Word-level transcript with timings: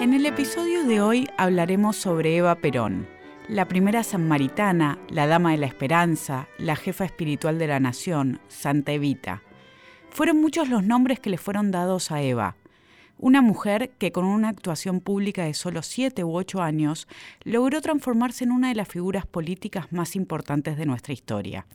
En 0.00 0.14
el 0.14 0.24
episodio 0.24 0.84
de 0.84 1.02
hoy 1.02 1.28
hablaremos 1.36 1.94
sobre 1.94 2.34
Eva 2.34 2.54
Perón, 2.54 3.06
la 3.48 3.68
primera 3.68 4.02
sanmaritana, 4.02 4.98
la 5.10 5.26
dama 5.26 5.50
de 5.50 5.58
la 5.58 5.66
esperanza, 5.66 6.48
la 6.56 6.74
jefa 6.74 7.04
espiritual 7.04 7.58
de 7.58 7.66
la 7.66 7.80
nación, 7.80 8.40
Santa 8.48 8.92
Evita. 8.92 9.42
Fueron 10.08 10.40
muchos 10.40 10.70
los 10.70 10.84
nombres 10.84 11.20
que 11.20 11.28
le 11.28 11.36
fueron 11.36 11.70
dados 11.70 12.10
a 12.10 12.22
Eva, 12.22 12.56
una 13.18 13.42
mujer 13.42 13.90
que 13.98 14.10
con 14.10 14.24
una 14.24 14.48
actuación 14.48 15.00
pública 15.00 15.44
de 15.44 15.52
solo 15.52 15.82
siete 15.82 16.24
u 16.24 16.34
ocho 16.34 16.62
años 16.62 17.06
logró 17.44 17.82
transformarse 17.82 18.44
en 18.44 18.52
una 18.52 18.70
de 18.70 18.76
las 18.76 18.88
figuras 18.88 19.26
políticas 19.26 19.92
más 19.92 20.16
importantes 20.16 20.78
de 20.78 20.86
nuestra 20.86 21.12
historia. 21.12 21.66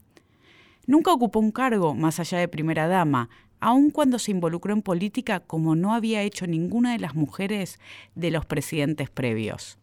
Nunca 0.87 1.13
ocupó 1.13 1.39
un 1.39 1.51
cargo 1.51 1.93
más 1.93 2.19
allá 2.19 2.39
de 2.39 2.47
primera 2.47 2.87
dama, 2.87 3.29
aun 3.65 3.89
cuando 3.89 4.19
se 4.19 4.29
involucró 4.29 4.73
en 4.73 4.83
política 4.83 5.39
como 5.39 5.75
no 5.75 5.95
había 5.95 6.21
hecho 6.21 6.45
ninguna 6.45 6.91
de 6.91 6.99
las 6.99 7.15
mujeres 7.15 7.79
de 8.13 8.29
los 8.29 8.45
presidentes 8.45 9.09
previos. 9.09 9.79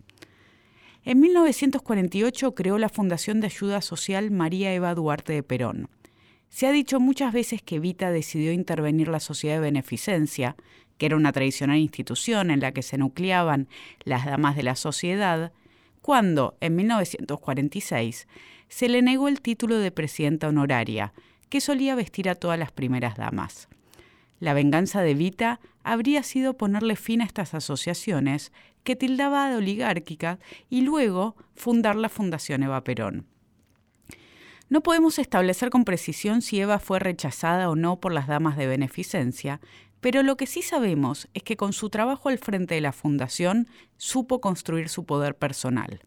En 1.05 1.19
1948 1.19 2.55
creó 2.55 2.79
la 2.79 2.89
Fundación 2.89 3.41
de 3.41 3.47
Ayuda 3.47 3.81
Social 3.81 4.31
María 4.31 4.73
Eva 4.73 4.95
Duarte 4.95 5.33
de 5.33 5.43
Perón. 5.43 5.89
Se 6.49 6.69
ha 6.69 6.71
dicho 6.71 7.01
muchas 7.01 7.33
veces 7.33 7.61
que 7.61 7.75
Evita 7.75 8.13
decidió 8.13 8.53
intervenir 8.53 9.09
la 9.09 9.19
Sociedad 9.19 9.57
de 9.57 9.63
Beneficencia, 9.63 10.55
que 10.97 11.07
era 11.07 11.17
una 11.17 11.33
tradicional 11.33 11.79
institución 11.79 12.53
en 12.53 12.61
la 12.61 12.71
que 12.71 12.83
se 12.83 12.99
nucleaban 12.99 13.67
las 14.05 14.27
damas 14.27 14.55
de 14.55 14.63
la 14.63 14.77
sociedad, 14.77 15.51
cuando, 16.03 16.57
en 16.61 16.77
1946, 16.77 18.29
se 18.69 18.89
le 18.89 19.03
negó 19.03 19.27
el 19.27 19.41
título 19.41 19.79
de 19.79 19.91
presidenta 19.91 20.47
honoraria, 20.47 21.13
que 21.49 21.61
solía 21.61 21.97
vestir 21.97 22.31
a 22.31 22.37
todas 22.37 22.61
las 22.61 22.71
primeras 22.71 23.17
damas. 23.17 23.69
La 24.43 24.55
venganza 24.55 25.03
de 25.03 25.15
Vita 25.15 25.61
habría 25.85 26.25
sido 26.25 26.57
ponerle 26.57 26.97
fin 26.97 27.23
a 27.23 27.25
estas 27.25 27.55
asociaciones 27.55 28.51
que 28.83 28.97
tildaba 28.97 29.49
de 29.49 29.55
oligárquica 29.55 30.41
y 30.69 30.81
luego 30.81 31.37
fundar 31.55 31.95
la 31.95 32.09
Fundación 32.09 32.65
Eva 32.65 32.83
Perón. 32.83 33.29
No 34.69 34.83
podemos 34.83 35.21
establecer 35.21 35.71
con 35.71 35.85
precisión 35.85 36.43
si 36.43 36.61
Eva 36.61 36.81
fue 36.81 36.99
rechazada 36.99 37.71
o 37.71 37.77
no 37.77 38.01
por 38.01 38.13
las 38.13 38.27
damas 38.27 38.57
de 38.57 38.67
beneficencia, 38.67 39.61
pero 40.01 40.25
lo 40.25 40.37
que 40.37 40.49
sí 40.49 40.61
sabemos 40.61 41.29
es 41.35 41.45
que 41.45 41.57
con 41.57 41.73
su 41.73 41.89
trabajo 41.89 42.29
al 42.29 42.39
frente 42.39 42.75
de 42.75 42.81
la 42.81 42.91
Fundación 42.91 43.69
supo 43.97 44.41
construir 44.41 44.89
su 44.89 45.07
poder 45.07 45.37
personal. 45.37 46.01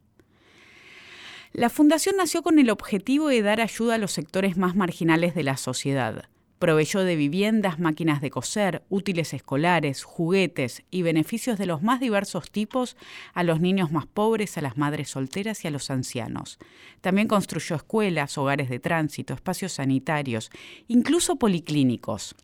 La 1.54 1.70
fundación 1.70 2.18
nació 2.18 2.44
con 2.44 2.60
el 2.60 2.70
objetivo 2.70 3.30
de 3.30 3.42
dar 3.42 3.62
ayuda 3.62 3.96
a 3.96 3.98
los 3.98 4.12
sectores 4.12 4.58
más 4.58 4.76
marginales 4.76 5.36
de 5.36 5.44
la 5.44 5.56
sociedad. 5.56 6.28
Proveyó 6.60 7.04
de 7.04 7.16
viviendas, 7.16 7.80
máquinas 7.80 8.22
de 8.22 8.30
coser, 8.30 8.84
útiles 8.90 9.34
escolares, 9.34 10.04
juguetes 10.04 10.84
y 10.90 11.02
beneficios 11.02 11.58
de 11.58 11.66
los 11.66 11.82
más 11.82 12.00
diversos 12.00 12.50
tipos 12.50 12.96
a 13.34 13.44
los 13.44 13.60
niños 13.60 13.92
más 13.92 14.06
pobres, 14.06 14.58
a 14.58 14.62
las 14.62 14.78
madres 14.78 15.10
solteras 15.10 15.66
y 15.66 15.68
a 15.68 15.72
los 15.72 15.90
ancianos. 15.92 16.58
También 17.02 17.28
construyó 17.28 17.76
escuelas, 17.76 18.38
hogares 18.38 18.70
de 18.70 18.80
tránsito, 18.80 19.34
espacios 19.34 19.74
sanitarios, 19.74 20.50
incluso 20.88 21.36
policlínicos. 21.36 22.36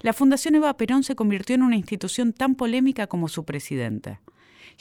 La 0.00 0.14
Fundación 0.14 0.54
Eva 0.54 0.76
Perón 0.76 1.04
se 1.04 1.14
convirtió 1.14 1.54
en 1.54 1.62
una 1.62 1.76
institución 1.76 2.32
tan 2.32 2.54
polémica 2.54 3.06
como 3.06 3.28
su 3.28 3.44
presidente 3.44 4.18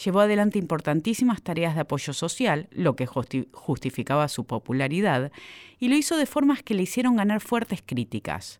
llevó 0.03 0.21
adelante 0.21 0.59
importantísimas 0.59 1.41
tareas 1.41 1.75
de 1.75 1.81
apoyo 1.81 2.13
social, 2.13 2.67
lo 2.71 2.95
que 2.95 3.05
justificaba 3.05 4.27
su 4.27 4.45
popularidad, 4.45 5.31
y 5.79 5.87
lo 5.89 5.95
hizo 5.95 6.17
de 6.17 6.25
formas 6.25 6.63
que 6.63 6.73
le 6.73 6.83
hicieron 6.83 7.15
ganar 7.15 7.41
fuertes 7.41 7.81
críticas. 7.85 8.59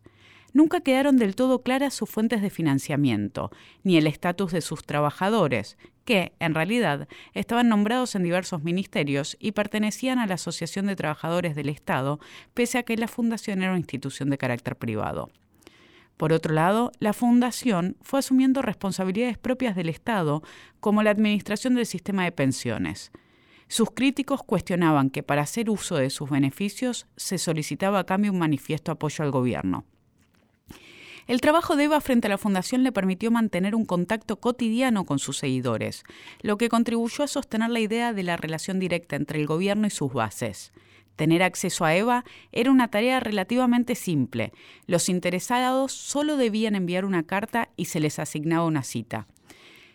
Nunca 0.54 0.80
quedaron 0.80 1.16
del 1.16 1.34
todo 1.34 1.62
claras 1.62 1.94
sus 1.94 2.10
fuentes 2.10 2.42
de 2.42 2.50
financiamiento, 2.50 3.50
ni 3.84 3.96
el 3.96 4.06
estatus 4.06 4.52
de 4.52 4.60
sus 4.60 4.84
trabajadores, 4.84 5.78
que, 6.04 6.32
en 6.40 6.54
realidad, 6.54 7.08
estaban 7.32 7.68
nombrados 7.68 8.14
en 8.14 8.22
diversos 8.22 8.62
ministerios 8.62 9.36
y 9.40 9.52
pertenecían 9.52 10.18
a 10.18 10.26
la 10.26 10.34
Asociación 10.34 10.86
de 10.86 10.96
Trabajadores 10.96 11.54
del 11.54 11.70
Estado, 11.70 12.20
pese 12.52 12.78
a 12.78 12.82
que 12.82 12.96
la 12.96 13.08
fundación 13.08 13.62
era 13.62 13.70
una 13.70 13.78
institución 13.78 14.28
de 14.28 14.38
carácter 14.38 14.76
privado. 14.76 15.30
Por 16.22 16.32
otro 16.32 16.54
lado, 16.54 16.92
la 17.00 17.14
Fundación 17.14 17.96
fue 18.00 18.20
asumiendo 18.20 18.62
responsabilidades 18.62 19.38
propias 19.38 19.74
del 19.74 19.88
Estado, 19.88 20.44
como 20.78 21.02
la 21.02 21.10
administración 21.10 21.74
del 21.74 21.84
sistema 21.84 22.22
de 22.22 22.30
pensiones. 22.30 23.10
Sus 23.66 23.90
críticos 23.90 24.44
cuestionaban 24.44 25.10
que 25.10 25.24
para 25.24 25.42
hacer 25.42 25.68
uso 25.68 25.96
de 25.96 26.10
sus 26.10 26.30
beneficios 26.30 27.08
se 27.16 27.38
solicitaba 27.38 27.98
a 27.98 28.06
cambio 28.06 28.30
un 28.30 28.38
manifiesto 28.38 28.92
apoyo 28.92 29.24
al 29.24 29.32
gobierno. 29.32 29.84
El 31.26 31.40
trabajo 31.40 31.74
de 31.74 31.84
Eva 31.86 32.00
frente 32.00 32.28
a 32.28 32.30
la 32.30 32.38
Fundación 32.38 32.84
le 32.84 32.92
permitió 32.92 33.32
mantener 33.32 33.74
un 33.74 33.84
contacto 33.84 34.38
cotidiano 34.38 35.04
con 35.04 35.18
sus 35.18 35.38
seguidores, 35.38 36.04
lo 36.40 36.56
que 36.56 36.68
contribuyó 36.68 37.24
a 37.24 37.26
sostener 37.26 37.70
la 37.70 37.80
idea 37.80 38.12
de 38.12 38.22
la 38.22 38.36
relación 38.36 38.78
directa 38.78 39.16
entre 39.16 39.40
el 39.40 39.48
gobierno 39.48 39.88
y 39.88 39.90
sus 39.90 40.12
bases. 40.12 40.72
Tener 41.16 41.42
acceso 41.42 41.84
a 41.84 41.94
Eva 41.94 42.24
era 42.52 42.70
una 42.70 42.88
tarea 42.88 43.20
relativamente 43.20 43.94
simple. 43.94 44.52
Los 44.86 45.08
interesados 45.08 45.92
solo 45.92 46.36
debían 46.36 46.74
enviar 46.74 47.04
una 47.04 47.22
carta 47.24 47.68
y 47.76 47.86
se 47.86 48.00
les 48.00 48.18
asignaba 48.18 48.64
una 48.64 48.82
cita. 48.82 49.26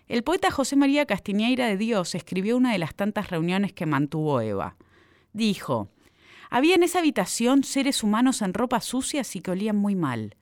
El 0.08 0.24
poeta 0.24 0.52
José 0.52 0.76
María 0.76 1.06
Castiñeira 1.06 1.68
de 1.68 1.78
Dios 1.78 2.16
escribió 2.16 2.56
una 2.56 2.72
de 2.72 2.78
las 2.78 2.96
tantas 2.96 3.30
reuniones 3.30 3.74
que 3.74 3.86
mantuvo 3.86 4.40
Eva. 4.40 4.78
Dijo, 5.34 5.90
había 6.50 6.76
en 6.76 6.84
esa 6.84 7.00
habitación 7.00 7.64
seres 7.64 8.04
humanos 8.04 8.42
en 8.42 8.54
ropas 8.54 8.86
sucias 8.86 9.36
y 9.36 9.42
que 9.42 9.52
olían 9.52 9.76
muy 9.76 9.96
mal. 9.96 10.36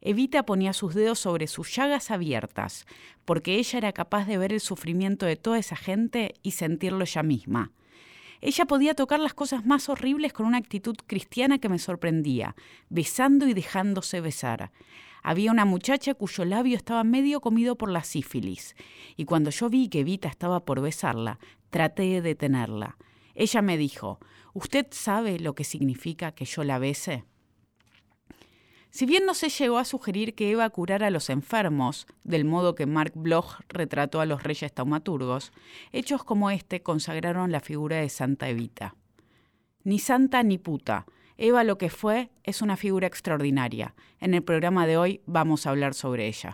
Evita 0.00 0.44
ponía 0.44 0.72
sus 0.72 0.94
dedos 0.94 1.18
sobre 1.18 1.48
sus 1.48 1.74
llagas 1.74 2.12
abiertas, 2.12 2.86
porque 3.24 3.56
ella 3.56 3.78
era 3.78 3.92
capaz 3.92 4.26
de 4.26 4.38
ver 4.38 4.52
el 4.52 4.60
sufrimiento 4.60 5.26
de 5.26 5.34
toda 5.34 5.58
esa 5.58 5.74
gente 5.74 6.34
y 6.42 6.52
sentirlo 6.52 7.02
ella 7.02 7.24
misma. 7.24 7.72
Ella 8.40 8.64
podía 8.66 8.94
tocar 8.94 9.20
las 9.20 9.34
cosas 9.34 9.66
más 9.66 9.88
horribles 9.88 10.32
con 10.32 10.46
una 10.46 10.58
actitud 10.58 10.96
cristiana 11.06 11.58
que 11.58 11.68
me 11.68 11.78
sorprendía, 11.78 12.54
besando 12.88 13.48
y 13.48 13.54
dejándose 13.54 14.20
besar. 14.20 14.70
Había 15.22 15.50
una 15.50 15.64
muchacha 15.64 16.14
cuyo 16.14 16.44
labio 16.44 16.76
estaba 16.76 17.04
medio 17.04 17.40
comido 17.40 17.76
por 17.76 17.90
la 17.90 18.04
sífilis, 18.04 18.76
y 19.16 19.24
cuando 19.24 19.50
yo 19.50 19.68
vi 19.68 19.88
que 19.88 20.00
Evita 20.00 20.28
estaba 20.28 20.64
por 20.64 20.80
besarla, 20.80 21.38
traté 21.70 22.04
de 22.04 22.22
detenerla. 22.22 22.96
Ella 23.34 23.62
me 23.62 23.76
dijo, 23.76 24.20
¿Usted 24.54 24.86
sabe 24.90 25.38
lo 25.38 25.54
que 25.54 25.64
significa 25.64 26.32
que 26.32 26.44
yo 26.44 26.64
la 26.64 26.78
bese? 26.78 27.24
Si 28.90 29.06
bien 29.06 29.26
no 29.26 29.34
se 29.34 29.50
llegó 29.50 29.78
a 29.78 29.84
sugerir 29.84 30.34
que 30.34 30.50
Eva 30.50 30.68
curara 30.70 31.08
a 31.08 31.10
los 31.10 31.30
enfermos, 31.30 32.06
del 32.24 32.44
modo 32.44 32.74
que 32.74 32.86
Mark 32.86 33.12
Bloch 33.14 33.60
retrató 33.68 34.20
a 34.20 34.26
los 34.26 34.42
reyes 34.42 34.72
taumaturgos, 34.72 35.52
hechos 35.92 36.24
como 36.24 36.50
este 36.50 36.82
consagraron 36.82 37.52
la 37.52 37.60
figura 37.60 37.96
de 37.96 38.08
Santa 38.08 38.48
Evita. 38.48 38.94
Ni 39.84 39.98
santa 39.98 40.42
ni 40.42 40.58
puta, 40.58 41.06
Eva 41.36 41.64
lo 41.64 41.78
que 41.78 41.90
fue 41.90 42.30
es 42.42 42.62
una 42.62 42.76
figura 42.76 43.06
extraordinaria. 43.06 43.94
En 44.20 44.34
el 44.34 44.42
programa 44.42 44.86
de 44.86 44.96
hoy 44.96 45.20
vamos 45.26 45.66
a 45.66 45.70
hablar 45.70 45.94
sobre 45.94 46.26
ella. 46.26 46.52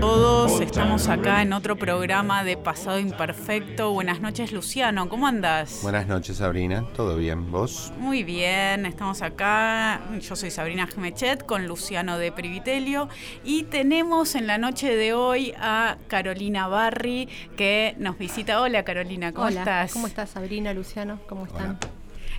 Todos 0.00 0.60
estamos 0.60 1.08
acá 1.08 1.40
en 1.40 1.52
otro 1.54 1.76
programa 1.76 2.44
de 2.44 2.56
Pasado 2.56 2.98
Imperfecto. 2.98 3.92
Buenas 3.92 4.20
noches, 4.20 4.52
Luciano. 4.52 5.08
¿Cómo 5.08 5.26
andas? 5.26 5.80
Buenas 5.82 6.06
noches, 6.06 6.36
Sabrina. 6.36 6.84
¿Todo 6.94 7.16
bien? 7.16 7.50
¿Vos? 7.50 7.92
Muy 7.98 8.22
bien, 8.22 8.84
estamos 8.84 9.22
acá. 9.22 10.02
Yo 10.20 10.36
soy 10.36 10.50
Sabrina 10.50 10.86
Gemechet 10.86 11.46
con 11.46 11.66
Luciano 11.66 12.18
de 12.18 12.32
Privitelio 12.32 13.08
y 13.44 13.62
tenemos 13.64 14.34
en 14.34 14.46
la 14.46 14.58
noche 14.58 14.94
de 14.94 15.14
hoy 15.14 15.54
a 15.58 15.96
Carolina 16.08 16.68
Barri 16.68 17.28
que 17.56 17.94
nos 17.98 18.18
visita. 18.18 18.60
Hola, 18.60 18.82
Carolina, 18.82 19.32
¿cómo 19.32 19.46
Hola, 19.46 19.60
estás? 19.60 19.92
¿Cómo 19.92 20.06
estás, 20.06 20.30
Sabrina, 20.30 20.74
Luciano? 20.74 21.18
¿Cómo 21.28 21.46
están? 21.46 21.78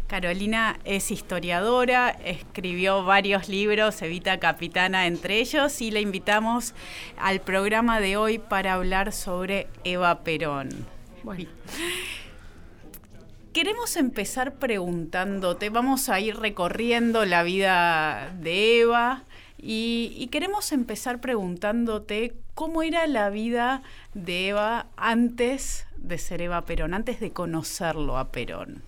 Carolina 0.07 0.77
es 0.85 1.09
historiadora, 1.09 2.09
escribió 2.09 3.03
varios 3.03 3.49
libros, 3.49 4.01
Evita 4.03 4.39
Capitana 4.39 5.07
entre 5.07 5.39
ellos, 5.39 5.81
y 5.81 5.89
la 5.89 5.99
invitamos 5.99 6.75
al 7.17 7.41
programa 7.41 7.99
de 7.99 8.15
hoy 8.15 8.37
para 8.37 8.73
hablar 8.73 9.11
sobre 9.11 9.67
Eva 9.83 10.23
Perón. 10.23 10.69
Bueno. 11.23 11.49
Queremos 13.53 13.95
empezar 13.95 14.55
preguntándote, 14.55 15.69
vamos 15.69 16.09
a 16.09 16.19
ir 16.19 16.35
recorriendo 16.35 17.23
la 17.23 17.41
vida 17.41 18.35
de 18.37 18.81
Eva 18.81 19.23
y, 19.57 20.13
y, 20.17 20.27
queremos 20.27 20.73
empezar 20.73 21.21
preguntándote 21.21 22.35
cómo 22.53 22.83
era 22.83 23.07
la 23.07 23.29
vida 23.29 23.81
de 24.13 24.49
Eva 24.49 24.87
antes 24.97 25.87
de 25.95 26.17
ser 26.17 26.41
Eva 26.41 26.65
Perón, 26.65 26.93
antes 26.93 27.21
de 27.21 27.31
conocerlo 27.31 28.17
a 28.17 28.29
Perón. 28.29 28.83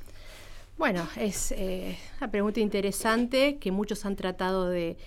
Bueno, 0.77 1.07
es 1.15 1.51
eh, 1.53 1.97
una 2.19 2.29
pregunta 2.29 2.59
interesante 2.59 3.57
que 3.57 3.71
muchos 3.71 4.05
han 4.05 4.15
tratado 4.15 4.69
de 4.69 4.97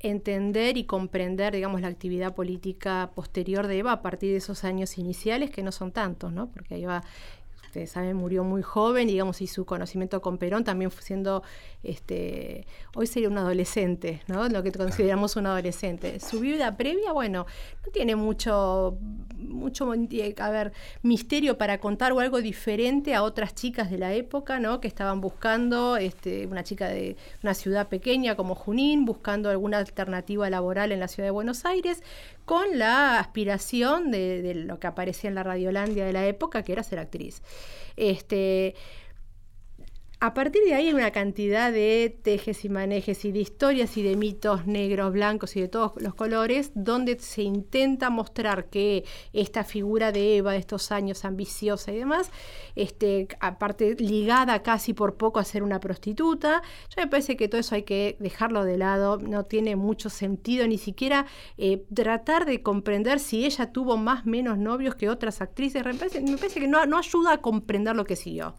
entender 0.00 0.76
y 0.76 0.84
comprender, 0.84 1.54
digamos, 1.54 1.80
la 1.80 1.88
actividad 1.88 2.34
política 2.34 3.10
posterior 3.14 3.66
de 3.66 3.78
Eva 3.78 3.92
a 3.92 4.02
partir 4.02 4.32
de 4.32 4.36
esos 4.36 4.64
años 4.64 4.98
iniciales, 4.98 5.50
que 5.50 5.62
no 5.62 5.72
son 5.72 5.92
tantos, 5.92 6.30
¿no? 6.30 6.50
Porque 6.50 6.76
Eva 6.76 7.02
ustedes 7.74 7.90
saben, 7.90 8.14
murió 8.14 8.44
muy 8.44 8.62
joven, 8.62 9.08
digamos, 9.08 9.40
y 9.40 9.48
su 9.48 9.64
conocimiento 9.64 10.22
con 10.22 10.38
Perón 10.38 10.62
también 10.62 10.92
fue 10.92 11.02
siendo, 11.02 11.42
este, 11.82 12.68
hoy 12.94 13.08
sería 13.08 13.28
un 13.28 13.36
adolescente, 13.36 14.22
¿no? 14.28 14.48
Lo 14.48 14.62
que 14.62 14.70
consideramos 14.70 15.34
un 15.34 15.46
adolescente. 15.46 16.20
Su 16.20 16.38
vida 16.38 16.76
previa, 16.76 17.10
bueno, 17.10 17.46
no 17.84 17.92
tiene 17.92 18.14
mucho, 18.14 18.96
mucho, 19.36 19.92
a 19.92 20.50
ver, 20.50 20.72
misterio 21.02 21.58
para 21.58 21.78
contar 21.78 22.12
o 22.12 22.20
algo 22.20 22.40
diferente 22.40 23.12
a 23.12 23.24
otras 23.24 23.56
chicas 23.56 23.90
de 23.90 23.98
la 23.98 24.14
época, 24.14 24.60
¿no? 24.60 24.80
Que 24.80 24.86
estaban 24.86 25.20
buscando, 25.20 25.96
este, 25.96 26.46
una 26.46 26.62
chica 26.62 26.86
de 26.86 27.16
una 27.42 27.54
ciudad 27.54 27.88
pequeña 27.88 28.36
como 28.36 28.54
Junín, 28.54 29.04
buscando 29.04 29.50
alguna 29.50 29.78
alternativa 29.78 30.48
laboral 30.48 30.92
en 30.92 31.00
la 31.00 31.08
ciudad 31.08 31.26
de 31.26 31.32
Buenos 31.32 31.64
Aires, 31.64 32.04
con 32.44 32.78
la 32.78 33.18
aspiración 33.18 34.10
de, 34.10 34.52
lo 34.54 34.78
que 34.78 34.86
aparecía 34.86 35.28
en 35.28 35.34
la 35.34 35.42
Radiolandia 35.42 36.04
de 36.04 36.12
la 36.12 36.26
época, 36.26 36.62
que 36.62 36.72
era 36.72 36.82
ser 36.82 36.98
actriz. 36.98 37.42
Este, 37.96 38.74
a 40.20 40.32
partir 40.32 40.62
de 40.64 40.74
ahí 40.74 40.88
hay 40.88 40.94
una 40.94 41.10
cantidad 41.10 41.72
de 41.72 42.16
tejes 42.22 42.64
y 42.64 42.68
manejes 42.68 43.24
y 43.24 43.32
de 43.32 43.40
historias 43.40 43.96
y 43.96 44.02
de 44.02 44.16
mitos 44.16 44.66
negros, 44.66 45.12
blancos 45.12 45.56
y 45.56 45.60
de 45.60 45.68
todos 45.68 45.92
los 45.96 46.14
colores, 46.14 46.70
donde 46.74 47.18
se 47.18 47.42
intenta 47.42 48.10
mostrar 48.10 48.70
que 48.70 49.04
esta 49.32 49.64
figura 49.64 50.12
de 50.12 50.36
Eva 50.36 50.52
de 50.52 50.58
estos 50.58 50.92
años 50.92 51.24
ambiciosa 51.24 51.92
y 51.92 51.96
demás, 51.96 52.30
este, 52.76 53.28
aparte 53.40 53.96
ligada 53.96 54.62
casi 54.62 54.94
por 54.94 55.16
poco 55.16 55.40
a 55.40 55.44
ser 55.44 55.62
una 55.62 55.80
prostituta, 55.80 56.62
yo 56.94 57.02
me 57.02 57.08
parece 57.08 57.36
que 57.36 57.48
todo 57.48 57.60
eso 57.60 57.74
hay 57.74 57.82
que 57.82 58.16
dejarlo 58.20 58.64
de 58.64 58.78
lado, 58.78 59.18
no 59.18 59.44
tiene 59.44 59.76
mucho 59.76 60.10
sentido 60.10 60.66
ni 60.66 60.78
siquiera 60.78 61.26
eh, 61.58 61.84
tratar 61.92 62.46
de 62.46 62.62
comprender 62.62 63.18
si 63.18 63.44
ella 63.44 63.72
tuvo 63.72 63.96
más 63.96 64.24
o 64.24 64.30
menos 64.30 64.58
novios 64.58 64.94
que 64.94 65.10
otras 65.10 65.40
actrices, 65.40 65.84
me 65.84 65.94
parece, 65.94 66.20
me 66.20 66.36
parece 66.36 66.60
que 66.60 66.68
no, 66.68 66.86
no 66.86 66.98
ayuda 66.98 67.34
a 67.34 67.38
comprender 67.38 67.96
lo 67.96 68.04
que 68.04 68.16
siguió, 68.16 68.54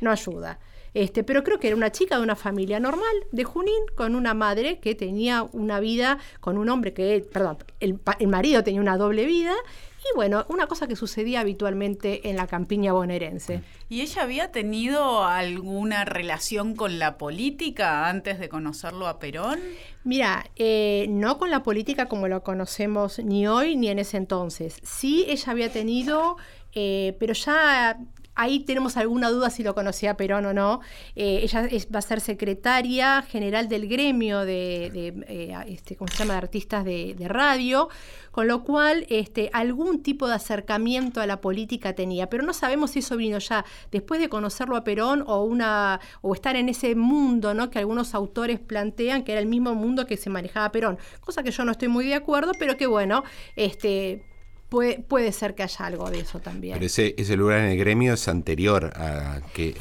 no 0.00 0.10
ayuda. 0.10 0.60
Este, 0.94 1.24
pero 1.24 1.42
creo 1.42 1.58
que 1.58 1.68
era 1.68 1.76
una 1.76 1.90
chica 1.90 2.16
de 2.16 2.22
una 2.22 2.36
familia 2.36 2.78
normal 2.78 3.14
de 3.30 3.44
Junín, 3.44 3.82
con 3.94 4.14
una 4.14 4.34
madre 4.34 4.78
que 4.78 4.94
tenía 4.94 5.42
una 5.52 5.80
vida 5.80 6.18
con 6.40 6.58
un 6.58 6.68
hombre 6.68 6.92
que, 6.92 7.26
perdón, 7.32 7.58
el, 7.80 7.98
marido 8.28 8.62
tenía 8.62 8.80
una 8.80 8.96
doble 8.96 9.24
vida 9.24 9.54
y 10.00 10.16
bueno, 10.16 10.44
una 10.48 10.66
cosa 10.66 10.88
que 10.88 10.96
sucedía 10.96 11.40
habitualmente 11.40 12.28
en 12.28 12.36
la 12.36 12.48
campiña 12.48 12.92
bonaerense. 12.92 13.62
¿Y 13.88 14.00
ella 14.00 14.22
había 14.22 14.50
tenido 14.50 15.24
alguna 15.24 16.04
relación 16.04 16.74
con 16.74 16.98
la 16.98 17.18
política 17.18 18.08
antes 18.08 18.40
de 18.40 18.48
conocerlo 18.48 19.06
a 19.06 19.20
Perón? 19.20 19.60
Mira, 20.02 20.50
eh, 20.56 21.06
no 21.08 21.38
con 21.38 21.50
la 21.50 21.62
política 21.62 22.06
como 22.06 22.26
lo 22.26 22.42
conocemos 22.42 23.20
ni 23.20 23.46
hoy 23.46 23.76
ni 23.76 23.88
en 23.88 24.00
ese 24.00 24.16
entonces. 24.16 24.78
Sí, 24.82 25.24
ella 25.28 25.52
había 25.52 25.72
tenido, 25.72 26.36
eh, 26.74 27.16
pero 27.20 27.32
ya 27.32 27.96
Ahí 28.34 28.60
tenemos 28.60 28.96
alguna 28.96 29.30
duda 29.30 29.50
si 29.50 29.62
lo 29.62 29.74
conocía 29.74 30.16
Perón 30.16 30.46
o 30.46 30.54
no. 30.54 30.80
Eh, 31.16 31.40
ella 31.42 31.68
va 31.94 31.98
a 31.98 32.02
ser 32.02 32.20
secretaria 32.20 33.22
general 33.22 33.68
del 33.68 33.88
gremio 33.88 34.40
de, 34.40 34.86
eh, 35.28 35.54
este, 35.66 35.96
¿cómo 35.96 36.08
se 36.10 36.18
llama? 36.18 36.34
de 36.34 36.38
artistas 36.38 36.84
de, 36.84 37.14
radio, 37.28 37.88
con 38.30 38.48
lo 38.48 38.64
cual 38.64 39.06
este, 39.08 39.50
algún 39.52 40.02
tipo 40.02 40.26
de 40.28 40.34
acercamiento 40.34 41.20
a 41.20 41.26
la 41.26 41.40
política 41.40 41.94
tenía, 41.94 42.28
pero 42.28 42.42
no 42.42 42.52
sabemos 42.52 42.92
si 42.92 42.98
eso 42.98 43.16
vino 43.16 43.38
ya 43.38 43.64
después 43.90 44.20
de 44.20 44.28
conocerlo 44.28 44.76
a 44.76 44.84
Perón 44.84 45.22
o, 45.26 45.44
una, 45.44 46.00
o 46.20 46.34
estar 46.34 46.56
en 46.56 46.68
ese 46.68 46.94
mundo 46.94 47.54
¿no? 47.54 47.70
que 47.70 47.78
algunos 47.78 48.14
autores 48.14 48.60
plantean 48.60 49.22
que 49.22 49.32
era 49.32 49.40
el 49.40 49.46
mismo 49.46 49.74
mundo 49.74 50.06
que 50.06 50.16
se 50.16 50.30
manejaba 50.30 50.72
Perón, 50.72 50.98
cosa 51.20 51.42
que 51.42 51.50
yo 51.50 51.64
no 51.64 51.72
estoy 51.72 51.88
muy 51.88 52.06
de 52.06 52.14
acuerdo, 52.14 52.52
pero 52.58 52.76
que 52.76 52.86
bueno, 52.86 53.22
este, 53.56 54.24
Puede, 54.72 55.32
ser 55.32 55.54
que 55.54 55.62
haya 55.62 55.84
algo 55.84 56.08
de 56.08 56.20
eso 56.20 56.40
también. 56.40 56.72
Pero 56.72 56.86
ese, 56.86 57.14
ese 57.18 57.36
lugar 57.36 57.58
en 57.58 57.72
el 57.72 57.76
gremio 57.76 58.14
es 58.14 58.26
anterior 58.26 58.90
a 58.96 59.42
que, 59.52 59.76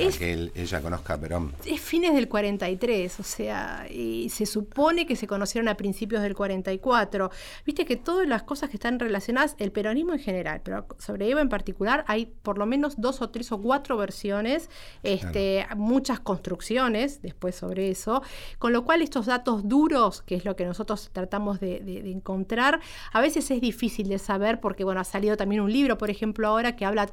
ella 0.53 0.81
conozca 0.81 1.13
a 1.13 1.17
Perón. 1.17 1.53
Es 1.65 1.79
fines 1.79 2.13
del 2.13 2.27
43, 2.27 3.21
o 3.21 3.23
sea, 3.23 3.87
y 3.89 4.27
se 4.29 4.45
supone 4.45 5.05
que 5.05 5.15
se 5.15 5.27
conocieron 5.27 5.69
a 5.69 5.75
principios 5.75 6.21
del 6.21 6.35
44. 6.35 7.31
Viste 7.65 7.85
que 7.85 7.95
todas 7.95 8.27
las 8.27 8.43
cosas 8.43 8.69
que 8.69 8.75
están 8.75 8.99
relacionadas, 8.99 9.55
el 9.59 9.71
peronismo 9.71 10.11
en 10.11 10.19
general, 10.19 10.59
pero 10.61 10.85
sobre 10.97 11.29
Eva 11.29 11.39
en 11.39 11.47
particular, 11.47 12.03
hay 12.07 12.25
por 12.25 12.57
lo 12.57 12.65
menos 12.65 12.99
dos 12.99 13.21
o 13.21 13.29
tres 13.29 13.49
o 13.53 13.61
cuatro 13.61 13.95
versiones, 13.95 14.69
este, 15.03 15.67
muchas 15.77 16.19
construcciones 16.19 17.21
después 17.21 17.55
sobre 17.55 17.91
eso, 17.91 18.23
con 18.59 18.73
lo 18.73 18.83
cual 18.83 19.01
estos 19.01 19.25
datos 19.25 19.69
duros, 19.69 20.21
que 20.21 20.35
es 20.35 20.43
lo 20.43 20.57
que 20.57 20.65
nosotros 20.65 21.11
tratamos 21.13 21.61
de, 21.61 21.79
de 21.79 22.11
encontrar, 22.11 22.81
a 23.13 23.21
veces 23.21 23.49
es 23.51 23.61
difícil 23.61 24.09
de 24.09 24.19
saber 24.19 24.59
porque 24.59 24.80
bueno, 24.83 25.01
ha 25.01 25.03
salido 25.03 25.37
también 25.37 25.61
un 25.61 25.71
libro, 25.71 25.97
por 25.97 26.09
ejemplo, 26.09 26.47
ahora 26.47 26.75
que 26.75 26.85
habla 26.85 27.09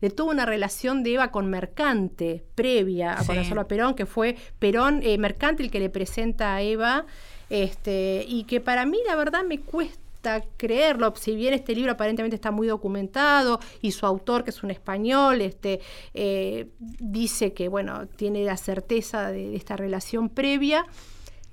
de 0.00 0.10
toda 0.10 0.32
una 0.32 0.46
relación 0.46 1.02
de 1.02 1.14
Eva 1.14 1.30
con 1.30 1.48
Mercante, 1.48 2.44
previa 2.54 3.18
a 3.18 3.24
conocerlo 3.24 3.62
a 3.62 3.68
Perón, 3.68 3.94
que 3.94 4.06
fue 4.06 4.36
Perón, 4.58 5.00
eh, 5.02 5.18
Mercante 5.18 5.62
el 5.62 5.70
que 5.70 5.80
le 5.80 5.90
presenta 5.90 6.54
a 6.54 6.62
Eva, 6.62 7.06
este, 7.50 8.24
y 8.26 8.44
que 8.44 8.60
para 8.60 8.86
mí 8.86 8.98
la 9.06 9.16
verdad 9.16 9.44
me 9.44 9.60
cuesta 9.60 10.42
creerlo, 10.56 11.12
si 11.16 11.34
bien 11.34 11.52
este 11.52 11.74
libro 11.74 11.92
aparentemente 11.92 12.36
está 12.36 12.50
muy 12.50 12.66
documentado 12.66 13.58
y 13.80 13.92
su 13.92 14.06
autor, 14.06 14.44
que 14.44 14.50
es 14.50 14.62
un 14.62 14.70
español, 14.70 15.40
este, 15.40 15.80
eh, 16.14 16.68
dice 16.78 17.52
que 17.52 17.68
bueno, 17.68 18.06
tiene 18.06 18.44
la 18.44 18.56
certeza 18.56 19.30
de 19.30 19.56
esta 19.56 19.76
relación 19.76 20.28
previa, 20.28 20.86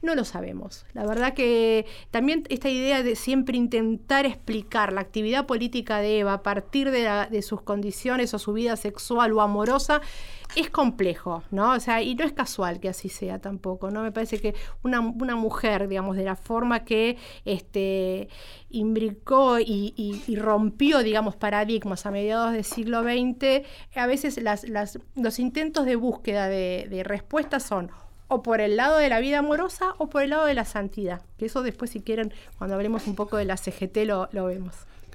no 0.01 0.15
lo 0.15 0.23
sabemos. 0.23 0.85
La 0.93 1.05
verdad 1.05 1.33
que 1.33 1.85
también 2.11 2.43
esta 2.49 2.69
idea 2.69 3.03
de 3.03 3.15
siempre 3.15 3.57
intentar 3.57 4.25
explicar 4.25 4.93
la 4.93 5.01
actividad 5.01 5.45
política 5.45 5.99
de 5.99 6.19
Eva 6.19 6.33
a 6.33 6.43
partir 6.43 6.91
de, 6.91 7.41
sus 7.41 7.61
condiciones 7.61 8.33
o 8.33 8.39
su 8.39 8.53
vida 8.53 8.75
sexual 8.75 9.33
o 9.33 9.41
amorosa 9.41 10.01
es 10.55 10.69
complejo, 10.69 11.43
¿no? 11.51 11.73
O 11.73 11.79
sea, 11.79 12.01
y 12.01 12.15
no 12.15 12.23
es 12.23 12.33
casual 12.33 12.79
que 12.79 12.89
así 12.89 13.07
sea 13.07 13.39
tampoco, 13.39 13.91
¿no? 13.91 14.01
Me 14.01 14.11
parece 14.11 14.39
que 14.39 14.55
una, 14.83 15.01
mujer, 15.01 15.87
digamos, 15.87 16.15
de 16.15 16.23
la 16.23 16.35
forma 16.35 16.85
que 16.85 17.17
este, 17.45 18.29
imbricó 18.69 19.59
y, 19.59 20.35
rompió, 20.37 20.99
digamos, 20.99 21.35
paradigmas 21.35 22.05
a 22.05 22.11
mediados 22.11 22.53
del 22.53 22.63
siglo 22.63 23.03
XX, 23.03 23.65
a 23.95 24.07
veces 24.07 24.39
los 25.15 25.39
intentos 25.39 25.85
de 25.85 25.95
búsqueda 25.95 26.47
de, 26.47 26.87
de 26.89 27.03
respuestas 27.03 27.63
son 27.63 27.91
o 28.29 28.41
por 28.41 28.61
el 28.61 28.77
lado 28.77 28.97
de 28.97 29.09
la 29.09 29.19
vida 29.19 29.39
amorosa 29.39 29.95
o 29.97 30.07
por 30.07 30.23
el 30.23 30.29
lado 30.29 30.45
de 30.45 30.53
la 30.53 30.63
santidad. 30.63 31.21
Que 31.37 31.47
eso 31.47 31.61
después, 31.61 31.91
si 31.91 31.99
quieren, 31.99 32.31
cuando 32.57 32.75
hablemos 32.75 33.07
un 33.07 33.15
poco 33.15 33.35
de 33.35 33.45
la 33.45 33.57
CGT, 33.57 33.97
lo, 34.05 34.29
lo 34.31 34.45
vemos. 34.45 34.73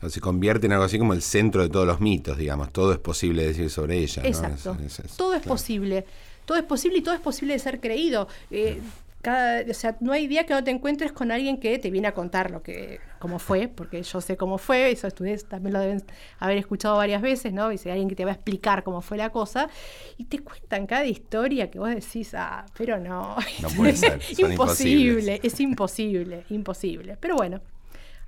se 0.09 0.21
convierte 0.21 0.67
en 0.67 0.73
algo 0.73 0.85
así 0.85 0.99
como 0.99 1.15
el 1.15 1.23
centro 1.23 1.63
de 1.63 1.71
todos 1.71 1.87
los 1.87 2.01
mitos, 2.01 2.37
digamos. 2.37 2.73
Todo 2.73 2.93
es 2.93 2.99
posible 2.99 3.47
decir 3.47 3.71
sobre 3.71 3.99
ella. 3.99 4.23
Exacto. 4.25 4.77
todo 5.17 5.35
es 5.35 5.43
posible. 5.43 6.05
Todo 6.45 6.59
es 6.59 6.65
posible 6.65 6.99
y 6.99 7.03
todo 7.03 7.15
es 7.15 7.21
posible 7.21 7.55
de 7.55 7.61
ser 7.61 7.81
creído. 7.81 8.29
Eh, 8.51 8.83
o 9.31 9.75
sea, 9.75 9.97
no 10.01 10.13
hay 10.13 10.27
día 10.27 10.45
que 10.45 10.55
no 10.55 10.63
te 10.63 10.71
encuentres 10.71 11.13
con 11.13 11.31
alguien 11.33 11.59
que 11.59 11.79
te 11.79 11.91
viene 11.91 12.09
a 12.09 12.15
contar 12.15 12.51
lo 12.51 12.63
que, 12.63 13.01
cómo 13.19 13.39
fue, 13.39 13.69
porque 13.69 14.03
yo 14.03 14.21
sé 14.21 14.37
cómo 14.37 14.59
fue, 14.59 14.91
eso 14.91 15.07
ustedes 15.07 15.47
también 15.47 15.73
lo 15.73 15.81
deben 15.81 16.05
haber 16.39 16.59
escuchado 16.59 16.97
varias 16.97 17.23
veces, 17.23 17.53
¿no? 17.53 17.69
Dice 17.69 17.91
alguien 17.91 18.09
que 18.09 18.17
te 18.17 18.25
va 18.25 18.33
a 18.33 18.35
explicar 18.35 18.83
cómo 18.83 19.01
fue 19.01 19.17
la 19.17 19.31
cosa, 19.31 19.69
y 20.17 20.25
te 20.25 20.41
cuentan 20.41 20.87
cada 20.87 21.07
historia 21.07 21.71
que 21.71 21.79
vos 21.79 21.89
decís, 21.89 22.35
ah, 22.35 22.67
pero 22.77 22.99
no. 22.99 23.37
No 23.63 23.69
puede 23.77 23.97
ser. 23.97 24.21
imposible, 24.39 25.41
es 25.43 25.61
imposible, 25.61 26.45
imposible. 26.51 27.17
Pero 27.21 27.37
bueno, 27.37 27.61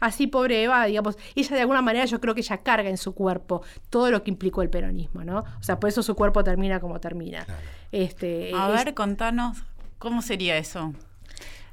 así 0.01 0.27
pobre 0.27 0.63
Eva, 0.63 0.85
digamos, 0.87 1.19
ella 1.35 1.57
de 1.57 1.61
alguna 1.61 1.83
manera 1.83 2.05
yo 2.07 2.21
creo 2.21 2.35
que 2.35 2.41
ella 2.41 2.59
carga 2.59 2.89
en 2.89 2.97
su 2.97 3.15
cuerpo 3.15 3.63
todo 3.91 4.11
lo 4.11 4.23
que 4.23 4.31
implicó 4.31 4.63
el 4.63 4.71
peronismo, 4.71 5.25
¿no? 5.25 5.41
O 5.41 5.63
sea, 5.63 5.79
por 5.79 5.89
eso 5.89 6.03
su 6.03 6.15
cuerpo 6.15 6.45
termina 6.45 6.81
como 6.81 7.01
termina. 7.01 7.47
Este, 7.93 8.53
a 8.55 8.69
ver, 8.69 8.95
contanos 8.95 9.65
¿Cómo 9.99 10.23
sería 10.23 10.59
eso? 10.59 10.93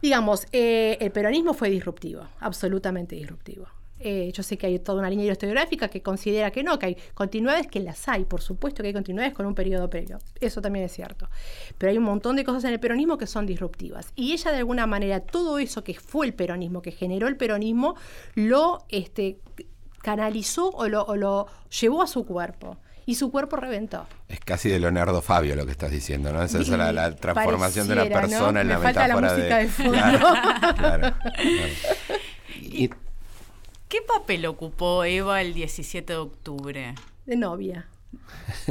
Digamos, 0.01 0.48
eh, 0.51 0.98
el 1.00 1.12
peronismo 1.12 1.53
fue 1.53 1.70
disruptivo, 1.70 2.27
absolutamente 2.39 3.15
disruptivo. 3.15 3.68
Eh, 4.00 4.32
yo 4.34 4.44
sé 4.44 4.58
que 4.58 4.68
hay 4.68 4.80
toda 4.80 5.00
una 5.00 5.10
línea 5.10 5.32
historiográfica 5.32 5.88
que 5.88 6.01
considera 6.01 6.51
que 6.51 6.62
no, 6.62 6.77
que 6.77 6.88
hay 6.88 6.98
continuidades, 7.13 7.68
que 7.68 7.80
las 7.80 8.06
hay, 8.10 8.25
por 8.25 8.42
supuesto 8.42 8.84
que 8.84 8.88
hay 8.88 8.94
continuidades 8.94 9.34
con 9.34 9.46
un 9.46 9.56
periodo 9.56 9.89
previo, 9.89 10.20
eso 10.42 10.62
también 10.62 10.84
es 10.84 10.92
cierto. 10.92 11.30
Pero 11.77 11.89
hay 11.89 11.98
un 11.98 12.03
montón 12.03 12.36
de 12.36 12.44
cosas 12.44 12.65
en 12.65 12.74
el 12.74 12.82
peronismo 12.82 13.18
que 13.18 13.27
son 13.27 13.46
disruptivas. 13.46 14.12
Y 14.15 14.34
ella 14.34 14.51
de 14.51 14.58
alguna 14.58 14.88
manera, 14.88 15.22
todo 15.22 15.58
eso 15.58 15.86
que 15.86 15.94
fue 15.94 16.25
el 16.25 16.34
peronismo, 16.34 16.82
que 16.82 16.92
generó 16.92 17.30
el 17.30 17.38
peronismo, 17.38 17.96
lo 18.36 18.86
este, 18.89 19.38
canalizó 20.01 20.70
o 20.72 20.89
lo, 20.89 21.03
o 21.03 21.15
lo 21.15 21.48
llevó 21.70 22.01
a 22.01 22.08
su 22.08 22.25
cuerpo 22.25 22.77
y 23.05 23.15
su 23.15 23.31
cuerpo 23.31 23.57
reventó. 23.57 24.07
Es 24.27 24.39
casi 24.39 24.69
de 24.69 24.79
Leonardo 24.79 25.22
Fabio 25.22 25.55
lo 25.55 25.65
que 25.65 25.72
estás 25.72 25.91
diciendo, 25.91 26.31
¿no? 26.31 26.41
Esa 26.43 26.60
es 26.60 26.67
la, 26.69 27.15
transformación 27.15 27.88
de 27.88 27.95
la 27.95 28.05
persona 28.05 28.62
en 28.62 28.69
la 28.69 28.79
metáfora 28.79 29.33
de... 29.33 29.69
Claro, 30.77 31.15
¿Qué 33.89 34.01
papel 34.07 34.45
ocupó 34.48 35.03
Eva 35.03 35.41
el 35.41 35.53
17 35.53 36.13
de 36.13 36.19
octubre? 36.19 36.95
De 37.25 37.36
novia. 37.36 37.88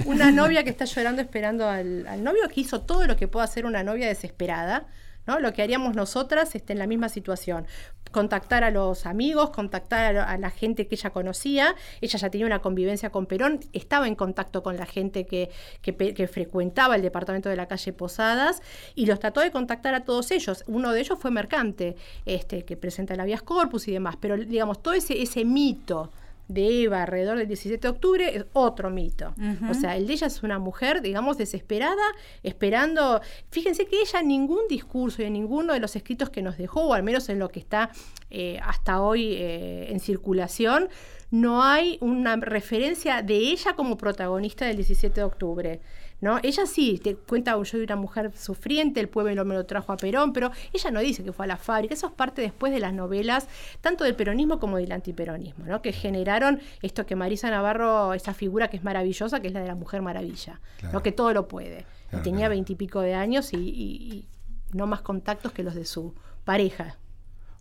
Una 0.05 0.31
novia 0.33 0.65
que 0.65 0.71
está 0.71 0.85
llorando 0.85 1.23
esperando 1.23 1.69
al, 1.69 2.07
al 2.07 2.25
novio 2.25 2.49
que 2.49 2.61
hizo 2.61 2.81
todo 2.81 3.07
lo 3.07 3.17
que 3.17 3.29
puede 3.29 3.45
hacer 3.45 3.67
una 3.67 3.83
novia 3.83 4.09
desesperada 4.09 4.87
¿no? 5.27 5.39
Lo 5.39 5.53
que 5.53 5.63
haríamos 5.63 5.95
nosotras 5.95 6.55
está 6.55 6.73
en 6.73 6.79
la 6.79 6.87
misma 6.87 7.09
situación. 7.09 7.67
Contactar 8.13 8.63
a 8.63 8.71
los 8.71 9.07
amigos, 9.07 9.51
contactar 9.51 10.17
a, 10.17 10.39
la 10.39 10.51
gente 10.51 10.87
que 10.87 10.95
ella 10.95 11.11
conocía. 11.11 11.75
Ella 12.01 12.19
ya 12.19 12.31
tenía 12.31 12.47
una 12.47 12.61
convivencia 12.61 13.11
con 13.11 13.27
Perón, 13.27 13.61
estaba 13.73 14.07
en 14.07 14.15
contacto 14.15 14.63
con 14.63 14.77
la 14.77 14.87
gente 14.87 15.27
que, 15.27 15.51
que, 15.83 16.29
frecuentaba 16.29 16.95
el 16.95 17.03
departamento 17.03 17.49
de 17.49 17.57
la 17.57 17.67
calle 17.67 17.93
Posadas 17.93 18.63
y 18.95 19.07
los 19.07 19.19
trató 19.19 19.41
de 19.41 19.51
contactar 19.51 19.95
a 19.95 20.05
todos 20.05 20.31
ellos. 20.31 20.63
Uno 20.67 20.93
de 20.93 21.01
ellos 21.01 21.19
fue 21.19 21.31
Mercante, 21.31 21.97
este, 22.25 22.65
que 22.65 22.77
presenta 22.77 23.15
el 23.15 23.21
habeas 23.21 23.43
corpus 23.43 23.89
y 23.89 23.93
demás. 23.93 24.17
Pero 24.21 24.37
digamos, 24.37 24.83
todo 24.83 24.95
ese, 24.95 25.21
ese 25.21 25.45
mito 25.45 26.11
de 26.53 26.85
Eva 26.85 27.03
alrededor 27.03 27.39
del 27.39 27.49
17 27.49 27.81
de 27.81 27.89
octubre 27.89 28.37
es 28.37 28.47
otro 28.53 28.91
mito. 28.91 29.35
O 29.71 29.75
sea, 29.75 29.97
el 29.97 30.07
de 30.07 30.15
ella 30.15 30.27
es 30.27 30.43
una 30.43 30.59
mujer, 30.59 31.03
digamos, 31.03 31.39
desesperada, 31.39 32.03
esperando. 32.43 33.21
Fíjense 33.51 33.87
que 33.87 34.01
ella 34.01 34.21
en 34.21 34.29
ningún 34.29 34.69
discurso 34.69 35.23
y 35.23 35.27
en 35.27 35.33
ninguno 35.33 35.73
de 35.73 35.81
los 35.81 35.97
escritos 35.97 36.31
que 36.31 36.43
nos 36.43 36.59
dejó, 36.59 36.83
o 36.83 36.95
al 36.95 37.03
menos 37.03 37.29
en 37.29 37.39
lo 37.39 37.49
que 37.49 37.61
está 37.61 37.91
eh, 38.31 38.59
hasta 38.63 39.03
hoy 39.03 39.35
eh, 39.35 39.91
en 39.91 40.01
circulación, 40.01 40.89
no 41.31 41.63
hay 41.63 41.99
una 42.01 42.37
referencia 42.37 43.23
de 43.23 43.37
ella 43.37 43.75
como 43.75 43.97
protagonista 43.97 44.67
del 44.67 44.77
17 44.77 45.15
de 45.15 45.25
octubre. 45.25 45.81
¿No? 46.23 46.39
Ella 46.43 46.67
sí, 46.67 47.01
te 47.03 47.17
cuenta, 47.17 47.53
yo 47.59 47.65
soy 47.65 47.83
una 47.83 47.97
mujer 47.97 48.33
sufriente, 48.35 49.01
el 49.01 49.09
pueblo 49.09 49.45
me 49.45 49.55
lo 49.55 49.67
trajo 49.67 49.93
a 49.93 49.97
Perón, 49.97 50.33
pero 50.33 50.53
ella 50.73 50.91
no 50.93 51.01
dice 51.01 51.25
que 51.25 51.33
fue 51.33 51.45
a 51.45 51.49
la 51.49 51.57
fábrica, 51.57 51.95
eso 51.95 52.07
es 52.07 52.13
parte 52.13 52.41
después 52.41 52.73
de 52.73 52.79
las 52.79 52.95
novelas, 52.95 53.49
tanto 53.81 54.05
del 54.05 54.15
peronismo 54.15 54.61
como 54.61 54.77
del 54.77 54.93
antiperonismo, 54.93 55.67
¿no? 55.67 55.83
que 55.83 55.93
generaron 55.93 56.61
esto 56.81 57.05
que 57.05 57.17
Marisa 57.17 57.51
Navarro, 57.51 58.15
esa 58.15 58.35
figura 58.35 58.69
que 58.69 58.77
es 58.77 58.85
maravillosa, 58.85 59.41
que 59.41 59.49
es 59.49 59.53
la 59.53 59.61
de 59.61 59.67
la 59.67 59.75
mujer 59.75 60.01
maravilla, 60.01 60.61
¿no? 60.93 61.03
que 61.03 61.11
todo 61.11 61.35
lo 61.35 61.49
puede. 61.49 61.85
y 62.13 62.17
tenía 62.19 62.49
veintipico 62.49 63.01
de 63.01 63.15
años 63.15 63.53
y 63.53 64.25
no 64.73 64.87
más 64.87 65.03
contactos 65.03 65.51
que 65.51 65.65
los 65.65 65.75
de 65.75 65.85
su 65.85 66.15
pareja. 66.45 66.97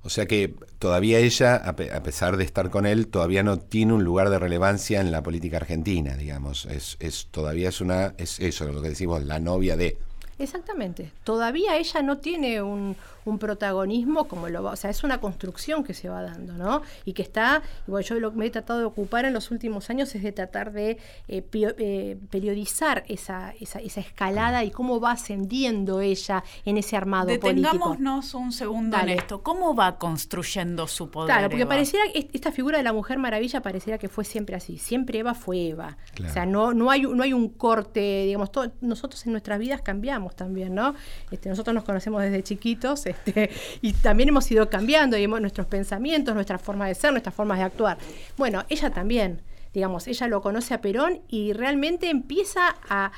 O 0.04 0.10
sea 0.10 0.26
que 0.26 0.56
todavía 0.80 1.20
ella, 1.20 1.56
a, 1.56 1.76
pesar 1.76 2.38
de 2.38 2.44
estar 2.44 2.72
con 2.72 2.86
él, 2.86 3.08
todavía 3.08 3.44
no 3.44 3.60
tiene 3.60 3.94
un 3.94 4.04
lugar 4.04 4.30
de 4.32 4.40
relevancia 4.40 5.00
en 5.00 5.12
la 5.12 5.22
política 5.22 5.58
argentina, 5.58 6.16
digamos. 6.16 6.66
Es, 6.66 6.98
es 7.00 7.28
todavía 7.30 7.70
es 7.70 7.82
una, 7.82 8.16
es 8.18 8.40
eso 8.40 8.66
lo 8.72 8.82
que 8.82 8.90
decimos, 8.90 9.24
la 9.24 9.40
novia 9.40 9.78
de. 9.78 9.98
Exactamente. 10.40 11.12
Todavía 11.24 11.78
ella 11.78 12.02
no 12.02 12.18
tiene 12.18 12.64
un, 12.64 12.96
un 13.26 13.40
protagonismo 13.40 14.28
como 14.28 14.50
lo 14.50 14.64
va, 14.64 14.72
o 14.72 14.76
sea, 14.76 14.90
es 14.90 15.04
una 15.04 15.20
construcción 15.20 15.84
que 15.84 15.94
se 15.94 16.10
va 16.10 16.22
dando, 16.22 16.54
¿no? 16.54 16.82
Y 17.06 17.14
que 17.14 17.22
está, 17.22 17.62
igual 17.88 18.04
yo 18.04 18.20
lo 18.20 18.32
que 18.32 18.38
me 18.38 18.46
he 18.48 18.50
tratado 18.50 18.80
de 18.80 18.86
ocupar 18.86 19.26
en 19.26 19.34
los 19.34 19.52
últimos 19.52 19.90
años 19.90 20.14
es 20.16 20.24
de 20.24 20.32
tratar 20.32 20.72
de 20.72 20.98
eh, 21.28 21.46
eh, 21.54 22.18
periodizar 22.30 23.04
esa, 23.08 23.54
esa, 23.60 23.80
escalada 23.80 24.64
y 24.64 24.72
cómo 24.72 25.00
va 25.00 25.12
ascendiendo 25.12 26.02
ella 26.02 26.44
en 26.66 26.78
ese 26.78 26.96
armado 26.96 27.28
Detengámonos 27.28 28.34
un 28.34 28.52
segundo 28.52 28.98
en 28.98 29.10
esto. 29.10 29.44
¿Cómo 29.44 29.76
va 29.76 29.98
construyendo 29.98 30.88
su 30.88 31.10
poder? 31.10 31.34
Claro, 31.34 31.50
porque 31.50 31.66
pareciera 31.66 32.06
esta 32.14 32.52
figura 32.52 32.78
de 32.78 32.84
la 32.84 32.94
mujer 32.94 33.18
maravilla 33.18 33.62
pareciera 33.62 33.98
que 33.98 34.10
fue 34.10 34.24
siempre 34.24 34.56
así. 34.56 34.78
Siempre 34.78 35.20
Eva 35.20 35.34
fue 35.34 35.70
Eva. 35.70 35.98
O 36.24 36.30
sea, 36.30 36.46
no, 36.46 36.74
no, 36.74 36.90
hay, 36.90 37.04
no 37.04 37.22
hay 37.24 37.34
un 37.34 37.50
corte, 37.50 38.26
digamos, 38.26 38.50
nosotros 38.82 39.26
en 39.26 39.34
nuestras 39.34 39.60
vidas 39.60 39.82
cambiamos 39.82 40.36
también, 40.36 40.74
¿no? 40.74 40.96
Este, 41.30 41.50
nosotros 41.50 41.74
nos 41.74 41.84
conocemos 41.84 42.22
desde 42.22 42.44
chiquitos 42.44 43.06
este, 43.12 43.50
y 43.82 43.94
también 43.94 44.30
hemos 44.30 44.50
ido 44.52 44.70
cambiando 44.70 45.18
y 45.18 45.24
hemos, 45.24 45.42
nuestros 45.42 45.68
pensamientos, 45.68 46.34
nuestra 46.34 46.58
forma 46.58 46.88
de 46.88 46.96
ser, 46.96 47.12
nuestras 47.12 47.36
formas 47.36 47.58
de 47.60 47.66
actuar. 47.66 47.98
Bueno, 48.38 48.64
ella 48.70 48.90
también, 48.92 49.42
digamos, 49.74 50.08
ella 50.08 50.28
lo 50.28 50.42
conoce 50.42 50.74
a 50.74 50.82
Perón 50.82 51.22
y 51.28 51.54
realmente 51.54 52.10
empieza 52.10 52.76
a, 52.88 53.12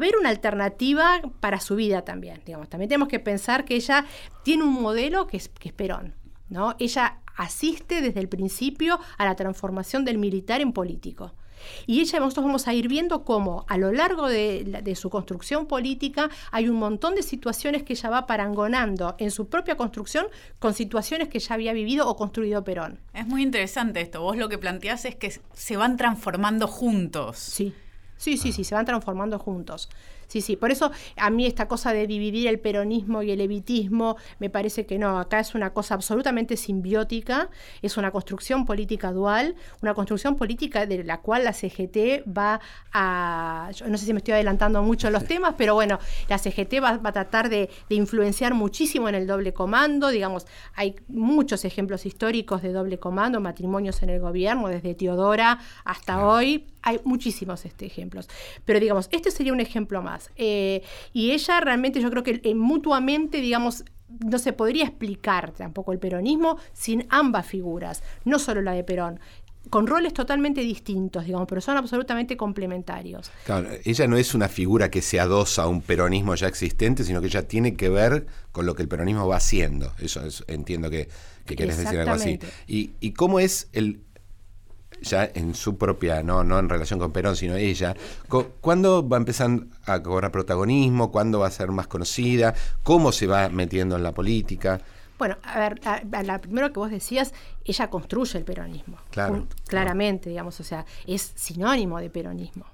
ver 0.00 0.16
una 0.18 0.30
alternativa 0.30 1.20
para 1.38 1.60
su 1.60 1.76
vida 1.76 2.02
también. 2.02 2.40
Digamos, 2.44 2.68
también 2.68 2.88
tenemos 2.88 3.08
que 3.08 3.20
pensar 3.20 3.64
que 3.64 3.76
ella 3.76 4.04
tiene 4.42 4.64
un 4.64 4.72
modelo 4.72 5.28
que 5.28 5.36
es, 5.36 5.48
que 5.48 5.72
Perón. 5.72 6.14
¿no? 6.48 6.74
Ella 6.80 7.20
asiste 7.36 8.00
desde 8.00 8.18
el 8.18 8.28
principio 8.28 8.98
a 9.16 9.24
la 9.24 9.36
transformación 9.36 10.04
del 10.04 10.18
militar 10.18 10.60
en 10.60 10.72
político. 10.72 11.34
Y 11.86 12.00
ella, 12.00 12.20
nosotros 12.20 12.46
vamos 12.46 12.68
a 12.68 12.74
ir 12.74 12.88
viendo 12.88 13.24
cómo 13.24 13.64
a 13.68 13.78
lo 13.78 13.92
largo 13.92 14.28
de, 14.28 14.92
su 14.96 15.10
construcción 15.10 15.66
política 15.66 16.30
hay 16.50 16.68
un 16.68 16.76
montón 16.76 17.14
de 17.14 17.22
situaciones 17.22 17.82
que 17.82 17.92
ella 17.92 18.10
va 18.10 18.26
parangonando 18.26 19.14
en 19.18 19.30
su 19.30 19.48
propia 19.48 19.76
construcción 19.76 20.26
con 20.58 20.74
situaciones 20.74 21.28
que 21.28 21.38
ya 21.38 21.54
había 21.54 21.72
vivido 21.72 22.08
o 22.08 22.16
construido 22.16 22.64
Perón. 22.64 22.98
Es 23.12 23.26
muy 23.26 23.42
interesante 23.42 24.00
esto. 24.00 24.22
Vos 24.22 24.36
lo 24.36 24.48
que 24.48 24.58
planteás 24.58 25.04
es 25.04 25.16
que 25.16 25.38
se 25.52 25.76
van 25.76 25.96
transformando 25.96 26.66
juntos. 26.66 27.38
Sí, 27.38 27.74
sí, 28.16 28.36
sí, 28.36 28.52
sí, 28.52 28.64
se 28.64 28.74
van 28.74 28.86
transformando 28.86 29.38
juntos. 29.38 29.88
Sí, 30.26 30.40
sí, 30.40 30.56
por 30.56 30.70
eso 30.70 30.90
a 31.16 31.30
mí 31.30 31.46
esta 31.46 31.68
cosa 31.68 31.92
de 31.92 32.06
dividir 32.06 32.48
el 32.48 32.58
peronismo 32.58 33.22
y 33.22 33.30
el 33.30 33.40
evitismo 33.40 34.16
me 34.38 34.50
parece 34.50 34.84
que 34.84 34.98
no, 34.98 35.18
acá 35.18 35.40
es 35.40 35.54
una 35.54 35.72
cosa 35.72 35.94
absolutamente 35.94 36.56
simbiótica, 36.56 37.48
es 37.82 37.96
una 37.96 38.10
construcción 38.10 38.64
política 38.66 39.12
dual, 39.12 39.54
una 39.82 39.94
construcción 39.94 40.36
política 40.36 40.86
de 40.86 41.04
la 41.04 41.20
cual 41.20 41.44
la 41.44 41.52
CGT 41.52 42.26
va 42.26 42.60
a, 42.92 43.70
yo 43.74 43.86
no 43.88 43.96
sé 43.98 44.06
si 44.06 44.12
me 44.12 44.18
estoy 44.18 44.34
adelantando 44.34 44.82
mucho 44.82 45.06
en 45.06 45.12
los 45.12 45.24
temas, 45.24 45.54
pero 45.56 45.74
bueno, 45.74 45.98
la 46.28 46.38
CGT 46.38 46.82
va, 46.82 47.00
a 47.02 47.12
tratar 47.12 47.48
de, 47.48 47.70
influenciar 47.88 48.52
muchísimo 48.52 49.08
en 49.08 49.14
el 49.14 49.26
doble 49.26 49.52
comando, 49.52 50.08
digamos, 50.08 50.46
hay 50.74 50.96
muchos 51.08 51.64
ejemplos 51.64 52.04
históricos 52.04 52.62
de 52.62 52.72
doble 52.72 52.98
comando, 52.98 53.40
matrimonios 53.40 54.02
en 54.02 54.10
el 54.10 54.20
gobierno, 54.20 54.68
desde 54.68 54.94
Teodora 54.94 55.58
hasta 55.84 56.26
hoy, 56.26 56.66
hay 56.86 57.00
muchísimos 57.02 57.64
este, 57.64 57.84
ejemplos, 57.84 58.28
pero 58.64 58.78
digamos, 58.78 59.08
este 59.10 59.32
sería 59.32 59.52
un 59.52 59.58
ejemplo 59.58 60.02
más. 60.02 60.30
Eh, 60.36 60.82
y 61.12 61.32
ella 61.32 61.58
realmente 61.60 62.00
yo 62.00 62.10
creo 62.10 62.22
que 62.22 62.40
eh, 62.44 62.54
mutuamente, 62.54 63.40
digamos, 63.40 63.84
no 64.08 64.38
se 64.38 64.52
podría 64.52 64.84
explicar 64.84 65.50
tampoco 65.50 65.92
el 65.92 65.98
peronismo 65.98 66.58
sin 66.72 67.04
ambas 67.08 67.44
figuras, 67.44 68.04
no 68.24 68.38
solo 68.38 68.62
la 68.62 68.72
de 68.72 68.84
Perón 68.84 69.18
con 69.68 69.88
roles 69.88 70.14
totalmente 70.14 70.60
distintos, 70.60 71.24
digamos, 71.24 71.48
pero 71.48 71.60
son 71.60 71.76
absolutamente 71.76 72.36
complementarios. 72.36 73.32
Claro, 73.44 73.68
ella 73.84 74.06
no 74.06 74.16
es 74.16 74.32
una 74.32 74.48
figura 74.48 74.92
que 74.92 75.02
se 75.02 75.18
adosa 75.18 75.64
a 75.64 75.66
un 75.66 75.82
peronismo 75.82 76.36
ya 76.36 76.46
existente, 76.46 77.02
sino 77.02 77.20
que 77.20 77.26
ella 77.26 77.48
tiene 77.48 77.74
que 77.74 77.88
ver 77.88 78.28
con 78.52 78.64
lo 78.64 78.76
que 78.76 78.82
el 78.82 78.88
peronismo 78.88 79.26
va 79.26 79.38
haciendo. 79.38 79.92
Eso 79.98 80.22
entiendo 80.46 80.88
que, 80.88 81.08
que 81.46 81.56
querés 81.56 81.78
decir 81.78 81.98
algo 81.98 82.12
así. 82.12 82.38
¿Y, 82.68 82.92
¿Y 83.00 83.10
cómo 83.10 83.40
es 83.40 83.68
el, 83.72 84.05
ya 85.02 85.30
en 85.34 85.54
su 85.54 85.76
propia, 85.76 86.22
no, 86.22 86.44
no 86.44 86.58
en 86.58 86.68
relación 86.68 86.98
con 86.98 87.12
Perón, 87.12 87.36
sino 87.36 87.56
ella, 87.56 87.94
¿cuándo 88.60 89.06
va 89.08 89.16
a 89.16 89.20
empezar 89.20 89.50
a 89.84 90.02
cobrar 90.02 90.32
protagonismo? 90.32 91.10
¿Cuándo 91.10 91.40
va 91.40 91.48
a 91.48 91.50
ser 91.50 91.70
más 91.70 91.86
conocida? 91.86 92.54
¿Cómo 92.82 93.12
se 93.12 93.26
va 93.26 93.48
metiendo 93.48 93.96
en 93.96 94.02
la 94.02 94.12
política? 94.12 94.80
Bueno, 95.18 95.36
a 95.42 95.58
ver, 95.58 95.80
la, 96.24 96.38
primero 96.38 96.72
que 96.72 96.78
vos 96.78 96.90
decías, 96.90 97.32
ella 97.64 97.88
construye 97.88 98.38
el 98.38 98.44
peronismo. 98.44 98.98
Claro. 99.10 99.46
claramente, 99.66 100.28
digamos, 100.28 100.60
o 100.60 100.64
sea, 100.64 100.84
es 101.06 101.32
sinónimo 101.34 101.98
de 102.00 102.10
peronismo. 102.10 102.66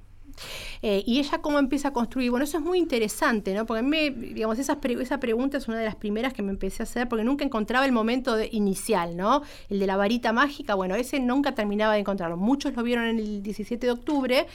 Eh, 0.83 1.03
y 1.07 1.19
ella 1.19 1.39
cómo 1.41 1.59
empieza 1.59 1.89
a 1.89 1.93
construir. 1.93 2.31
Bueno, 2.31 2.45
eso 2.45 2.59
es 2.59 2.65
muy 2.65 2.79
interesante, 2.79 3.55
¿no? 3.55 3.67
Porque 3.67 3.81
a 3.81 3.83
mí, 3.83 4.11
digamos, 4.11 4.59
esa, 4.59 4.79
esa 4.83 5.21
pregunta 5.21 5.59
es 5.59 5.69
una 5.69 5.79
de 5.79 5.85
las 5.85 5.97
primeras 5.97 6.33
que 6.33 6.43
me 6.43 6.51
empecé 6.51 6.83
a 6.83 6.85
hacer 6.85 7.09
porque 7.09 7.25
nunca 7.25 7.45
encontraba 7.45 7.85
el 7.87 7.93
momento 7.93 8.37
inicial, 8.51 9.17
¿no? 9.17 9.43
El 9.69 9.79
de 9.79 9.87
la 9.87 9.97
varita 9.97 10.33
mágica, 10.33 10.75
bueno, 10.75 10.95
ese 10.95 11.21
nunca 11.21 11.55
terminaba 11.55 11.95
de 11.95 12.01
encontrarlo. 12.01 12.37
Muchos 12.37 12.75
lo 12.75 12.83
vieron 12.83 13.07
en 13.07 13.19
el 13.19 13.43
17 13.43 13.87
de 13.87 13.93
octubre, 13.93 14.47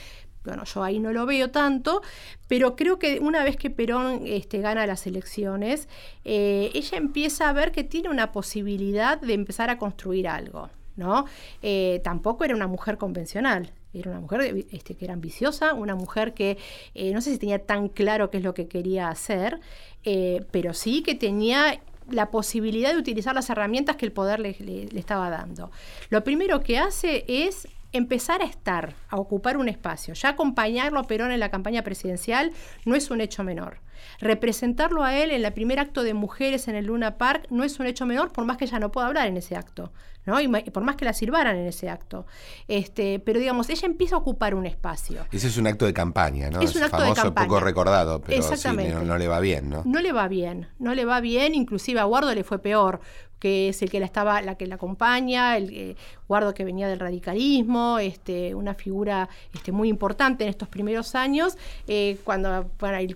bueno, 0.44 0.64
yo 0.64 0.82
ahí 0.82 0.98
no 0.98 1.12
lo 1.12 1.26
veo 1.26 1.50
tanto, 1.50 2.00
pero 2.46 2.74
creo 2.74 2.98
que 2.98 3.18
una 3.20 3.44
vez 3.44 3.56
que 3.56 3.70
Perón 3.70 4.22
este, 4.24 4.60
gana 4.60 4.86
las 4.86 5.06
elecciones, 5.06 5.88
eh, 6.24 6.70
ella 6.74 6.96
empieza 6.96 7.48
a 7.48 7.52
ver 7.52 7.70
que 7.70 7.84
tiene 7.84 8.08
una 8.08 8.32
posibilidad 8.32 9.20
de 9.20 9.34
empezar 9.34 9.68
a 9.70 9.78
construir 9.78 10.28
algo. 10.28 10.70
¿no? 10.96 11.26
Eh, 11.62 12.00
tampoco 12.02 12.44
era 12.44 12.54
una 12.54 12.66
mujer 12.66 12.98
convencional. 12.98 13.72
Era 13.92 14.10
una 14.10 14.20
mujer 14.20 14.66
este, 14.70 14.94
que 14.94 15.04
era 15.04 15.14
ambiciosa, 15.14 15.74
una 15.74 15.94
mujer 15.94 16.34
que 16.34 16.58
eh, 16.94 17.12
no 17.12 17.20
sé 17.20 17.32
si 17.32 17.38
tenía 17.38 17.64
tan 17.64 17.88
claro 17.88 18.30
qué 18.30 18.38
es 18.38 18.44
lo 18.44 18.54
que 18.54 18.68
quería 18.68 19.08
hacer, 19.08 19.60
eh, 20.04 20.44
pero 20.50 20.74
sí 20.74 21.02
que 21.02 21.14
tenía 21.14 21.80
la 22.10 22.30
posibilidad 22.30 22.92
de 22.92 22.98
utilizar 22.98 23.34
las 23.34 23.50
herramientas 23.50 23.96
que 23.96 24.06
el 24.06 24.12
poder 24.12 24.40
le, 24.40 24.56
estaba 24.94 25.30
dando. 25.30 25.70
Lo 26.10 26.24
primero 26.24 26.60
que 26.62 26.78
hace 26.78 27.24
es 27.28 27.68
empezar 27.92 28.42
a 28.42 28.44
estar, 28.44 28.94
a 29.08 29.16
ocupar 29.16 29.56
un 29.56 29.68
espacio. 29.68 30.14
Ya 30.14 30.30
acompañarlo 30.30 31.00
a 31.00 31.04
Perón 31.04 31.32
en 31.32 31.40
la 31.40 31.50
campaña 31.50 31.82
presidencial 31.82 32.52
no 32.84 32.94
es 32.94 33.10
un 33.10 33.20
hecho 33.20 33.44
menor. 33.44 33.80
Representarlo 34.20 35.04
a 35.04 35.16
él 35.16 35.30
en 35.30 35.44
el 35.44 35.52
primer 35.52 35.78
acto 35.78 36.02
de 36.02 36.14
mujeres 36.14 36.68
en 36.68 36.74
el 36.74 36.86
Luna 36.86 37.18
Park 37.18 37.46
no 37.50 37.64
es 37.64 37.78
un 37.78 37.86
hecho 37.86 38.06
menor, 38.06 38.32
por 38.32 38.44
más 38.44 38.56
que 38.56 38.64
ella 38.64 38.78
no 38.78 38.90
pueda 38.90 39.06
hablar 39.06 39.26
en 39.26 39.36
ese 39.36 39.56
acto, 39.56 39.92
¿no? 40.24 40.40
Y 40.40 40.48
por 40.48 40.82
más 40.82 40.96
que 40.96 41.04
la 41.04 41.12
sirvaran 41.12 41.56
en 41.56 41.66
ese 41.66 41.88
acto. 41.88 42.26
Este, 42.66 43.18
pero 43.18 43.38
digamos, 43.38 43.68
ella 43.70 43.86
empieza 43.86 44.16
a 44.16 44.18
ocupar 44.18 44.54
un 44.54 44.66
espacio. 44.66 45.26
Ese 45.32 45.48
es 45.48 45.56
un 45.56 45.66
acto 45.66 45.86
de 45.86 45.92
campaña, 45.92 46.50
¿no? 46.50 46.60
Es 46.60 46.74
un 46.74 46.82
acto 46.82 46.98
famoso, 46.98 47.14
de 47.14 47.22
campaña. 47.22 47.46
poco 47.48 47.60
recordado, 47.60 48.20
pero 48.20 48.42
sí, 48.42 48.68
no, 49.04 49.18
le 49.18 49.28
va 49.28 49.40
bien, 49.40 49.70
¿no? 49.70 49.82
No 49.84 50.00
le 50.00 50.12
va 50.12 50.28
bien, 50.28 50.68
no 50.78 50.94
le 50.94 51.04
va 51.04 51.20
bien, 51.20 51.54
inclusive 51.54 52.00
a 52.00 52.04
Guardo 52.04 52.34
le 52.34 52.44
fue 52.44 52.60
peor, 52.60 53.00
que 53.38 53.68
es 53.68 53.82
el 53.82 53.90
que 53.90 54.00
la 54.00 54.06
estaba, 54.06 54.42
la 54.42 54.56
que 54.56 54.66
la 54.66 54.76
acompaña, 54.76 55.56
el 55.56 55.70
eh, 55.72 55.96
Guardo 56.26 56.54
que 56.54 56.64
venía 56.64 56.88
del 56.88 56.98
radicalismo, 56.98 57.98
este, 57.98 58.54
una 58.54 58.74
figura 58.74 59.28
este, 59.54 59.72
muy 59.72 59.88
importante 59.88 60.44
en 60.44 60.50
estos 60.50 60.68
primeros 60.68 61.14
años, 61.14 61.56
eh, 61.86 62.18
cuando 62.24 62.70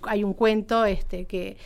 hay 0.07 0.23
un 0.23 0.33
cuento 0.33 0.85
este, 0.85 1.25
que 1.25 1.57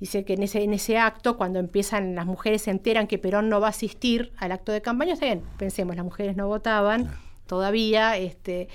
Dice 0.00 0.24
que 0.24 0.34
en 0.34 0.44
ese, 0.44 0.62
en 0.62 0.74
ese 0.74 0.96
acto, 0.96 1.36
cuando 1.36 1.58
empiezan, 1.58 2.14
las 2.14 2.24
mujeres 2.24 2.62
se 2.62 2.70
enteran 2.70 3.08
que 3.08 3.18
Perón 3.18 3.48
no 3.48 3.60
va 3.60 3.66
a 3.66 3.70
asistir 3.70 4.32
al 4.36 4.52
acto 4.52 4.70
de 4.70 4.80
campaña, 4.80 5.14
está 5.14 5.26
bien, 5.26 5.42
pensemos, 5.58 5.96
las 5.96 6.04
mujeres 6.04 6.36
no 6.36 6.46
votaban 6.46 7.10
todavía, 7.46 8.16
este, 8.16 8.68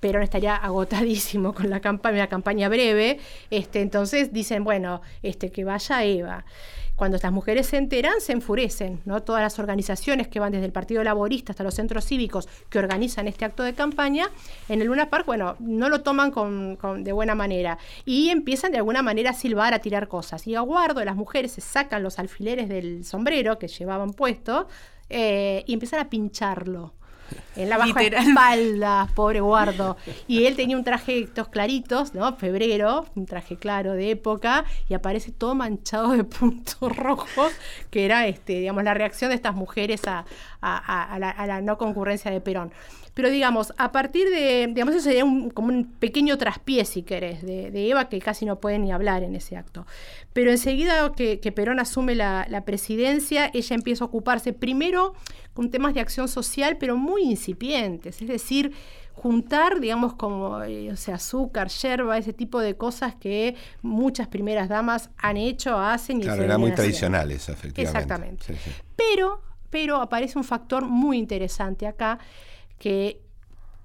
Perón 0.00 0.22
estaría 0.22 0.56
agotadísimo 0.56 1.52
con 1.52 1.68
la 1.68 1.80
campaña, 1.80 2.16
una 2.16 2.28
campaña 2.28 2.70
breve, 2.70 3.18
este, 3.50 3.82
entonces 3.82 4.32
dicen, 4.32 4.64
bueno, 4.64 5.02
este, 5.22 5.50
que 5.50 5.64
vaya 5.64 6.02
Eva. 6.02 6.46
Cuando 6.96 7.16
estas 7.16 7.32
mujeres 7.32 7.66
se 7.66 7.76
enteran, 7.76 8.20
se 8.20 8.32
enfurecen, 8.32 9.00
¿no? 9.04 9.22
Todas 9.22 9.42
las 9.42 9.58
organizaciones 9.58 10.28
que 10.28 10.38
van 10.38 10.52
desde 10.52 10.66
el 10.66 10.72
Partido 10.72 11.02
Laborista 11.02 11.52
hasta 11.52 11.64
los 11.64 11.74
centros 11.74 12.04
cívicos 12.04 12.48
que 12.68 12.78
organizan 12.78 13.26
este 13.26 13.44
acto 13.44 13.64
de 13.64 13.74
campaña, 13.74 14.30
en 14.68 14.80
el 14.80 14.86
Luna 14.86 15.10
Park, 15.10 15.26
bueno, 15.26 15.56
no 15.58 15.88
lo 15.88 16.02
toman 16.02 16.30
con, 16.30 16.78
de 17.02 17.12
buena 17.12 17.34
manera 17.34 17.78
y 18.04 18.28
empiezan 18.28 18.70
de 18.70 18.78
alguna 18.78 19.02
manera 19.02 19.30
a 19.30 19.34
silbar, 19.34 19.74
a 19.74 19.80
tirar 19.80 20.06
cosas. 20.06 20.46
Y 20.46 20.54
Aguardo, 20.54 21.04
las 21.04 21.16
mujeres 21.16 21.52
se 21.52 21.60
sacan 21.60 22.02
los 22.02 22.20
alfileres 22.20 22.68
del 22.68 23.04
sombrero 23.04 23.58
que 23.58 23.66
llevaban 23.66 24.12
puesto 24.12 24.68
eh, 25.10 25.64
y 25.66 25.72
empiezan 25.72 25.98
a 25.98 26.08
pincharlo 26.08 26.94
en 27.56 27.68
la 27.68 27.78
baja 27.78 28.02
espalda, 28.02 29.08
pobre 29.14 29.40
guardo. 29.40 29.96
Y 30.26 30.46
él 30.46 30.56
tenía 30.56 30.76
un 30.76 30.84
traje 30.84 31.20
estos 31.20 31.48
claritos, 31.48 32.14
¿no? 32.14 32.36
Febrero, 32.36 33.06
un 33.14 33.26
traje 33.26 33.56
claro 33.56 33.92
de 33.92 34.10
época, 34.10 34.64
y 34.88 34.94
aparece 34.94 35.32
todo 35.32 35.54
manchado 35.54 36.12
de 36.12 36.24
puntos 36.24 36.96
rojos, 36.96 37.52
que 37.90 38.04
era 38.04 38.26
este, 38.26 38.60
digamos, 38.60 38.84
la 38.84 38.94
reacción 38.94 39.30
de 39.30 39.36
estas 39.36 39.54
mujeres 39.54 40.02
a, 40.06 40.24
la, 40.60 41.60
no 41.62 41.78
concurrencia 41.78 42.30
de 42.30 42.40
Perón. 42.40 42.72
Pero 43.14 43.30
digamos, 43.30 43.72
a 43.78 43.92
partir 43.92 44.28
de, 44.28 44.66
digamos, 44.68 44.94
eso 44.94 45.04
sería 45.04 45.24
como 45.54 45.68
un 45.68 45.84
pequeño 45.98 46.36
traspié, 46.36 46.84
si 46.84 47.02
querés, 47.02 47.42
de, 47.42 47.88
Eva, 47.88 48.08
que 48.08 48.18
casi 48.18 48.44
no 48.44 48.60
puede 48.60 48.78
ni 48.78 48.92
hablar 48.92 49.22
en 49.22 49.36
ese 49.36 49.56
acto. 49.56 49.86
Pero 50.32 50.50
enseguida 50.50 51.12
que, 51.12 51.52
Perón 51.54 51.78
asume 51.78 52.16
la, 52.16 52.46
la, 52.50 52.64
presidencia, 52.64 53.50
ella 53.54 53.76
empieza 53.76 54.04
a 54.04 54.08
ocuparse 54.08 54.52
primero 54.52 55.14
con 55.52 55.70
temas 55.70 55.94
de 55.94 56.00
acción 56.00 56.26
social, 56.26 56.76
pero 56.78 56.96
muy 56.96 57.22
incipientes, 57.22 58.20
es 58.20 58.26
decir, 58.26 58.72
juntar, 59.14 59.80
digamos, 59.80 60.14
como 60.14 60.62
eh, 60.62 60.92
o 60.92 60.96
sea, 60.96 61.14
azúcar, 61.14 61.68
yerba, 61.68 62.18
ese 62.18 62.32
tipo 62.32 62.60
de 62.60 62.76
cosas 62.76 63.14
que 63.14 63.54
muchas 63.80 64.28
primeras 64.28 64.68
damas 64.68 65.10
han 65.16 65.36
hecho, 65.36 65.78
hacen 65.78 66.18
y 66.18 66.24
Claro, 66.24 66.42
eran 66.42 66.60
muy 66.60 66.72
tradicionales, 66.72 67.48
efectivamente. 67.48 67.82
Exactamente. 67.82 68.46
Pero, 68.96 69.40
pero 69.70 69.96
aparece 69.96 70.36
un 70.36 70.44
factor 70.44 70.84
muy 70.84 71.18
interesante 71.18 71.86
acá 71.86 72.18
que 72.78 73.20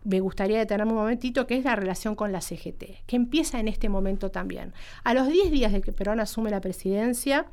me 0.04 0.20
gustaría 0.20 0.58
detenerme 0.58 0.94
un 0.94 1.00
momentito, 1.00 1.46
que 1.46 1.58
es 1.58 1.66
la 1.66 1.76
relación 1.76 2.16
con 2.16 2.32
la 2.32 2.42
CGT, 2.42 3.06
que 3.06 3.16
empieza 3.16 3.60
en 3.60 3.68
este 3.68 3.90
momento 3.90 4.32
también. 4.32 4.74
A 5.04 5.14
los 5.14 5.28
10 5.28 5.52
días 5.52 5.72
de 5.72 5.82
que 5.82 5.92
Perón 5.92 6.20
asume 6.20 6.50
la 6.50 6.62
presidencia, 6.62 7.46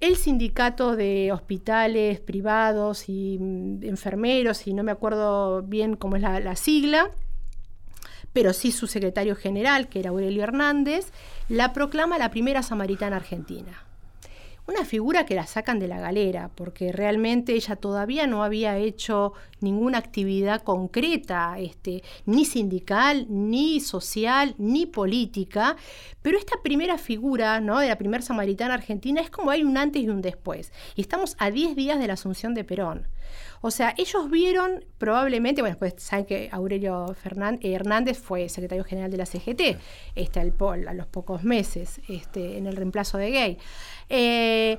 el 0.00 0.16
sindicato 0.16 0.96
de 0.96 1.32
hospitales 1.32 2.20
privados 2.20 3.08
y 3.08 3.38
mm, 3.40 3.84
enfermeros, 3.84 4.66
y 4.66 4.74
no 4.74 4.82
me 4.82 4.92
acuerdo 4.92 5.62
bien 5.62 5.96
cómo 5.96 6.16
es 6.16 6.22
la, 6.22 6.56
sigla, 6.56 7.10
pero 8.32 8.52
sí 8.52 8.72
su 8.72 8.86
secretario 8.86 9.36
general, 9.36 9.88
que 9.88 10.00
era 10.00 10.10
Aurelio 10.10 10.42
Hernández, 10.42 11.12
la 11.48 11.72
proclama 11.72 12.18
la 12.18 12.30
primera 12.30 12.62
samaritana 12.62 13.16
argentina 13.16 13.84
una 14.66 14.84
figura 14.84 15.26
que 15.26 15.34
la 15.34 15.46
sacan 15.46 15.78
de 15.78 15.88
la 15.88 16.00
galera, 16.00 16.50
porque 16.54 16.90
realmente 16.90 17.52
ella 17.54 17.76
todavía 17.76 18.26
no 18.26 18.42
había 18.42 18.78
hecho 18.78 19.34
ninguna 19.60 19.98
actividad 19.98 20.62
concreta, 20.62 21.58
este, 21.58 22.02
ni 22.24 22.44
sindical, 22.44 23.26
ni 23.28 23.80
social, 23.80 24.54
ni 24.58 24.86
política, 24.86 25.76
pero 26.22 26.38
esta 26.38 26.56
primera 26.62 26.96
figura 26.96 27.60
¿no? 27.60 27.78
de 27.78 27.88
la 27.88 27.98
primera 27.98 28.22
samaritana 28.22 28.74
argentina 28.74 29.20
es 29.20 29.30
como 29.30 29.50
hay 29.50 29.64
un 29.64 29.76
antes 29.76 30.02
y 30.02 30.08
un 30.08 30.22
después, 30.22 30.72
y 30.96 31.02
estamos 31.02 31.36
a 31.38 31.50
10 31.50 31.76
días 31.76 31.98
de 31.98 32.06
la 32.06 32.14
asunción 32.14 32.54
de 32.54 32.64
Perón. 32.64 33.06
O 33.66 33.70
sea, 33.70 33.94
ellos 33.96 34.30
vieron 34.30 34.84
probablemente, 34.98 35.62
bueno, 35.62 35.78
pues 35.78 35.94
saben 35.96 36.26
que 36.26 36.50
Aurelio 36.52 37.16
Hernández 37.62 38.18
fue 38.18 38.50
secretario 38.50 38.84
general 38.84 39.10
de 39.10 39.16
la 39.16 39.24
CGT 39.24 39.78
este, 40.14 40.38
a 40.38 40.92
los 40.92 41.06
pocos 41.06 41.44
meses 41.44 41.98
este, 42.06 42.58
en 42.58 42.66
el 42.66 42.76
reemplazo 42.76 43.16
de 43.16 43.30
Gay. 43.30 43.58
Eh, 44.10 44.76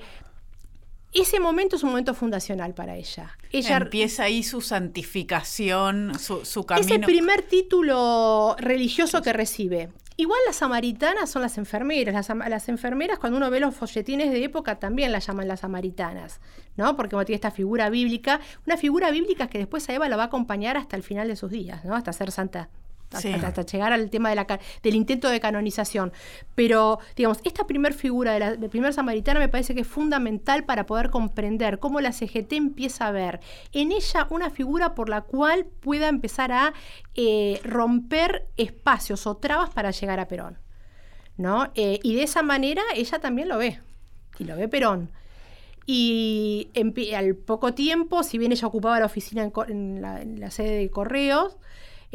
ese 1.13 1.39
momento 1.39 1.77
es 1.77 1.81
un 1.81 1.89
momento 1.89 2.13
fundacional 2.13 2.75
para 2.75 2.95
ella. 2.95 3.35
ella 3.51 3.77
Empieza 3.77 4.25
ahí 4.25 4.43
su 4.43 4.61
santificación, 4.61 6.19
su, 6.19 6.45
su 6.45 6.63
camino. 6.67 6.85
Ese 6.87 6.99
primer 6.99 7.41
título 7.41 8.55
religioso 8.59 9.23
que 9.23 9.33
recibe. 9.33 9.89
Igual 10.17 10.39
las 10.45 10.55
samaritanas 10.55 11.29
son 11.29 11.41
las 11.41 11.57
enfermeras. 11.57 12.29
Las, 12.29 12.69
enfermeras, 12.69 13.19
cuando 13.19 13.37
uno 13.37 13.49
ve 13.49 13.59
los 13.59 13.75
folletines 13.75 14.31
de 14.31 14.43
época, 14.45 14.79
también 14.79 15.11
las 15.11 15.27
llaman 15.27 15.47
las 15.47 15.59
samaritanas, 15.59 16.39
¿no? 16.77 16.95
Porque 16.95 17.17
tiene 17.25 17.35
esta 17.35 17.51
figura 17.51 17.89
bíblica, 17.89 18.39
una 18.65 18.77
figura 18.77 19.11
bíblica 19.11 19.47
que 19.47 19.57
después 19.57 19.89
a 19.89 19.93
Eva 19.93 20.07
la 20.07 20.15
va 20.15 20.23
a 20.23 20.27
acompañar 20.27 20.77
hasta 20.77 20.95
el 20.95 21.03
final 21.03 21.27
de 21.27 21.35
sus 21.35 21.51
días, 21.51 21.83
¿no? 21.83 21.95
Hasta 21.95 22.13
ser 22.13 22.31
santa 22.31 22.69
hasta, 23.11 23.61
llegar 23.63 23.93
al 23.93 24.09
tema 24.09 24.29
de 24.29 24.35
la, 24.35 24.59
del 24.83 24.95
intento 24.95 25.29
de 25.29 25.39
canonización. 25.39 26.11
Pero, 26.55 26.99
digamos, 27.15 27.39
esta 27.43 27.65
primer 27.67 27.93
figura 27.93 28.33
de 28.33 28.39
la, 28.39 28.69
primer 28.69 28.93
samaritana 28.93 29.39
me 29.39 29.49
parece 29.49 29.75
que 29.75 29.81
es 29.81 29.87
fundamental 29.87 30.65
para 30.65 30.85
poder 30.85 31.09
comprender 31.09 31.79
cómo 31.79 32.01
la 32.01 32.11
CGT 32.11 32.53
empieza 32.53 33.07
a 33.07 33.11
ver 33.11 33.39
en 33.71 33.91
ella 33.91 34.27
una 34.29 34.49
figura 34.49 34.95
por 34.95 35.09
la 35.09 35.21
cual 35.21 35.65
pueda 35.65 36.07
empezar 36.07 36.51
a 36.51 36.73
eh, 37.15 37.59
romper 37.63 38.47
espacios 38.57 39.27
o 39.27 39.37
trabas 39.37 39.69
para 39.69 39.91
llegar 39.91 40.19
a 40.19 40.27
Perón. 40.27 40.59
¿no? 41.37 41.71
Eh, 41.75 41.99
y 42.03 42.15
de 42.15 42.23
esa 42.23 42.43
manera 42.43 42.81
ella 42.95 43.19
también 43.19 43.49
lo 43.49 43.57
ve, 43.57 43.79
y 44.39 44.45
lo 44.45 44.55
ve 44.55 44.67
Perón. 44.67 45.11
Y 45.87 46.69
al 47.15 47.35
poco 47.35 47.75
tiempo, 47.75 48.23
si 48.23 48.39
bien 48.39 48.51
ella 48.51 48.67
ocupaba 48.67 48.99
la 48.99 49.05
oficina 49.05 49.51
en 49.67 50.01
la 50.39 50.49
sede 50.49 50.79
de 50.79 50.89
Correos, 50.89 51.57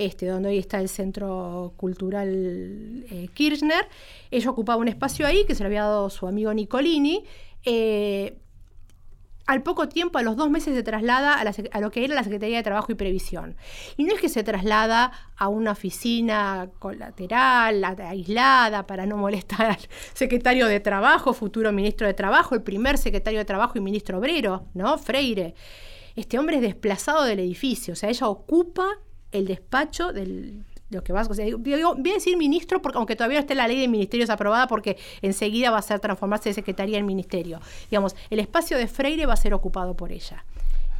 este, 0.01 0.27
donde 0.27 0.49
hoy 0.49 0.57
está 0.57 0.81
el 0.81 0.89
Centro 0.89 1.75
Cultural 1.77 3.05
eh, 3.11 3.29
Kirchner. 3.35 3.87
Ella 4.31 4.51
ocupaba 4.51 4.79
un 4.81 4.89
espacio 4.89 5.27
ahí 5.27 5.45
que 5.45 5.55
se 5.55 5.63
le 5.63 5.67
había 5.67 5.83
dado 5.83 6.09
su 6.09 6.27
amigo 6.27 6.55
Nicolini. 6.55 7.23
Eh, 7.67 8.39
al 9.47 9.63
poco 9.63 9.91
tiempo, 9.91 10.17
a 10.17 10.23
los 10.23 10.37
dos 10.37 10.49
meses, 10.49 10.75
se 10.75 10.83
traslada 10.83 11.35
a, 11.35 11.81
lo 11.81 11.91
que 11.91 12.03
era 12.03 12.15
la 12.15 12.23
Secretaría 12.23 12.57
de 12.57 12.63
Trabajo 12.63 12.93
y 12.93 12.95
Previsión. 12.95 13.57
Y 13.99 14.05
no 14.05 14.15
es 14.15 14.21
que 14.23 14.31
se 14.31 14.43
traslada 14.43 15.13
a 15.37 15.49
una 15.49 15.73
oficina 15.73 16.71
colateral, 16.79 17.85
aislada, 17.85 18.87
para 18.87 19.05
no 19.05 19.19
molestar 19.19 19.73
al 19.73 19.89
secretario 20.15 20.67
de 20.67 20.81
Trabajo, 20.81 21.35
futuro 21.35 21.73
ministro 21.73 22.07
de 22.07 22.15
Trabajo, 22.15 22.55
el 22.55 22.63
primer 22.63 22.97
secretario 22.97 23.41
de 23.41 23.45
Trabajo 23.45 23.77
y 23.77 23.83
ministro 23.83 24.19
obrero, 24.19 24.67
¿no? 24.73 24.97
Freire. 24.97 25.55
Este 26.17 26.39
hombre 26.39 26.57
es 26.57 26.63
desplazado 26.63 27.25
del 27.25 27.41
edificio, 27.41 27.93
o 27.93 27.97
sea, 27.97 28.09
ella 28.09 28.29
ocupa 28.29 28.87
el 29.33 29.47
despacho 29.47 30.13
del, 30.13 30.65
lo 30.91 31.05
que 31.05 31.13
vas 31.13 31.29
digo, 31.37 31.59
voy 31.59 32.11
a 32.11 32.15
decir 32.15 32.37
ministro 32.37 32.83
porque 32.83 32.99
aunque 32.99 33.17
todavía 33.17 33.39
no 33.39 33.43
esté 33.43 33.55
la 33.55 33.69
ley 33.69 33.81
de 33.81 33.89
ministerios 33.89 34.29
aprobada 34.29 34.67
porque 34.67 34.99
enseguida 35.23 35.71
va 35.71 35.79
a 35.79 35.83
ser 35.83 36.01
transformarse 36.01 36.51
de 36.51 36.55
secretaría 36.55 36.99
en 36.99 37.07
ministerio. 37.07 37.61
Digamos, 37.91 38.17
el 38.29 38.41
espacio 38.41 38.77
de 38.77 38.89
Freire 38.89 39.27
va 39.27 39.35
a 39.35 39.37
ser 39.37 39.55
ocupado 39.55 39.97
por 39.97 40.13
ella. 40.13 40.45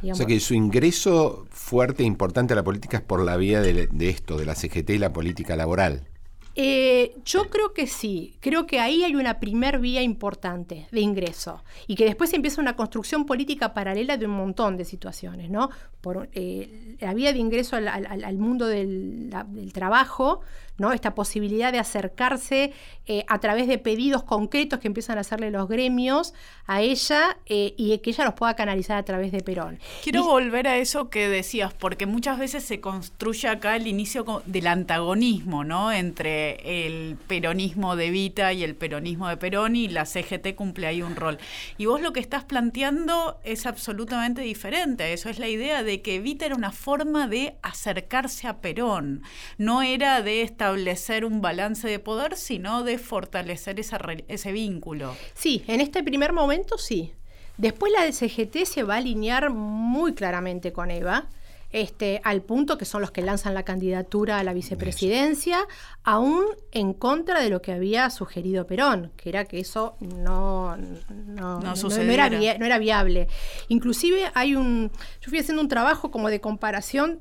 O 0.09 0.15
sea 0.15 0.25
que 0.25 0.39
su 0.39 0.55
ingreso 0.55 1.45
fuerte 1.51 2.01
e 2.01 2.07
importante 2.07 2.53
a 2.53 2.55
la 2.55 2.63
política 2.63 2.97
es 2.97 3.03
por 3.03 3.23
la 3.23 3.37
vía 3.37 3.61
de, 3.61 3.85
de 3.85 4.09
esto, 4.09 4.35
de 4.35 4.45
la 4.45 4.55
CGT 4.55 4.89
y 4.91 4.97
la 4.97 5.13
política 5.13 5.55
laboral. 5.55 6.07
Eh, 6.55 7.15
yo 7.23 7.49
creo 7.49 7.73
que 7.73 7.87
sí, 7.87 8.35
creo 8.41 8.65
que 8.65 8.81
ahí 8.81 9.05
hay 9.05 9.15
una 9.15 9.39
primer 9.39 9.79
vía 9.79 10.01
importante 10.01 10.85
de 10.91 10.99
ingreso 10.99 11.63
y 11.87 11.95
que 11.95 12.03
después 12.03 12.33
empieza 12.33 12.59
una 12.59 12.75
construcción 12.75 13.25
política 13.25 13.73
paralela 13.73 14.17
de 14.17 14.25
un 14.25 14.33
montón 14.33 14.75
de 14.75 14.83
situaciones, 14.83 15.49
¿no? 15.49 15.69
Por 16.01 16.29
eh, 16.33 16.97
la 16.99 17.13
vía 17.13 17.31
de 17.31 17.39
ingreso 17.39 17.75
al, 17.75 18.37
mundo 18.37 18.67
del, 18.67 19.29
trabajo, 19.73 20.41
¿no? 20.77 20.93
Esta 20.93 21.13
posibilidad 21.13 21.71
de 21.71 21.77
acercarse 21.77 22.73
eh, 23.05 23.23
a 23.27 23.39
través 23.39 23.67
de 23.67 23.77
pedidos 23.77 24.23
concretos 24.23 24.79
que 24.79 24.87
empiezan 24.87 25.17
a 25.19 25.21
hacerle 25.21 25.51
los 25.51 25.67
gremios 25.67 26.33
a 26.65 26.81
ella 26.81 27.37
y 27.45 27.97
que 27.99 28.09
ella 28.09 28.25
los 28.25 28.33
pueda 28.33 28.55
canalizar 28.55 28.97
a 28.97 29.03
través 29.03 29.31
de 29.31 29.41
Perón. 29.41 29.79
Quiero 30.03 30.23
volver 30.23 30.67
a 30.67 30.77
eso 30.77 31.09
que 31.09 31.27
decías, 31.29 31.73
porque 31.73 32.05
muchas 32.05 32.39
veces 32.39 32.63
se 32.63 32.79
construye 32.79 33.47
acá 33.47 33.75
el 33.75 33.87
inicio 33.87 34.41
del 34.45 34.67
antagonismo, 34.67 35.63
¿no? 35.63 35.91
Entre 35.91 36.87
el 36.87 37.17
peronismo 37.27 37.95
de 37.95 38.09
Vita 38.09 38.53
y 38.53 38.63
el 38.63 38.75
peronismo 38.75 39.27
de 39.27 39.37
Perón 39.37 39.75
y 39.75 39.87
la 39.87 40.05
CGT 40.05 40.55
cumple 40.55 40.87
ahí 40.87 41.01
un 41.01 41.15
rol. 41.15 41.37
Y 41.77 41.85
vos 41.85 42.01
lo 42.01 42.13
que 42.13 42.19
estás 42.19 42.43
planteando 42.43 43.39
es 43.43 43.65
absolutamente 43.65 44.41
diferente 44.41 45.03
a 45.03 45.09
eso. 45.09 45.29
Es 45.29 45.39
la 45.39 45.47
idea 45.47 45.83
de 45.83 45.90
que 45.99 46.21
Vita 46.21 46.45
era 46.45 46.55
una 46.55 46.71
forma 46.71 47.27
de 47.27 47.57
acercarse 47.61 48.47
a 48.47 48.61
Perón. 48.61 49.23
No 49.57 49.81
era 49.81 50.21
de 50.21 50.43
establecer 50.43 51.25
un 51.25 51.41
balance 51.41 51.89
de 51.89 51.99
poder, 51.99 52.37
sino 52.37 52.83
de 52.83 52.97
fortalecer 52.97 53.81
ese 53.81 54.51
vínculo. 54.53 55.13
Sí, 55.33 55.65
en 55.67 55.81
este 55.81 56.03
primer 56.03 56.31
momento 56.31 56.77
sí. 56.77 57.11
Después 57.57 57.91
la 57.91 58.09
CGT 58.09 58.65
se 58.65 58.83
va 58.83 58.95
a 58.95 58.97
alinear 58.97 59.49
muy 59.49 60.13
claramente 60.13 60.71
con 60.71 60.89
Eva 60.89 61.27
este, 61.71 62.21
al 62.23 62.41
punto 62.41 62.77
que 62.77 62.85
son 62.85 63.01
los 63.01 63.11
que 63.11 63.21
lanzan 63.21 63.53
la 63.53 63.63
candidatura 63.63 64.39
a 64.39 64.43
la 64.43 64.53
vicepresidencia, 64.53 65.59
aún 66.03 66.45
en 66.71 66.93
contra 66.93 67.41
de 67.41 67.49
lo 67.49 67.61
que 67.61 67.71
había 67.71 68.09
sugerido 68.09 68.67
Perón, 68.67 69.11
que 69.15 69.29
era 69.29 69.45
que 69.45 69.59
eso 69.59 69.95
no, 69.99 70.75
no, 70.77 71.61
era, 71.99 72.29
no 72.29 72.65
era 72.65 72.77
viable. 72.77 73.27
Inclusive 73.67 74.31
hay 74.33 74.55
un, 74.55 74.91
yo 75.21 75.29
fui 75.29 75.39
haciendo 75.39 75.61
un 75.61 75.67
trabajo 75.67 76.11
como 76.11 76.29
de 76.29 76.41
comparación 76.41 77.19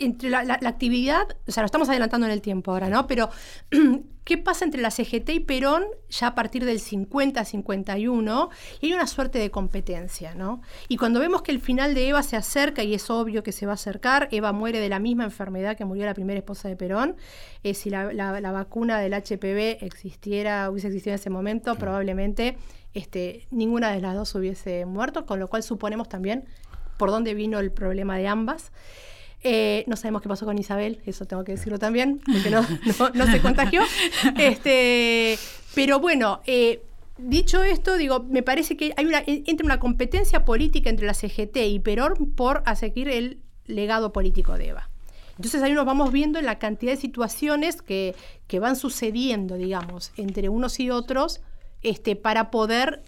entre 0.00 0.30
la, 0.30 0.40
actividad, 0.54 1.36
o 1.46 1.52
sea, 1.52 1.62
lo 1.62 1.66
estamos 1.66 1.88
adelantando 1.88 2.26
en 2.26 2.32
el 2.32 2.40
tiempo 2.40 2.72
ahora, 2.72 2.88
¿no? 2.88 3.06
Pero, 3.06 3.28
¿qué 4.24 4.38
pasa 4.38 4.64
entre 4.64 4.80
la 4.80 4.90
CGT 4.90 5.28
y 5.30 5.40
Perón 5.40 5.84
ya 6.08 6.28
a 6.28 6.34
partir 6.34 6.64
del 6.64 6.80
50-51? 6.80 8.48
Y 8.80 8.86
hay 8.86 8.92
una 8.94 9.06
suerte 9.06 9.38
de 9.38 9.50
competencia, 9.50 10.34
¿no? 10.34 10.62
Y 10.88 10.96
cuando 10.96 11.20
vemos 11.20 11.42
que 11.42 11.52
el 11.52 11.60
final 11.60 11.94
de 11.94 12.08
Eva 12.08 12.22
se 12.22 12.36
acerca, 12.36 12.82
y 12.82 12.94
es 12.94 13.10
obvio 13.10 13.42
que 13.42 13.52
se 13.52 13.66
va 13.66 13.72
a 13.72 13.74
acercar, 13.74 14.28
Eva 14.30 14.52
muere 14.52 14.80
de 14.80 14.88
la 14.88 14.98
misma 14.98 15.24
enfermedad 15.24 15.76
que 15.76 15.84
murió 15.84 16.06
la 16.06 16.14
primera 16.14 16.38
esposa 16.38 16.68
de 16.68 16.76
Perón. 16.76 17.16
Eh, 17.62 17.74
si 17.74 17.90
la, 17.90 18.40
vacuna 18.52 18.98
del 18.98 19.12
HPV 19.12 19.84
existiera, 19.84 20.70
hubiese 20.70 20.88
existido 20.88 21.12
en 21.12 21.20
ese 21.20 21.30
momento, 21.30 21.74
probablemente 21.76 22.56
este, 22.94 23.46
ninguna 23.50 23.90
de 23.92 24.00
las 24.00 24.14
dos 24.14 24.34
hubiese 24.34 24.86
muerto, 24.86 25.26
con 25.26 25.38
lo 25.38 25.48
cual 25.48 25.62
suponemos 25.62 26.08
también 26.08 26.46
por 26.96 27.10
dónde 27.10 27.34
vino 27.34 27.58
el 27.58 27.72
problema 27.72 28.18
de 28.18 28.28
ambas. 28.28 28.72
Eh, 29.42 29.84
no 29.86 29.96
sabemos 29.96 30.20
qué 30.22 30.28
pasó 30.28 30.44
con 30.44 30.58
Isabel, 30.58 31.00
eso 31.06 31.24
tengo 31.24 31.44
que 31.44 31.52
decirlo 31.52 31.78
también, 31.78 32.20
porque 32.26 32.50
no, 32.50 33.26
se 33.26 33.40
contagió. 33.40 33.82
Este, 34.36 35.38
pero 35.74 35.98
bueno, 35.98 36.40
eh, 36.46 36.82
dicho 37.18 37.62
esto, 37.62 37.96
digo, 37.96 38.24
me 38.28 38.42
parece 38.42 38.76
que 38.76 38.92
hay 38.96 39.06
una, 39.06 39.22
entre 39.26 39.64
una 39.64 39.80
competencia 39.80 40.44
política 40.44 40.90
entre 40.90 41.06
la 41.06 41.14
CGT 41.14 41.56
y 41.68 41.80
Perón 41.80 42.32
por 42.34 42.62
seguir 42.76 43.08
el 43.08 43.38
legado 43.66 44.12
político 44.12 44.58
de 44.58 44.68
Eva. 44.68 44.90
Entonces 45.36 45.62
ahí 45.62 45.72
nos 45.72 45.86
vamos 45.86 46.12
viendo 46.12 46.38
en 46.38 46.44
la 46.44 46.58
cantidad 46.58 46.92
de 46.92 46.98
situaciones 46.98 47.80
que, 47.80 48.14
que 48.46 48.58
van 48.58 48.76
sucediendo, 48.76 49.54
digamos, 49.54 50.12
entre 50.18 50.50
unos 50.50 50.78
y 50.80 50.90
otros, 50.90 51.40
este, 51.82 52.14
para 52.14 52.50
poder 52.50 53.02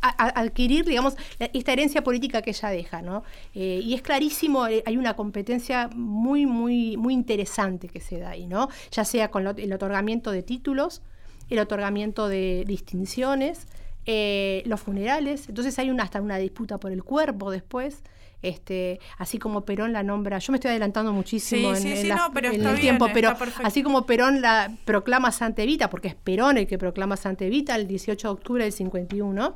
adquirir, 0.00 0.84
digamos, 0.84 1.16
esta 1.38 1.72
herencia 1.72 2.02
política 2.02 2.42
que 2.42 2.50
ella 2.50 2.68
deja, 2.68 3.02
¿no? 3.02 3.22
Eh, 3.54 3.80
y 3.82 3.94
es 3.94 4.02
clarísimo, 4.02 4.66
eh, 4.66 4.82
hay 4.86 4.96
una 4.96 5.14
competencia 5.14 5.88
muy, 5.94 6.46
muy, 6.46 6.96
muy 6.96 7.14
interesante 7.14 7.88
que 7.88 8.00
se 8.00 8.18
da 8.18 8.30
ahí, 8.30 8.46
¿no? 8.46 8.68
Ya 8.90 9.04
sea 9.04 9.30
con 9.30 9.46
el 9.46 9.72
otorgamiento 9.72 10.30
de 10.30 10.42
títulos, 10.42 11.02
el 11.50 11.58
otorgamiento 11.58 12.28
de 12.28 12.64
distinciones, 12.66 13.66
eh, 14.06 14.62
los 14.66 14.80
funerales, 14.80 15.48
entonces 15.48 15.78
hay 15.78 15.90
una, 15.90 16.02
hasta 16.02 16.20
una 16.20 16.36
disputa 16.36 16.78
por 16.78 16.92
el 16.92 17.02
cuerpo 17.02 17.50
después. 17.50 18.02
Este, 18.44 19.00
así 19.16 19.38
como 19.38 19.64
Perón 19.64 19.94
la 19.94 20.02
nombra, 20.02 20.38
yo 20.38 20.52
me 20.52 20.58
estoy 20.58 20.68
adelantando 20.68 21.14
muchísimo 21.14 21.74
en, 21.74 21.86
el 21.86 22.78
tiempo, 22.78 23.08
pero 23.14 23.34
así 23.62 23.82
como 23.82 24.04
Perón 24.04 24.42
la 24.42 24.70
proclama 24.84 25.32
Santa 25.32 25.62
Evita, 25.62 25.88
porque 25.88 26.08
es 26.08 26.14
Perón 26.14 26.58
el 26.58 26.66
que 26.66 26.76
proclama 26.76 27.16
Santa 27.16 27.46
Evita 27.46 27.74
el 27.74 27.86
18 27.86 28.28
de 28.28 28.32
octubre 28.32 28.64
del 28.64 28.72
51, 28.74 29.54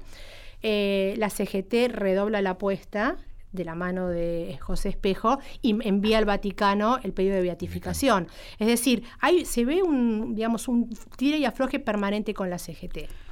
eh, 0.63 1.15
la 1.19 1.29
CGT 1.29 1.93
redobla 1.93 2.41
la 2.41 2.51
apuesta 2.51 3.19
de 3.53 3.65
la 3.67 3.75
mano 3.75 4.09
de 4.09 4.59
José 4.63 4.89
Espejo 4.89 5.39
y 5.61 5.77
envía 5.87 6.17
al 6.17 6.25
Vaticano 6.25 6.99
el 7.03 7.13
pedido 7.13 7.35
de 7.35 7.43
beatificación. 7.43 8.29
Es 8.59 8.69
decir, 8.69 9.03
hay, 9.21 9.45
se 9.45 9.67
ve 9.67 9.83
un, 9.83 10.35
digamos, 10.35 10.67
un 10.67 10.89
tire 11.19 11.37
y 11.37 11.45
afloje 11.45 11.79
permanente 11.79 12.33
con 12.33 12.49
la 12.49 12.59
CGT 12.59 13.28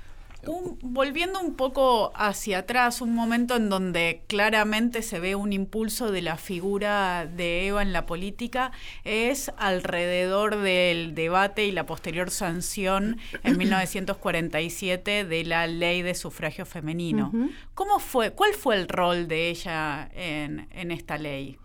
volviendo 0.82 1.40
un 1.40 1.54
poco 1.54 2.12
hacia 2.14 2.58
atrás, 2.58 3.00
un 3.00 3.14
momento 3.14 3.56
en 3.56 3.68
donde 3.68 4.22
claramente 4.26 5.02
se 5.02 5.20
ve 5.20 5.34
un 5.34 5.52
impulso 5.52 6.10
de 6.10 6.22
la 6.22 6.36
figura 6.36 7.26
de 7.26 7.66
Eva 7.66 7.82
en 7.82 7.92
la 7.92 8.06
política, 8.06 8.72
es 9.04 9.52
alrededor 9.56 10.56
del 10.56 11.14
debate 11.14 11.66
y 11.66 11.72
la 11.72 11.86
posterior 11.86 12.30
sanción 12.30 13.18
en 13.42 13.56
1947 13.58 15.24
de 15.24 15.44
la 15.44 15.66
ley 15.66 16.02
de 16.02 16.14
sufragio 16.14 16.66
femenino. 16.66 17.32
¿Cómo 17.74 17.98
fue, 17.98 18.32
¿Cuál 18.32 18.54
fue 18.54 18.76
el 18.76 18.88
rol 18.88 19.28
de 19.28 19.50
ella 19.50 20.08
en, 20.14 20.90
esta 20.90 21.18
ley? 21.18 21.58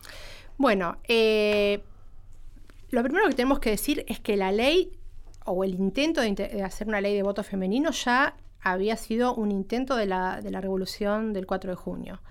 Bueno, 0.57 0.97
eh, 1.07 1.83
lo 2.89 3.03
primero 3.03 3.27
que 3.27 3.35
tenemos 3.35 3.59
que 3.59 3.69
decir 3.71 4.03
es 4.07 4.19
que 4.19 4.35
la 4.35 4.51
ley 4.51 4.91
o 5.45 5.63
el 5.63 5.75
intento 5.75 6.21
de, 6.21 6.63
hacer 6.63 6.87
una 6.87 7.01
ley 7.01 7.15
de 7.15 7.23
voto 7.23 7.43
femenino 7.43 7.91
ya 7.91 8.35
había 8.61 8.95
sido 8.95 9.33
un 9.33 9.51
intento 9.51 9.95
de 9.95 10.05
la, 10.05 10.41
de 10.41 10.51
la 10.51 10.61
revolución 10.61 11.33
del 11.33 11.45
4 11.45 11.71
de 11.71 11.75
junio. 11.75 12.21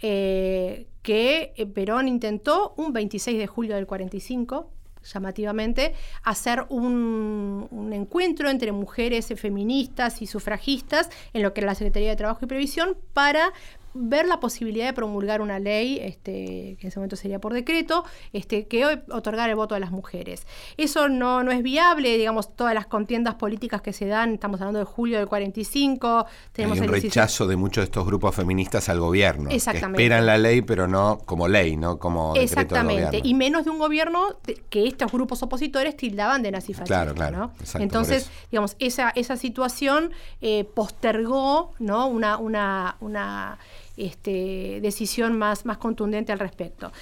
Eh, 0.00 0.86
que 1.02 1.52
eh, 1.56 1.66
Perón 1.66 2.08
intentó 2.08 2.74
un 2.76 2.92
26 2.92 3.38
de 3.38 3.46
julio 3.46 3.76
del 3.76 3.86
45, 3.86 4.70
llamativamente, 5.04 5.94
hacer 6.22 6.64
un, 6.68 7.68
un, 7.70 7.92
encuentro 7.92 8.48
entre 8.48 8.72
mujeres 8.72 9.26
feministas 9.36 10.22
y 10.22 10.26
sufragistas 10.26 11.10
en 11.32 11.42
lo 11.42 11.52
que 11.52 11.60
era 11.60 11.68
la 11.68 11.74
Secretaría 11.74 12.10
de 12.10 12.16
Trabajo 12.16 12.40
y 12.42 12.48
Previsión 12.48 12.96
para 13.12 13.52
ver 13.94 14.26
la 14.26 14.40
posibilidad 14.40 14.86
de 14.86 14.92
promulgar 14.92 15.40
una 15.40 15.58
ley, 15.58 15.98
este, 16.02 16.76
que 16.78 16.78
en 16.82 16.88
ese 16.88 16.98
momento 16.98 17.16
sería 17.16 17.40
por 17.40 17.52
decreto, 17.52 18.04
este, 18.32 18.66
que 18.66 18.84
otorgar 19.10 19.48
el 19.48 19.56
voto 19.56 19.74
a 19.74 19.78
las 19.78 19.92
mujeres. 19.92 20.46
Eso 20.76 21.08
no, 21.08 21.42
no 21.42 21.52
es 21.52 21.62
viable, 21.62 22.16
digamos, 22.18 22.54
todas 22.56 22.74
las 22.74 22.86
contiendas 22.86 23.36
políticas 23.36 23.80
que 23.82 23.92
se 23.92 24.06
dan, 24.06 24.34
estamos 24.34 24.60
hablando 24.60 24.80
de 24.80 24.84
julio 24.84 25.18
del 25.18 25.28
45, 25.28 26.26
tenemos 26.52 26.80
Hay 26.80 26.86
un 26.86 26.92
rechazo 26.92 27.46
de 27.46 27.56
muchos 27.56 27.82
de 27.82 27.84
estos 27.86 28.04
grupos 28.04 28.34
feministas 28.34 28.88
al 28.88 28.98
gobierno, 28.98 29.50
Exactamente. 29.50 29.96
que 29.96 30.02
esperan 30.02 30.26
la 30.26 30.38
ley, 30.38 30.62
pero 30.62 30.88
no 30.88 31.20
como 31.24 31.48
ley, 31.48 31.76
no 31.76 31.98
como 31.98 32.34
Exactamente, 32.34 33.20
y 33.22 33.34
menos 33.34 33.64
de 33.64 33.70
un 33.70 33.78
gobierno 33.78 34.38
que 34.70 34.86
estos 34.86 35.12
grupos 35.12 35.42
opositores 35.42 35.96
tildaban 35.96 36.42
de 36.42 36.50
nazifascista. 36.50 36.84
Claro, 36.84 37.14
claro. 37.14 37.52
Entonces, 37.74 38.30
digamos, 38.50 38.76
esa, 38.78 39.10
esa 39.10 39.36
situación 39.36 40.10
eh, 40.40 40.64
postergó 40.64 41.72
¿no? 41.78 42.06
una, 42.06 42.38
una, 42.38 42.96
una 43.00 43.58
este, 43.96 44.80
decisión 44.80 45.38
más, 45.38 45.64
más 45.66 45.78
contundente 45.78 46.32
al 46.32 46.38
respecto. 46.38 46.92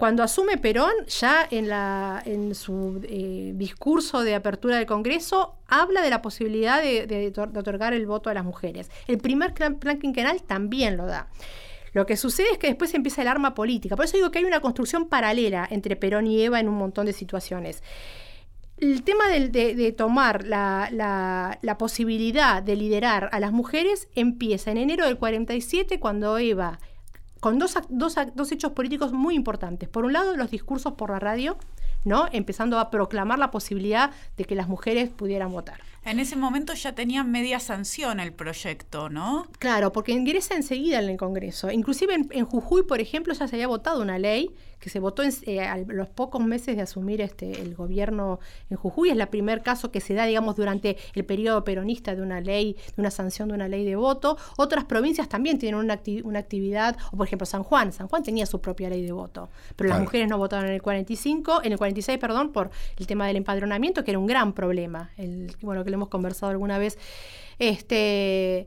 Cuando 0.00 0.22
asume 0.22 0.56
Perón, 0.56 0.92
ya 1.08 1.46
en, 1.50 1.68
la, 1.68 2.22
en 2.24 2.54
su 2.54 3.02
eh, 3.04 3.52
discurso 3.54 4.22
de 4.22 4.34
apertura 4.34 4.76
del 4.78 4.86
Congreso, 4.86 5.56
habla 5.68 6.00
de 6.00 6.08
la 6.08 6.22
posibilidad 6.22 6.80
de, 6.80 7.30
otorgar 7.36 7.92
el 7.92 8.06
voto 8.06 8.30
a 8.30 8.34
las 8.34 8.42
mujeres. 8.42 8.90
El 9.06 9.18
primer 9.18 9.52
plan, 9.52 9.98
quinquenal 10.00 10.42
también 10.42 10.96
lo 10.96 11.04
da. 11.04 11.28
Lo 11.92 12.06
que 12.06 12.16
sucede 12.16 12.50
es 12.52 12.56
que 12.56 12.68
después 12.68 12.94
empieza 12.94 13.20
el 13.20 13.28
arma 13.28 13.54
política. 13.54 13.94
Por 13.94 14.06
eso 14.06 14.16
digo 14.16 14.30
que 14.30 14.38
hay 14.38 14.46
una 14.46 14.60
construcción 14.60 15.06
paralela 15.06 15.68
entre 15.70 15.96
Perón 15.96 16.26
y 16.26 16.40
Eva 16.40 16.60
en 16.60 16.70
un 16.70 16.76
montón 16.76 17.04
de 17.04 17.12
situaciones 17.12 17.82
el 18.80 19.02
tema 19.02 19.28
de, 19.28 19.94
tomar 19.96 20.44
la, 20.46 21.76
posibilidad 21.78 22.62
de 22.62 22.76
liderar 22.76 23.28
a 23.32 23.40
las 23.40 23.52
mujeres 23.52 24.08
empieza 24.14 24.70
en 24.70 24.78
enero 24.78 25.04
del 25.04 25.18
47 25.18 26.00
cuando 26.00 26.38
Eva, 26.38 26.78
con 27.40 27.58
dos, 27.58 27.74
dos, 27.88 28.52
hechos 28.52 28.72
políticos 28.72 29.12
muy 29.12 29.34
importantes. 29.34 29.88
Por 29.88 30.04
un 30.04 30.14
lado, 30.14 30.36
los 30.36 30.50
discursos 30.50 30.94
por 30.94 31.10
la 31.10 31.18
radio, 31.18 31.58
¿no? 32.04 32.26
empezando 32.32 32.78
a 32.78 32.90
proclamar 32.90 33.38
la 33.38 33.50
posibilidad 33.50 34.12
de 34.36 34.44
que 34.44 34.54
las 34.54 34.68
mujeres 34.68 35.10
pudieran 35.10 35.52
votar. 35.52 35.80
En 36.02 36.18
ese 36.18 36.34
momento 36.34 36.72
ya 36.72 36.94
tenía 36.94 37.22
media 37.24 37.60
sanción 37.60 38.20
el 38.20 38.32
proyecto, 38.32 39.10
¿no? 39.10 39.46
Claro, 39.58 39.92
porque 39.92 40.12
ingresa 40.12 40.54
enseguida 40.54 40.98
en 40.98 41.10
el 41.10 41.18
Congreso. 41.18 41.70
Inclusive 41.70 42.14
en 42.30 42.44
Jujuy, 42.46 42.84
por 42.84 43.00
ejemplo, 43.00 43.34
ya 43.34 43.46
se 43.46 43.56
había 43.56 43.66
votado 43.66 44.00
una 44.00 44.18
ley 44.18 44.54
que 44.80 44.90
se 44.90 44.98
votó 44.98 45.22
en, 45.22 45.32
eh, 45.46 45.60
a 45.60 45.76
los 45.76 46.08
pocos 46.08 46.42
meses 46.42 46.74
de 46.74 46.82
asumir 46.82 47.20
este, 47.20 47.60
el 47.60 47.74
gobierno 47.74 48.40
en 48.70 48.76
Jujuy. 48.76 49.10
Es 49.10 49.16
el 49.16 49.28
primer 49.28 49.62
caso 49.62 49.90
que 49.90 50.00
se 50.00 50.14
da, 50.14 50.24
digamos, 50.24 50.56
durante 50.56 50.96
el 51.14 51.24
periodo 51.24 51.62
peronista 51.62 52.16
de 52.16 52.22
una 52.22 52.40
ley, 52.40 52.76
de 52.96 53.00
una 53.00 53.10
sanción 53.10 53.48
de 53.48 53.54
una 53.54 53.68
ley 53.68 53.84
de 53.84 53.96
voto. 53.96 54.38
Otras 54.56 54.84
provincias 54.84 55.28
también 55.28 55.58
tienen 55.58 55.78
una, 55.78 56.00
una 56.24 56.38
actividad, 56.38 56.96
o 57.12 57.16
por 57.16 57.26
ejemplo 57.26 57.46
San 57.46 57.62
Juan. 57.62 57.92
San 57.92 58.08
Juan 58.08 58.22
tenía 58.22 58.46
su 58.46 58.60
propia 58.60 58.88
ley 58.88 59.04
de 59.04 59.12
voto, 59.12 59.50
pero 59.76 59.90
las 59.90 60.00
mujeres 60.00 60.28
no 60.28 60.38
votaron 60.38 60.66
en 60.66 60.74
el 60.74 60.82
45, 60.82 61.60
en 61.64 61.72
el 61.72 61.78
46, 61.78 62.18
perdón, 62.18 62.52
por 62.52 62.70
el 62.98 63.06
tema 63.06 63.26
del 63.26 63.36
empadronamiento, 63.36 64.02
que 64.02 64.12
era 64.12 64.18
un 64.18 64.26
gran 64.26 64.54
problema, 64.54 65.10
el, 65.16 65.54
bueno, 65.60 65.84
que 65.84 65.90
lo 65.90 65.94
hemos 65.96 66.08
conversado 66.08 66.50
alguna 66.50 66.78
vez. 66.78 66.98
Este 67.58 68.66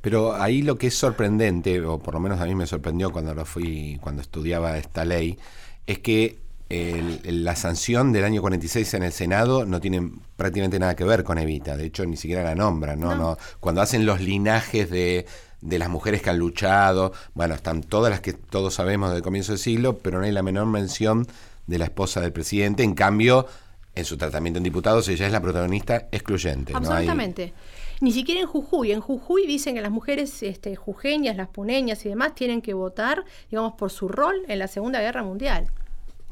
pero 0.00 0.34
ahí 0.34 0.62
lo 0.62 0.76
que 0.76 0.88
es 0.88 0.94
sorprendente, 0.94 1.80
o 1.84 1.98
por 1.98 2.14
lo 2.14 2.20
menos 2.20 2.40
a 2.40 2.46
mí 2.46 2.54
me 2.54 2.66
sorprendió 2.66 3.10
cuando 3.10 3.34
lo 3.34 3.44
fui, 3.44 3.98
cuando 4.00 4.22
estudiaba 4.22 4.78
esta 4.78 5.04
ley, 5.04 5.38
es 5.86 5.98
que 5.98 6.38
la 6.70 7.56
sanción 7.56 8.12
del 8.12 8.24
año 8.24 8.42
46 8.42 8.92
en 8.94 9.02
el 9.02 9.12
Senado 9.12 9.64
no 9.64 9.80
tiene 9.80 10.12
prácticamente 10.36 10.78
nada 10.78 10.94
que 10.94 11.04
ver 11.04 11.24
con 11.24 11.38
Evita, 11.38 11.76
de 11.76 11.86
hecho 11.86 12.04
ni 12.04 12.16
siquiera 12.16 12.42
la 12.42 12.54
nombran, 12.54 13.00
¿no? 13.00 13.14
no. 13.14 13.38
Cuando 13.58 13.80
hacen 13.80 14.04
los 14.04 14.20
linajes 14.20 14.90
de, 14.90 15.24
de 15.62 15.78
las 15.78 15.88
mujeres 15.88 16.20
que 16.20 16.30
han 16.30 16.38
luchado, 16.38 17.12
bueno, 17.34 17.54
están 17.54 17.82
todas 17.82 18.10
las 18.10 18.20
que 18.20 18.34
todos 18.34 18.74
sabemos 18.74 19.12
del 19.12 19.22
comienzo 19.22 19.52
del 19.52 19.58
siglo, 19.58 19.98
pero 19.98 20.18
no 20.18 20.26
hay 20.26 20.32
la 20.32 20.42
menor 20.42 20.66
mención 20.66 21.26
de 21.66 21.78
la 21.78 21.86
esposa 21.86 22.20
del 22.20 22.32
presidente, 22.32 22.82
en 22.82 22.94
cambio, 22.94 23.46
en 23.94 24.04
su 24.04 24.16
tratamiento 24.16 24.58
en 24.58 24.64
diputados 24.64 25.08
ella 25.08 25.26
es 25.26 25.32
la 25.32 25.40
protagonista 25.40 26.08
excluyente. 26.12 26.72
Absolutamente. 26.74 27.52
Ni 28.00 28.12
siquiera 28.12 28.40
en 28.40 28.46
Jujuy. 28.46 28.92
En 28.92 29.00
Jujuy 29.00 29.46
dicen 29.46 29.74
que 29.74 29.80
las 29.80 29.90
mujeres 29.90 30.42
este, 30.42 30.76
jujeñas, 30.76 31.36
las 31.36 31.48
puneñas 31.48 32.04
y 32.06 32.08
demás 32.08 32.34
tienen 32.34 32.62
que 32.62 32.74
votar, 32.74 33.24
digamos, 33.50 33.74
por 33.74 33.90
su 33.90 34.08
rol 34.08 34.42
en 34.48 34.58
la 34.58 34.68
Segunda 34.68 35.00
Guerra 35.00 35.22
Mundial. 35.22 35.70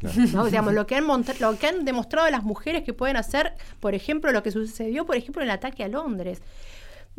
Digamos, 0.01 0.75
lo, 0.75 0.87
que 0.87 0.95
han 0.95 1.07
lo 1.07 1.59
que 1.59 1.67
han 1.67 1.85
demostrado 1.85 2.29
las 2.31 2.45
mujeres 2.45 2.85
que 2.85 2.93
pueden 2.93 3.17
hacer, 3.17 3.55
por 3.81 3.95
ejemplo, 3.95 4.31
lo 4.31 4.43
que 4.43 4.51
sucedió, 4.51 5.07
por 5.07 5.17
ejemplo, 5.17 5.43
en 5.43 5.49
el 5.49 5.55
ataque 5.55 5.85
a 5.85 5.89
Londres. 5.89 6.41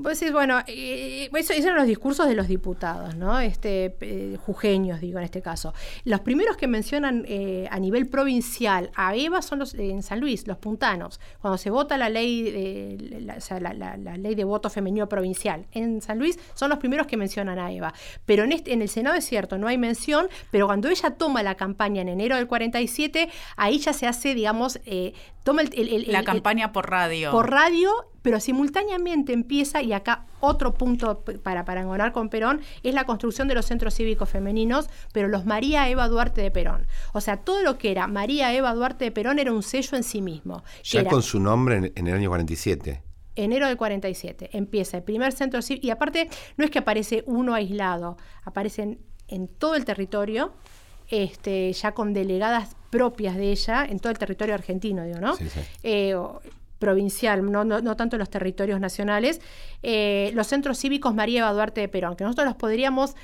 Pues 0.02 0.20
sí, 0.20 0.30
bueno, 0.30 0.60
eh, 0.68 1.28
eso, 1.34 1.54
esos 1.54 1.66
eran 1.66 1.78
los 1.78 1.88
discursos 1.88 2.28
de 2.28 2.36
los 2.36 2.48
diputados, 2.48 3.16
¿no? 3.16 3.40
Este, 3.40 3.98
eh, 4.02 4.38
jujeños, 4.46 5.02
digo, 5.02 5.18
en 5.18 5.26
este 5.26 5.42
caso. 5.42 5.74
Los 6.04 6.20
primeros 6.20 6.56
que 6.56 6.68
mencionan 6.68 7.26
eh, 7.28 7.68
a 7.72 7.80
nivel 7.80 8.08
provincial 8.08 8.92
a 8.94 9.16
Eva 9.16 9.42
son 9.42 9.58
los 9.58 9.74
en 9.74 10.04
San 10.04 10.20
Luis, 10.20 10.46
los 10.46 10.58
puntanos. 10.58 11.20
Cuando 11.42 11.58
se 11.58 11.72
vota 11.72 11.98
la 11.98 12.10
ley, 12.10 12.96
la, 13.26 13.74
la, 13.74 14.18
ley 14.18 14.36
de 14.36 14.44
voto 14.44 14.70
femenino 14.70 15.10
provincial 15.10 15.66
en 15.72 16.00
San 16.02 16.20
Luis, 16.20 16.38
son 16.54 16.70
los 16.70 16.78
primeros 16.78 17.08
que 17.08 17.18
mencionan 17.18 17.58
a 17.58 17.72
Eva. 17.72 17.92
Pero 18.24 18.44
en, 18.44 18.52
este, 18.52 18.74
en 18.74 18.84
el 18.84 18.90
Senado 18.90 19.16
es 19.16 19.26
cierto, 19.26 19.58
no 19.58 19.68
hay 19.68 19.80
mención, 19.80 20.28
pero 20.52 20.68
cuando 20.68 20.90
ella 20.90 21.10
toma 21.16 21.42
la 21.42 21.56
campaña 21.56 22.04
en 22.04 22.10
enero 22.10 22.36
del 22.36 22.46
47, 22.46 23.30
ahí 23.56 23.80
ya 23.80 23.94
se 23.94 24.06
hace, 24.06 24.36
digamos, 24.36 24.80
toma 25.48 25.62
el, 25.62 26.06
la 26.10 26.24
campaña 26.24 26.74
por 26.74 26.90
radio. 26.90 27.32
Por 27.32 27.50
radio 27.50 27.90
pero 28.22 28.42
simultáneamente 28.42 29.32
empieza, 29.32 29.82
y 29.82 29.94
acá 29.94 30.26
otro 30.42 30.74
punto 30.74 31.24
para 31.44 31.64
parangonar 31.64 32.12
con 32.12 32.28
Perón, 32.28 32.60
es 32.84 32.94
la 32.94 33.06
construcción 33.06 33.48
de 33.48 33.56
los 33.56 33.66
centros 33.66 33.94
cívicos 33.94 34.30
femeninos, 34.30 34.90
pero 35.14 35.30
los 35.30 35.46
María 35.46 35.88
Eva 35.88 36.10
Duarte 36.10 36.42
de 36.42 36.52
Perón. 36.52 36.88
O 37.14 37.22
sea, 37.22 37.38
todo 37.38 37.64
lo 37.64 37.78
que 37.78 37.90
era 37.90 38.06
María 38.08 38.54
Eva 38.54 38.74
Duarte 38.74 39.06
de 39.06 39.12
Perón 39.12 39.40
era 39.40 39.54
un 39.54 39.64
sello 39.64 39.96
en 39.96 40.04
sí 40.04 40.22
mismo. 40.22 40.66
Ya 40.84 41.06
con 41.06 41.22
su 41.22 41.40
nombre 41.40 41.94
en, 41.96 42.08
el 42.08 42.14
año 42.14 42.28
47 42.28 43.02
enero 43.36 43.68
del 43.68 43.78
47. 43.78 44.50
Empieza 44.52 44.98
el 44.98 45.04
primer 45.04 45.32
centro 45.32 45.62
cívico. 45.62 45.88
Y 45.88 45.92
aparte, 45.92 46.28
no 46.58 46.66
es 46.66 46.72
que 46.72 46.80
aparece 46.80 47.24
uno 47.28 47.54
aislado, 47.54 48.18
aparecen 48.44 49.00
en 49.30 49.48
todo 49.48 49.76
el 49.76 49.86
territorio, 49.86 50.54
este, 51.10 51.72
ya 51.74 51.94
con 51.94 52.14
delegadas 52.14 52.76
propias 52.90 53.36
de 53.36 53.52
ella, 53.52 53.86
en 53.86 54.00
todo 54.00 54.12
el 54.12 54.18
territorio 54.18 54.56
argentino, 54.56 55.04
digo, 55.04 55.20
¿no? 55.20 55.36
Sí, 55.36 55.50
sí. 55.50 55.60
Eh, 55.84 56.16
provincial, 56.80 57.50
no, 57.52 57.64
no, 57.66 57.96
tanto 57.96 58.18
los 58.18 58.30
territorios 58.30 58.80
nacionales, 58.80 59.42
eh, 59.82 60.32
los 60.36 60.48
centros 60.48 60.78
cívicos 60.78 61.16
María 61.16 61.40
Eva 61.40 61.54
Duarte 61.54 61.82
de 61.82 61.88
Perón, 61.88 62.16
que 62.16 62.24
nosotros 62.24 62.46
los 62.46 62.56
podríamos 62.56 63.16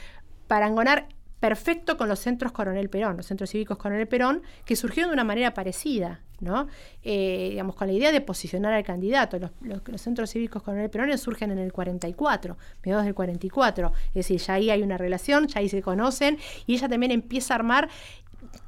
parangonar 0.47 1.07
perfecto 1.43 1.97
con 1.97 2.07
los 2.07 2.19
centros 2.19 2.53
Coronel 2.53 2.89
Perón, 2.89 3.17
los 3.17 3.25
centros 3.25 3.49
cívicos 3.49 3.77
Coronel 3.77 4.07
Perón, 4.07 4.43
que 4.63 4.77
surgieron 4.77 5.09
de 5.09 5.15
una 5.15 5.25
manera 5.25 5.53
parecida, 5.53 6.21
¿no? 6.39 6.69
Eh, 7.03 7.47
digamos, 7.49 7.75
con 7.75 7.87
la 7.87 7.93
idea 7.93 8.13
de 8.13 8.21
posicionar 8.21 8.71
al 8.71 8.85
candidato. 8.85 9.37
Los, 9.59 10.01
centros 10.01 10.29
cívicos 10.29 10.63
Coronel 10.63 10.89
Perón 10.89 11.17
surgen 11.17 11.51
en 11.51 11.57
el 11.57 11.73
44, 11.73 12.57
mediados 12.85 13.03
del 13.03 13.13
44. 13.13 13.91
Es 14.07 14.13
decir, 14.13 14.39
ya 14.39 14.53
ahí 14.53 14.69
hay 14.69 14.83
una 14.83 14.97
relación, 14.97 15.47
ya 15.47 15.59
ahí 15.59 15.67
se 15.67 15.81
conocen, 15.81 16.37
y 16.65 16.75
ella 16.75 16.87
también 16.87 17.11
empieza 17.11 17.53
a 17.53 17.57
armar 17.57 17.89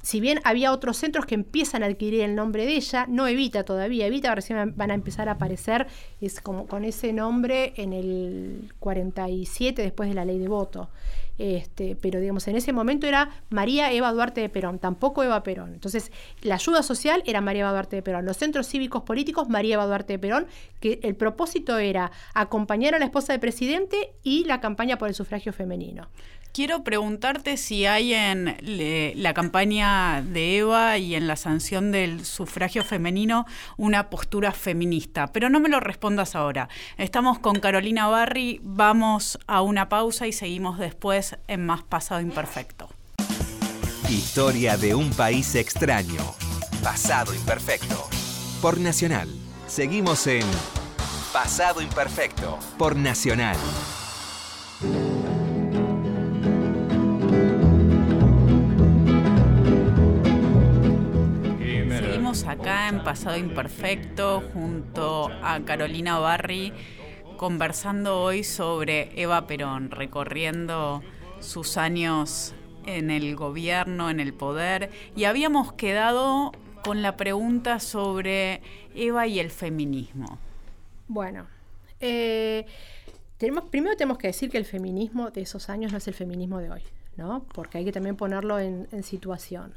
si 0.02 0.20
bien 0.20 0.40
había 0.44 0.72
otros 0.72 0.98
centros 0.98 1.26
que 1.26 1.34
empiezan 1.34 1.82
a 1.82 1.86
adquirir 1.86 2.20
el 2.20 2.34
nombre 2.34 2.66
de 2.66 2.76
ella, 2.76 3.06
no 3.08 3.26
Evita 3.26 3.64
todavía, 3.64 4.06
Evita 4.06 4.34
recién 4.34 4.74
van 4.76 4.90
a 4.90 4.94
empezar 4.94 5.28
a 5.28 5.32
aparecer 5.32 5.86
es 6.20 6.40
como 6.40 6.66
con 6.66 6.84
ese 6.84 7.12
nombre 7.12 7.72
en 7.76 7.92
el 7.92 8.72
47 8.80 9.80
después 9.80 10.08
de 10.08 10.14
la 10.14 10.24
ley 10.24 10.38
de 10.38 10.48
voto. 10.48 10.90
Este, 11.38 11.96
pero 12.00 12.20
digamos, 12.20 12.48
en 12.48 12.56
ese 12.56 12.72
momento 12.72 13.06
era 13.06 13.30
María 13.50 13.92
Eva 13.92 14.12
Duarte 14.12 14.40
de 14.40 14.48
Perón, 14.48 14.78
tampoco 14.78 15.22
Eva 15.22 15.42
Perón. 15.42 15.74
Entonces, 15.74 16.10
la 16.42 16.54
ayuda 16.54 16.82
social 16.82 17.22
era 17.26 17.40
María 17.40 17.62
Eva 17.62 17.72
Duarte 17.72 17.96
de 17.96 18.02
Perón, 18.02 18.24
los 18.24 18.36
centros 18.36 18.68
cívicos 18.68 19.02
políticos 19.02 19.48
María 19.48 19.74
Eva 19.74 19.86
Duarte 19.86 20.14
de 20.14 20.18
Perón, 20.18 20.46
que 20.80 21.00
el 21.02 21.14
propósito 21.14 21.78
era 21.78 22.10
acompañar 22.34 22.94
a 22.94 22.98
la 22.98 23.04
esposa 23.04 23.32
del 23.32 23.40
presidente 23.40 24.12
y 24.22 24.44
la 24.44 24.60
campaña 24.60 24.98
por 24.98 25.08
el 25.08 25.14
sufragio 25.14 25.52
femenino. 25.52 26.08
Quiero 26.56 26.82
preguntarte 26.82 27.58
si 27.58 27.84
hay 27.84 28.14
en 28.14 28.56
la 28.62 29.34
campaña 29.34 30.22
de 30.22 30.56
Eva 30.56 30.96
y 30.96 31.14
en 31.14 31.26
la 31.26 31.36
sanción 31.36 31.92
del 31.92 32.24
sufragio 32.24 32.82
femenino 32.82 33.44
una 33.76 34.08
postura 34.08 34.52
feminista, 34.52 35.26
pero 35.34 35.50
no 35.50 35.60
me 35.60 35.68
lo 35.68 35.80
respondas 35.80 36.34
ahora. 36.34 36.70
Estamos 36.96 37.40
con 37.40 37.60
Carolina 37.60 38.06
Barri, 38.06 38.58
vamos 38.62 39.38
a 39.46 39.60
una 39.60 39.90
pausa 39.90 40.26
y 40.26 40.32
seguimos 40.32 40.78
después 40.78 41.36
en 41.46 41.66
Más 41.66 41.82
Pasado 41.82 42.22
Imperfecto. 42.22 42.88
Historia 44.08 44.78
de 44.78 44.94
un 44.94 45.10
país 45.10 45.54
extraño. 45.56 46.22
Pasado 46.82 47.34
Imperfecto. 47.34 48.08
Por 48.62 48.80
Nacional. 48.80 49.28
Seguimos 49.66 50.26
en 50.26 50.46
Pasado 51.34 51.82
Imperfecto. 51.82 52.58
Por 52.78 52.96
Nacional. 52.96 53.58
Acá 62.46 62.88
en 62.88 63.02
Pasado 63.02 63.36
Imperfecto 63.36 64.42
junto 64.52 65.28
a 65.42 65.60
Carolina 65.64 66.18
Barri 66.18 66.72
conversando 67.36 68.22
hoy 68.22 68.44
sobre 68.44 69.10
Eva 69.20 69.46
Perón, 69.46 69.90
recorriendo 69.90 71.02
sus 71.40 71.76
años 71.76 72.54
en 72.86 73.10
el 73.10 73.36
gobierno, 73.36 74.10
en 74.10 74.20
el 74.20 74.32
poder, 74.32 74.90
y 75.16 75.24
habíamos 75.24 75.72
quedado 75.72 76.52
con 76.82 77.02
la 77.02 77.16
pregunta 77.16 77.80
sobre 77.80 78.62
Eva 78.94 79.26
y 79.26 79.40
el 79.40 79.50
feminismo. 79.50 80.38
Bueno, 81.08 81.46
eh, 82.00 82.64
primero 83.70 83.96
tenemos 83.96 84.18
que 84.18 84.28
decir 84.28 84.50
que 84.50 84.58
el 84.58 84.64
feminismo 84.64 85.30
de 85.30 85.42
esos 85.42 85.68
años 85.68 85.92
no 85.92 85.98
es 85.98 86.08
el 86.08 86.14
feminismo 86.14 86.58
de 86.58 86.70
hoy, 86.70 86.82
¿no? 87.16 87.44
Porque 87.54 87.78
hay 87.78 87.84
que 87.84 87.92
también 87.92 88.16
ponerlo 88.16 88.58
en, 88.58 89.02
situación. 89.02 89.74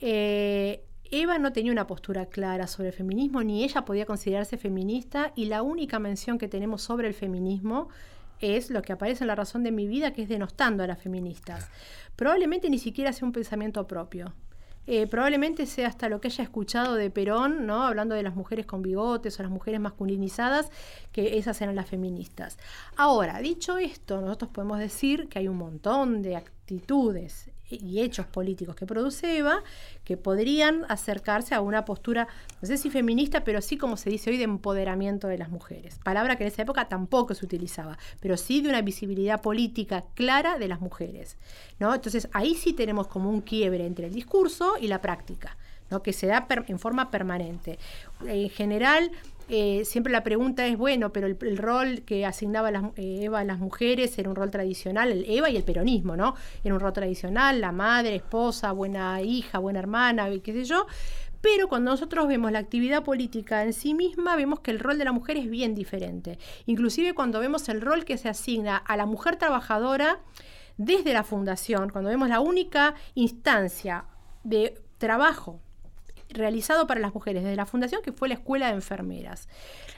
Eh, 0.00 0.82
Eva 1.14 1.38
no 1.38 1.52
tenía 1.52 1.72
una 1.72 1.86
postura 1.86 2.24
clara 2.24 2.66
sobre 2.66 2.88
el 2.88 2.94
feminismo, 2.94 3.42
ni 3.42 3.64
ella 3.64 3.84
podía 3.84 4.06
considerarse 4.06 4.56
feminista, 4.56 5.32
y 5.36 5.44
la 5.44 5.60
única 5.60 5.98
mención 5.98 6.38
que 6.38 6.48
tenemos 6.48 6.80
sobre 6.80 7.06
el 7.06 7.12
feminismo 7.12 7.90
es 8.40 8.70
lo 8.70 8.80
que 8.80 8.94
aparece 8.94 9.24
en 9.24 9.28
la 9.28 9.34
razón 9.34 9.62
de 9.62 9.72
mi 9.72 9.86
vida, 9.86 10.14
que 10.14 10.22
es 10.22 10.30
denostando 10.30 10.82
a 10.82 10.86
las 10.86 11.02
feministas. 11.02 11.68
Probablemente 12.16 12.70
ni 12.70 12.78
siquiera 12.78 13.12
sea 13.12 13.26
un 13.26 13.32
pensamiento 13.32 13.86
propio. 13.86 14.32
Eh, 14.86 15.06
probablemente 15.06 15.66
sea 15.66 15.88
hasta 15.88 16.08
lo 16.08 16.18
que 16.18 16.28
haya 16.28 16.44
escuchado 16.44 16.94
de 16.94 17.10
Perón, 17.10 17.66
¿no? 17.66 17.82
hablando 17.82 18.14
de 18.14 18.22
las 18.22 18.34
mujeres 18.34 18.64
con 18.64 18.80
bigotes 18.80 19.38
o 19.38 19.42
las 19.42 19.52
mujeres 19.52 19.80
masculinizadas, 19.80 20.70
que 21.12 21.36
esas 21.36 21.60
eran 21.60 21.76
las 21.76 21.90
feministas. 21.90 22.56
Ahora, 22.96 23.38
dicho 23.40 23.76
esto, 23.76 24.22
nosotros 24.22 24.50
podemos 24.50 24.78
decir 24.78 25.28
que 25.28 25.40
hay 25.40 25.46
un 25.46 25.58
montón 25.58 26.22
de 26.22 26.36
actitudes 26.36 27.51
y 27.80 28.00
hechos 28.00 28.26
políticos 28.26 28.76
que 28.76 28.86
produce 28.86 29.42
que 30.04 30.16
podrían 30.16 30.84
acercarse 30.88 31.54
a 31.54 31.60
una 31.60 31.84
postura, 31.84 32.28
no 32.60 32.68
sé 32.68 32.76
si 32.76 32.90
feminista, 32.90 33.44
pero 33.44 33.60
sí 33.60 33.76
como 33.76 33.96
se 33.96 34.10
dice 34.10 34.30
hoy, 34.30 34.36
de 34.36 34.44
empoderamiento 34.44 35.28
de 35.28 35.38
las 35.38 35.48
mujeres. 35.48 35.98
Palabra 36.04 36.36
que 36.36 36.44
en 36.44 36.48
esa 36.48 36.62
época 36.62 36.88
tampoco 36.88 37.34
se 37.34 37.44
utilizaba, 37.44 37.98
pero 38.20 38.36
sí 38.36 38.60
de 38.60 38.68
una 38.68 38.82
visibilidad 38.82 39.40
política 39.40 40.04
clara 40.14 40.58
de 40.58 40.68
las 40.68 40.80
mujeres. 40.80 41.36
¿no? 41.78 41.94
Entonces 41.94 42.28
ahí 42.32 42.54
sí 42.54 42.72
tenemos 42.72 43.06
como 43.06 43.30
un 43.30 43.40
quiebre 43.40 43.86
entre 43.86 44.06
el 44.06 44.14
discurso 44.14 44.74
y 44.80 44.88
la 44.88 45.00
práctica. 45.00 45.56
¿no? 45.90 46.02
que 46.02 46.14
se 46.14 46.26
da 46.26 46.46
en 46.68 46.78
forma 46.78 47.10
permanente. 47.10 47.78
En 48.26 48.48
general, 48.48 49.10
eh, 49.54 49.84
siempre 49.84 50.10
la 50.10 50.22
pregunta 50.22 50.66
es, 50.66 50.78
bueno, 50.78 51.12
pero 51.12 51.26
el, 51.26 51.58
rol 51.58 52.04
que 52.06 52.24
asignaba 52.24 52.70
eh, 52.96 53.18
Eva 53.24 53.40
a 53.40 53.44
las 53.44 53.58
mujeres 53.58 54.18
era 54.18 54.30
un 54.30 54.34
rol 54.34 54.50
tradicional, 54.50 55.12
el 55.12 55.26
Eva 55.28 55.50
y 55.50 55.58
el 55.58 55.62
peronismo, 55.62 56.16
¿no? 56.16 56.36
Era 56.64 56.72
un 56.74 56.80
rol 56.80 56.94
tradicional, 56.94 57.60
la 57.60 57.70
madre, 57.70 58.14
esposa, 58.14 58.72
buena 58.72 59.20
hija, 59.20 59.58
buena 59.58 59.78
hermana, 59.78 60.30
qué 60.42 60.54
sé 60.54 60.64
yo. 60.64 60.86
Pero 61.42 61.68
cuando 61.68 61.90
nosotros 61.90 62.28
vemos 62.28 62.50
la 62.50 62.60
actividad 62.60 63.04
política 63.04 63.62
en 63.62 63.74
sí 63.74 63.92
misma, 63.92 64.36
vemos 64.36 64.60
que 64.60 64.70
el 64.70 64.78
rol 64.80 64.96
de 64.96 65.04
la 65.04 65.12
mujer 65.12 65.36
es 65.36 65.50
bien 65.50 65.74
diferente. 65.74 66.38
Inclusive 66.64 67.12
cuando 67.12 67.38
vemos 67.38 67.68
el 67.68 67.82
rol 67.82 68.06
que 68.06 68.16
se 68.16 68.30
asigna 68.30 68.78
a 68.78 68.96
la 68.96 69.04
mujer 69.04 69.36
trabajadora 69.36 70.20
desde 70.78 71.12
la 71.12 71.24
fundación, 71.24 71.90
cuando 71.90 72.08
vemos 72.08 72.30
la 72.30 72.40
única 72.40 72.94
instancia 73.14 74.06
de 74.44 74.80
trabajo 74.96 75.60
realizado 76.32 76.86
para 76.86 77.00
las 77.00 77.14
mujeres 77.14 77.42
desde 77.42 77.56
la 77.56 77.66
fundación, 77.66 78.02
que 78.02 78.12
fue 78.12 78.28
la 78.28 78.34
escuela 78.34 78.68
de 78.68 78.74
enfermeras. 78.74 79.48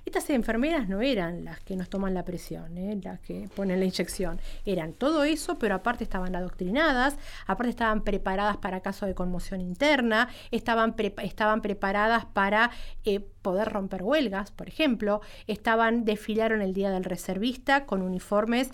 Estas 0.04 0.28
enfermeras 0.30 0.88
no 0.88 1.00
eran 1.00 1.44
las 1.44 1.60
que 1.60 1.76
nos 1.76 1.88
toman 1.88 2.12
la 2.14 2.24
presión, 2.24 2.76
¿eh? 2.76 3.00
las 3.02 3.20
que 3.20 3.48
ponen 3.54 3.80
la 3.80 3.86
inyección, 3.86 4.40
eran 4.66 4.92
todo 4.92 5.24
eso, 5.24 5.58
pero 5.58 5.74
aparte 5.74 6.04
estaban 6.04 6.36
adoctrinadas, 6.36 7.16
aparte 7.46 7.70
estaban 7.70 8.02
preparadas 8.02 8.58
para 8.58 8.80
casos 8.80 9.08
de 9.08 9.14
conmoción 9.14 9.60
interna, 9.60 10.28
estaban, 10.50 10.94
estaban 10.98 11.62
preparadas 11.62 12.26
para 12.26 12.70
eh, 13.04 13.20
poder 13.20 13.68
romper 13.68 14.02
huelgas, 14.02 14.50
por 14.50 14.68
ejemplo, 14.68 15.20
estaban, 15.46 16.04
desfilaron 16.04 16.62
el 16.62 16.74
día 16.74 16.90
del 16.90 17.04
reservista 17.04 17.86
con 17.86 18.02
uniformes 18.02 18.70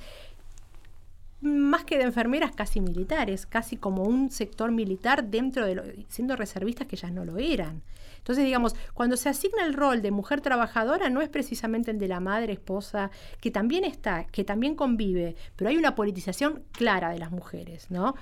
más 1.41 1.85
que 1.85 1.97
de 1.97 2.05
enfermeras, 2.05 2.53
casi 2.55 2.81
militares, 2.81 3.47
casi 3.47 3.77
como 3.77 4.03
un 4.03 4.31
sector 4.31 4.71
militar 4.73 5.25
dentro 5.25 5.67
de 5.67 5.75
lo, 5.75 5.83
siendo 6.09 6.37
reservistas 6.37 6.87
que 6.87 6.97
ya 6.97 7.11
no 7.11 7.25
lo 7.25 7.39
eran. 7.39 7.83
Entonces, 8.19 8.45
digamos, 8.45 8.77
cuando 8.93 9.17
se 9.17 9.31
asigna 9.31 9.65
el 9.65 9.73
rol 9.73 10.03
de 10.03 10.11
mujer 10.11 10.43
trabajadora, 10.43 11.09
no 11.09 11.23
es 11.23 11.31
precisamente 11.31 11.91
el 11.91 11.99
de 11.99 12.09
la 12.09 12.21
madre, 12.21 12.53
esposa, 12.53 13.11
que 13.41 13.51
también 13.51 13.85
está, 13.85 14.25
que 14.25 14.45
también 14.45 14.75
convive, 14.75 15.37
pero 15.57 15.71
hay 15.71 15.79
una 15.79 15.95
politización 15.95 16.63
clara 16.73 17.11
de 17.11 17.19
las 17.19 17.31
mujeres, 17.31 17.91
¿no? 17.91 18.15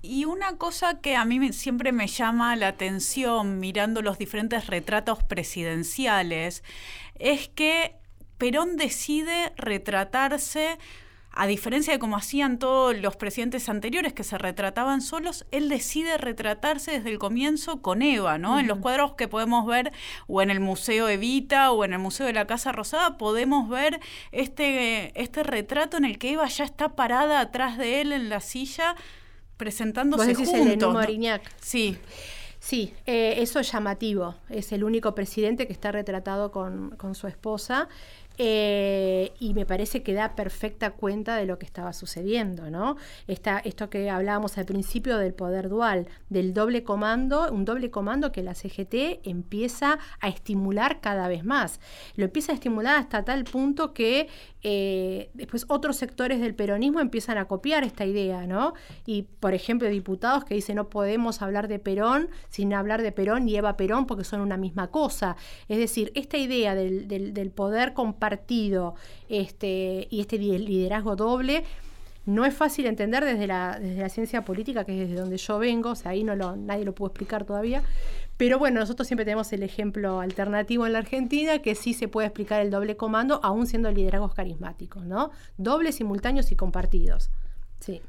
Y 0.00 0.24
una 0.24 0.56
cosa 0.56 1.00
que 1.00 1.16
a 1.16 1.24
mí 1.24 1.52
siempre 1.52 1.92
me 1.92 2.06
llama 2.06 2.56
la 2.56 2.68
atención 2.68 3.58
mirando 3.58 4.00
los 4.00 4.16
diferentes 4.16 4.68
retratos 4.68 5.24
presidenciales 5.24 6.62
es 7.18 7.48
que 7.48 7.96
Perón 8.38 8.76
decide 8.76 9.52
retratarse 9.56 10.78
a 11.30 11.46
diferencia 11.46 11.92
de 11.92 11.98
como 11.98 12.16
hacían 12.16 12.58
todos 12.58 12.96
los 12.96 13.16
presidentes 13.16 13.68
anteriores 13.68 14.12
que 14.12 14.24
se 14.24 14.38
retrataban 14.38 15.00
solos, 15.00 15.46
él 15.50 15.68
decide 15.68 16.18
retratarse 16.18 16.92
desde 16.92 17.10
el 17.10 17.18
comienzo 17.18 17.80
con 17.80 18.02
Eva, 18.02 18.38
¿no? 18.38 18.58
En 18.58 18.66
los 18.66 18.78
cuadros 18.78 19.14
que 19.14 19.28
podemos 19.28 19.66
ver 19.66 19.92
o 20.26 20.42
en 20.42 20.50
el 20.50 20.60
Museo 20.60 21.08
Evita 21.08 21.70
o 21.70 21.84
en 21.84 21.92
el 21.92 21.98
Museo 21.98 22.26
de 22.26 22.32
la 22.32 22.46
Casa 22.46 22.72
Rosada 22.72 23.18
podemos 23.18 23.68
ver 23.68 24.00
este, 24.32 25.12
este 25.20 25.42
retrato 25.42 25.96
en 25.96 26.04
el 26.04 26.18
que 26.18 26.32
Eva 26.32 26.48
ya 26.48 26.64
está 26.64 26.96
parada 26.96 27.40
atrás 27.40 27.78
de 27.78 28.00
él 28.00 28.12
en 28.12 28.28
la 28.28 28.40
silla 28.40 28.96
presentándose 29.56 30.34
¿Vos 30.34 30.48
juntos. 30.48 31.06
El 31.06 31.40
Sí. 31.60 31.98
Sí, 32.60 32.92
eh, 33.06 33.34
eso 33.38 33.60
es 33.60 33.70
llamativo. 33.70 34.34
Es 34.48 34.72
el 34.72 34.82
único 34.82 35.14
presidente 35.14 35.66
que 35.66 35.72
está 35.72 35.92
retratado 35.92 36.50
con, 36.50 36.90
con 36.96 37.14
su 37.14 37.28
esposa. 37.28 37.88
Eh, 38.38 39.32
y 39.40 39.52
me 39.52 39.66
parece 39.66 40.02
que 40.02 40.14
da 40.14 40.36
perfecta 40.36 40.92
cuenta 40.92 41.36
de 41.36 41.44
lo 41.44 41.58
que 41.58 41.66
estaba 41.66 41.92
sucediendo, 41.92 42.70
¿no? 42.70 42.96
esto 43.26 43.90
que 43.90 44.10
hablábamos 44.10 44.58
al 44.58 44.64
principio 44.64 45.18
del 45.18 45.34
poder 45.34 45.68
dual, 45.68 46.06
del 46.28 46.54
doble 46.54 46.84
comando, 46.84 47.50
un 47.52 47.64
doble 47.64 47.90
comando 47.90 48.30
que 48.30 48.42
la 48.42 48.54
CGT 48.54 49.26
empieza 49.26 49.98
a 50.20 50.28
estimular 50.28 51.00
cada 51.00 51.28
vez 51.28 51.44
más. 51.44 51.80
Lo 52.14 52.26
empieza 52.26 52.52
a 52.52 52.54
estimular 52.54 52.98
hasta 52.98 53.24
tal 53.24 53.44
punto 53.44 53.92
que 53.92 54.28
eh, 54.62 55.30
después 55.34 55.64
otros 55.68 55.96
sectores 55.96 56.40
del 56.40 56.54
peronismo 56.54 57.00
empiezan 57.00 57.38
a 57.38 57.46
copiar 57.46 57.84
esta 57.84 58.04
idea, 58.04 58.46
¿no? 58.46 58.74
Y, 59.06 59.22
por 59.22 59.54
ejemplo, 59.54 59.88
diputados 59.88 60.44
que 60.44 60.54
dicen 60.54 60.76
no 60.76 60.88
podemos 60.88 61.42
hablar 61.42 61.68
de 61.68 61.78
Perón 61.78 62.28
sin 62.48 62.72
hablar 62.74 63.02
de 63.02 63.12
Perón 63.12 63.48
y 63.48 63.56
Eva 63.56 63.76
Perón 63.76 64.06
porque 64.06 64.24
son 64.24 64.40
una 64.40 64.56
misma 64.56 64.88
cosa. 64.88 65.36
Es 65.68 65.78
decir, 65.78 66.12
esta 66.14 66.38
idea 66.38 66.74
del, 66.74 67.08
del, 67.08 67.50
poder 67.50 67.94
compartido 67.94 68.27
este, 69.28 70.06
y 70.10 70.20
este 70.20 70.38
liderazgo 70.38 71.16
doble 71.16 71.64
no 72.26 72.44
es 72.44 72.52
fácil 72.52 72.84
entender 72.84 73.24
desde 73.24 73.46
la, 73.46 73.78
desde 73.80 74.02
la 74.02 74.08
ciencia 74.10 74.44
política, 74.44 74.84
que 74.84 74.92
es 74.92 75.08
desde 75.08 75.20
donde 75.20 75.38
yo 75.38 75.58
vengo, 75.58 75.90
o 75.90 75.94
sea, 75.94 76.10
ahí 76.10 76.24
no 76.24 76.36
lo, 76.36 76.56
nadie 76.56 76.84
lo 76.84 76.94
pudo 76.94 77.08
explicar 77.08 77.44
todavía, 77.44 77.82
pero 78.36 78.58
bueno, 78.58 78.80
nosotros 78.80 79.08
siempre 79.08 79.24
tenemos 79.24 79.52
el 79.52 79.62
ejemplo 79.62 80.20
alternativo 80.20 80.86
en 80.86 80.92
la 80.92 80.98
Argentina, 80.98 81.58
que 81.60 81.74
sí 81.74 81.94
se 81.94 82.06
puede 82.06 82.28
explicar 82.28 82.60
el 82.60 82.70
doble 82.70 82.96
comando, 82.96 83.40
aún 83.42 83.66
siendo 83.66 83.90
liderazgos 83.90 84.34
carismáticos, 84.34 85.04
¿no? 85.04 85.30
Dobles, 85.56 85.96
simultáneos 85.96 86.52
y 86.52 86.56
compartidos. 86.56 87.30
Sí. 87.80 88.02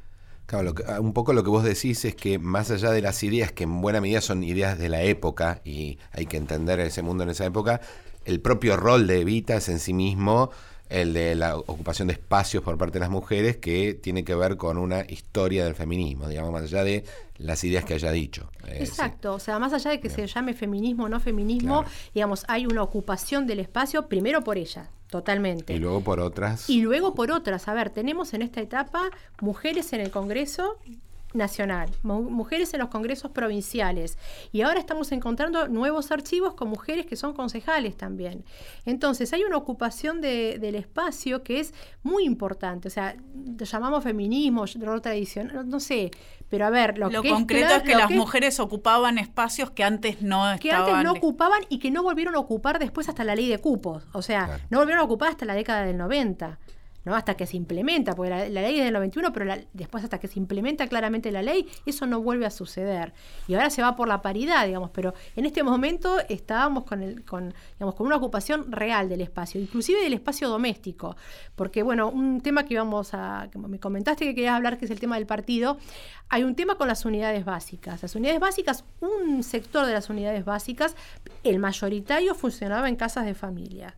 Claro, 0.46 0.74
ah, 0.86 1.00
un 1.00 1.12
poco 1.14 1.32
lo 1.32 1.42
que 1.42 1.50
vos 1.50 1.64
decís 1.64 2.04
es 2.04 2.14
que 2.14 2.38
más 2.38 2.70
allá 2.70 2.90
de 2.90 3.00
las 3.00 3.22
ideas, 3.22 3.52
que 3.52 3.64
en 3.64 3.80
buena 3.80 4.00
medida 4.00 4.20
son 4.20 4.44
ideas 4.44 4.78
de 4.78 4.88
la 4.88 5.02
época, 5.02 5.62
y 5.64 5.98
hay 6.12 6.26
que 6.26 6.36
entender 6.36 6.78
ese 6.80 7.02
mundo 7.02 7.24
en 7.24 7.30
esa 7.30 7.46
época, 7.46 7.80
el 8.24 8.40
propio 8.40 8.76
rol 8.76 9.06
de 9.06 9.20
Evita 9.20 9.56
es 9.56 9.68
en 9.68 9.78
sí 9.78 9.92
mismo 9.92 10.50
el 10.90 11.12
de 11.12 11.36
la 11.36 11.56
ocupación 11.56 12.08
de 12.08 12.14
espacios 12.14 12.64
por 12.64 12.76
parte 12.76 12.94
de 12.94 13.00
las 13.00 13.10
mujeres, 13.10 13.56
que 13.58 13.94
tiene 13.94 14.24
que 14.24 14.34
ver 14.34 14.56
con 14.56 14.76
una 14.76 15.04
historia 15.08 15.64
del 15.64 15.76
feminismo, 15.76 16.28
digamos, 16.28 16.52
más 16.52 16.64
allá 16.64 16.82
de 16.82 17.04
las 17.38 17.62
ideas 17.62 17.84
que 17.84 17.94
haya 17.94 18.10
dicho. 18.10 18.50
Eh, 18.66 18.78
Exacto, 18.80 19.34
o 19.34 19.38
sea, 19.38 19.60
más 19.60 19.72
allá 19.72 19.92
de 19.92 20.00
que 20.00 20.10
se 20.10 20.26
llame 20.26 20.52
feminismo 20.52 21.04
o 21.04 21.08
no 21.08 21.20
feminismo, 21.20 21.84
digamos, 22.12 22.44
hay 22.48 22.66
una 22.66 22.82
ocupación 22.82 23.46
del 23.46 23.60
espacio 23.60 24.08
primero 24.08 24.42
por 24.42 24.58
ella, 24.58 24.90
totalmente. 25.08 25.72
Y 25.72 25.78
luego 25.78 26.00
por 26.00 26.18
otras. 26.18 26.68
Y 26.68 26.80
luego 26.82 27.14
por 27.14 27.30
otras. 27.30 27.68
A 27.68 27.74
ver, 27.74 27.90
tenemos 27.90 28.34
en 28.34 28.42
esta 28.42 28.60
etapa 28.60 29.10
mujeres 29.40 29.92
en 29.92 30.00
el 30.00 30.10
Congreso 30.10 30.76
nacional, 31.32 31.90
mujeres 32.02 32.72
en 32.74 32.80
los 32.80 32.88
congresos 32.88 33.30
provinciales. 33.30 34.18
Y 34.52 34.62
ahora 34.62 34.80
estamos 34.80 35.12
encontrando 35.12 35.68
nuevos 35.68 36.10
archivos 36.10 36.54
con 36.54 36.68
mujeres 36.68 37.06
que 37.06 37.16
son 37.16 37.34
concejales 37.34 37.96
también. 37.96 38.44
Entonces, 38.84 39.32
hay 39.32 39.44
una 39.44 39.56
ocupación 39.56 40.20
del 40.20 40.74
espacio 40.74 41.42
que 41.42 41.60
es 41.60 41.74
muy 42.02 42.24
importante. 42.24 42.88
O 42.88 42.90
sea, 42.90 43.16
lo 43.58 43.64
llamamos 43.64 44.02
feminismo, 44.02 44.64
rol 44.80 45.00
tradicional, 45.00 45.68
no 45.68 45.80
sé. 45.80 46.10
Pero 46.48 46.66
a 46.66 46.70
ver, 46.70 46.98
lo, 46.98 47.08
que 47.10 47.30
concreto 47.30 47.76
es, 47.76 47.82
que 47.82 47.94
las 47.94 48.10
mujeres 48.10 48.58
ocupaban 48.58 49.18
espacios 49.18 49.70
que 49.70 49.84
antes 49.84 50.20
no 50.20 50.50
estaban. 50.52 50.58
Que 50.58 50.72
antes 50.72 51.04
no 51.04 51.12
ocupaban 51.12 51.60
y 51.68 51.78
que 51.78 51.92
no 51.92 52.02
volvieron 52.02 52.34
a 52.34 52.40
ocupar 52.40 52.80
después 52.80 53.08
hasta 53.08 53.22
la 53.22 53.36
ley 53.36 53.48
de 53.48 53.58
cupos. 53.58 54.04
O 54.12 54.22
sea, 54.22 54.58
no 54.68 54.78
volvieron 54.78 55.00
a 55.00 55.04
ocupar 55.04 55.28
hasta 55.28 55.44
la 55.44 55.54
década 55.54 55.84
del 55.84 55.96
90. 55.96 56.58
¿No? 57.04 57.14
hasta 57.14 57.34
que 57.36 57.46
se 57.46 57.56
implementa, 57.56 58.14
porque 58.14 58.30
la, 58.30 58.48
ley 58.48 58.78
es 58.78 58.84
del 58.84 58.92
91, 58.94 59.32
pero 59.32 59.54
después 59.72 60.04
hasta 60.04 60.18
que 60.18 60.28
se 60.28 60.38
implementa 60.38 60.86
claramente 60.86 61.30
la 61.30 61.42
ley, 61.42 61.66
eso 61.86 62.06
no 62.06 62.20
vuelve 62.20 62.46
a 62.46 62.50
suceder. 62.50 63.12
Y 63.48 63.54
ahora 63.54 63.70
se 63.70 63.82
va 63.82 63.96
por 63.96 64.08
la 64.08 64.22
paridad, 64.22 64.66
digamos, 64.66 64.90
pero 64.90 65.14
en 65.36 65.46
este 65.46 65.62
momento 65.62 66.18
estábamos 66.28 66.84
con, 66.84 67.02
el, 67.02 67.24
con, 67.24 67.54
digamos, 67.74 67.94
con 67.94 68.06
una 68.06 68.16
ocupación 68.16 68.70
real 68.70 69.08
del 69.08 69.20
espacio, 69.20 69.60
inclusive 69.60 70.00
del 70.02 70.14
espacio 70.14 70.48
doméstico, 70.48 71.16
porque 71.56 71.82
bueno, 71.82 72.10
un 72.10 72.40
tema 72.40 72.64
que 72.64 72.74
íbamos 72.74 73.14
a, 73.14 73.48
me 73.54 73.78
comentaste 73.78 74.24
que 74.24 74.34
querías 74.34 74.54
hablar, 74.54 74.78
que 74.78 74.84
es 74.84 74.90
el 74.90 75.00
tema 75.00 75.16
del 75.16 75.26
partido, 75.26 75.78
hay 76.28 76.44
un 76.44 76.54
tema 76.54 76.76
con 76.76 76.88
las 76.88 77.04
unidades 77.04 77.44
básicas. 77.44 78.02
Las 78.02 78.14
unidades 78.14 78.40
básicas, 78.40 78.84
un 79.00 79.42
sector 79.42 79.86
de 79.86 79.92
las 79.92 80.10
unidades 80.10 80.44
básicas, 80.44 80.94
el 81.42 81.58
mayoritario 81.58 82.34
funcionaba 82.34 82.88
en 82.88 82.96
casas 82.96 83.26
de 83.26 83.34
familia. 83.34 83.96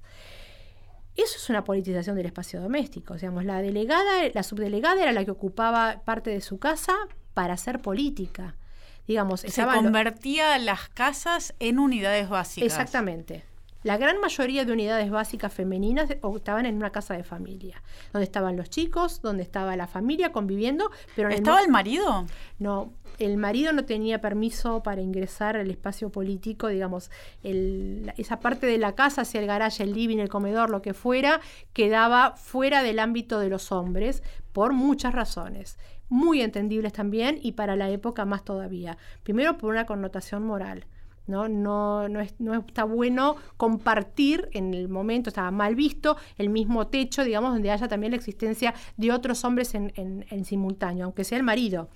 Eso 1.17 1.37
es 1.37 1.51
una 1.51 1.65
politización 1.65 2.17
del 2.17 2.27
espacio 2.27 2.61
doméstico. 2.61 3.15
Digamos, 3.15 3.45
la 3.45 3.61
delegada, 3.61 4.23
la 4.33 4.43
subdelegada 4.43 5.03
era 5.03 5.13
la 5.13 5.25
que 5.25 5.31
ocupaba 5.31 6.03
parte 6.05 6.31
de 6.31 6.41
su 6.41 6.59
casa 6.59 6.95
para 7.35 7.55
hacer 7.55 7.81
política. 7.81 8.57
Digamos, 9.07 9.41
se 9.41 9.65
convertía 9.65 10.57
las 10.59 10.89
casas 10.89 11.55
en 11.59 11.79
unidades 11.79 12.29
básicas. 12.29 12.67
Exactamente. 12.73 13.45
La 13.83 13.97
gran 13.97 14.21
mayoría 14.21 14.65
de 14.65 14.73
unidades 14.73 15.11
básicas 15.11 15.53
femeninas 15.53 16.09
estaban 16.11 16.67
en 16.67 16.77
una 16.77 16.91
casa 16.91 17.15
de 17.15 17.25
familia, 17.25 17.83
donde 18.13 18.25
estaban 18.25 18.57
los 18.57 18.71
chicos, 18.71 19.23
donde 19.23 19.43
estaba 19.43 19.77
la 19.77 19.87
familia 19.87 20.33
conviviendo, 20.33 20.91
pero 21.17 21.29
¿Estaba 21.31 21.61
el 21.61 21.69
marido? 21.69 22.27
No, 22.59 22.93
el 23.19 23.37
marido 23.37 23.73
no 23.73 23.85
tenía 23.85 24.21
permiso 24.21 24.83
para 24.83 25.01
ingresar 25.01 25.57
al 25.57 25.71
espacio 25.71 26.11
político, 26.11 26.69
digamos, 26.69 27.11
esa 27.43 28.41
parte 28.41 28.67
de 28.67 28.79
la 28.79 28.95
casa, 28.95 29.23
hacia 29.23 29.41
el 29.41 29.47
garaje, 29.47 29.83
el 29.83 29.93
living, 29.93 30.19
el 30.19 30.29
comedor, 30.29 30.71
lo 30.71 30.83
que 30.83 30.95
fuera, 30.95 31.41
quedaba 31.73 32.37
fuera 32.37 32.83
del 32.83 32.99
ámbito 32.99 33.41
de 33.41 33.49
los 33.49 33.73
hombres 33.73 34.23
por 34.53 34.73
muchas 34.73 35.15
razones 35.15 35.79
muy 36.13 36.43
entendibles 36.43 36.93
también 36.93 37.39
y 37.41 37.53
para 37.53 37.75
la 37.75 37.89
época 37.89 38.27
más 38.27 38.45
todavía. 38.45 38.99
Primero 39.23 39.57
por 39.57 39.71
una 39.71 39.87
connotación 39.87 40.45
moral. 40.45 40.85
¿No? 41.27 41.49
No, 41.49 42.09
no, 42.09 42.21
está 42.21 42.85
bueno 42.85 43.37
compartir 43.57 44.49
en 44.53 44.75
el 44.75 44.89
momento, 44.89 45.31
estaba 45.31 45.51
mal 45.51 45.75
visto, 45.75 46.17
el 46.39 46.49
mismo 46.49 46.87
techo, 46.89 47.25
digamos, 47.25 47.53
donde 47.53 47.71
haya 47.71 47.89
también 47.89 48.13
la 48.13 48.17
existencia 48.17 48.75
de 48.97 49.13
otros 49.13 49.45
hombres 49.45 49.75
en, 49.75 50.45
simultáneo, 50.45 51.05
aunque 51.05 51.25
sea 51.25 51.39
el 51.39 51.45
marido. 51.45 51.89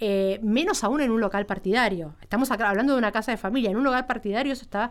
Eh, 0.00 0.38
menos 0.42 0.84
aún 0.84 1.00
en 1.00 1.10
un 1.10 1.20
local 1.20 1.46
partidario. 1.46 2.14
Estamos 2.20 2.50
hablando 2.50 2.92
de 2.92 2.98
una 2.98 3.12
casa 3.12 3.32
de 3.32 3.36
familia, 3.36 3.70
en 3.70 3.76
un 3.76 3.84
local 3.84 4.06
partidario 4.06 4.52
eso 4.52 4.62
está, 4.62 4.90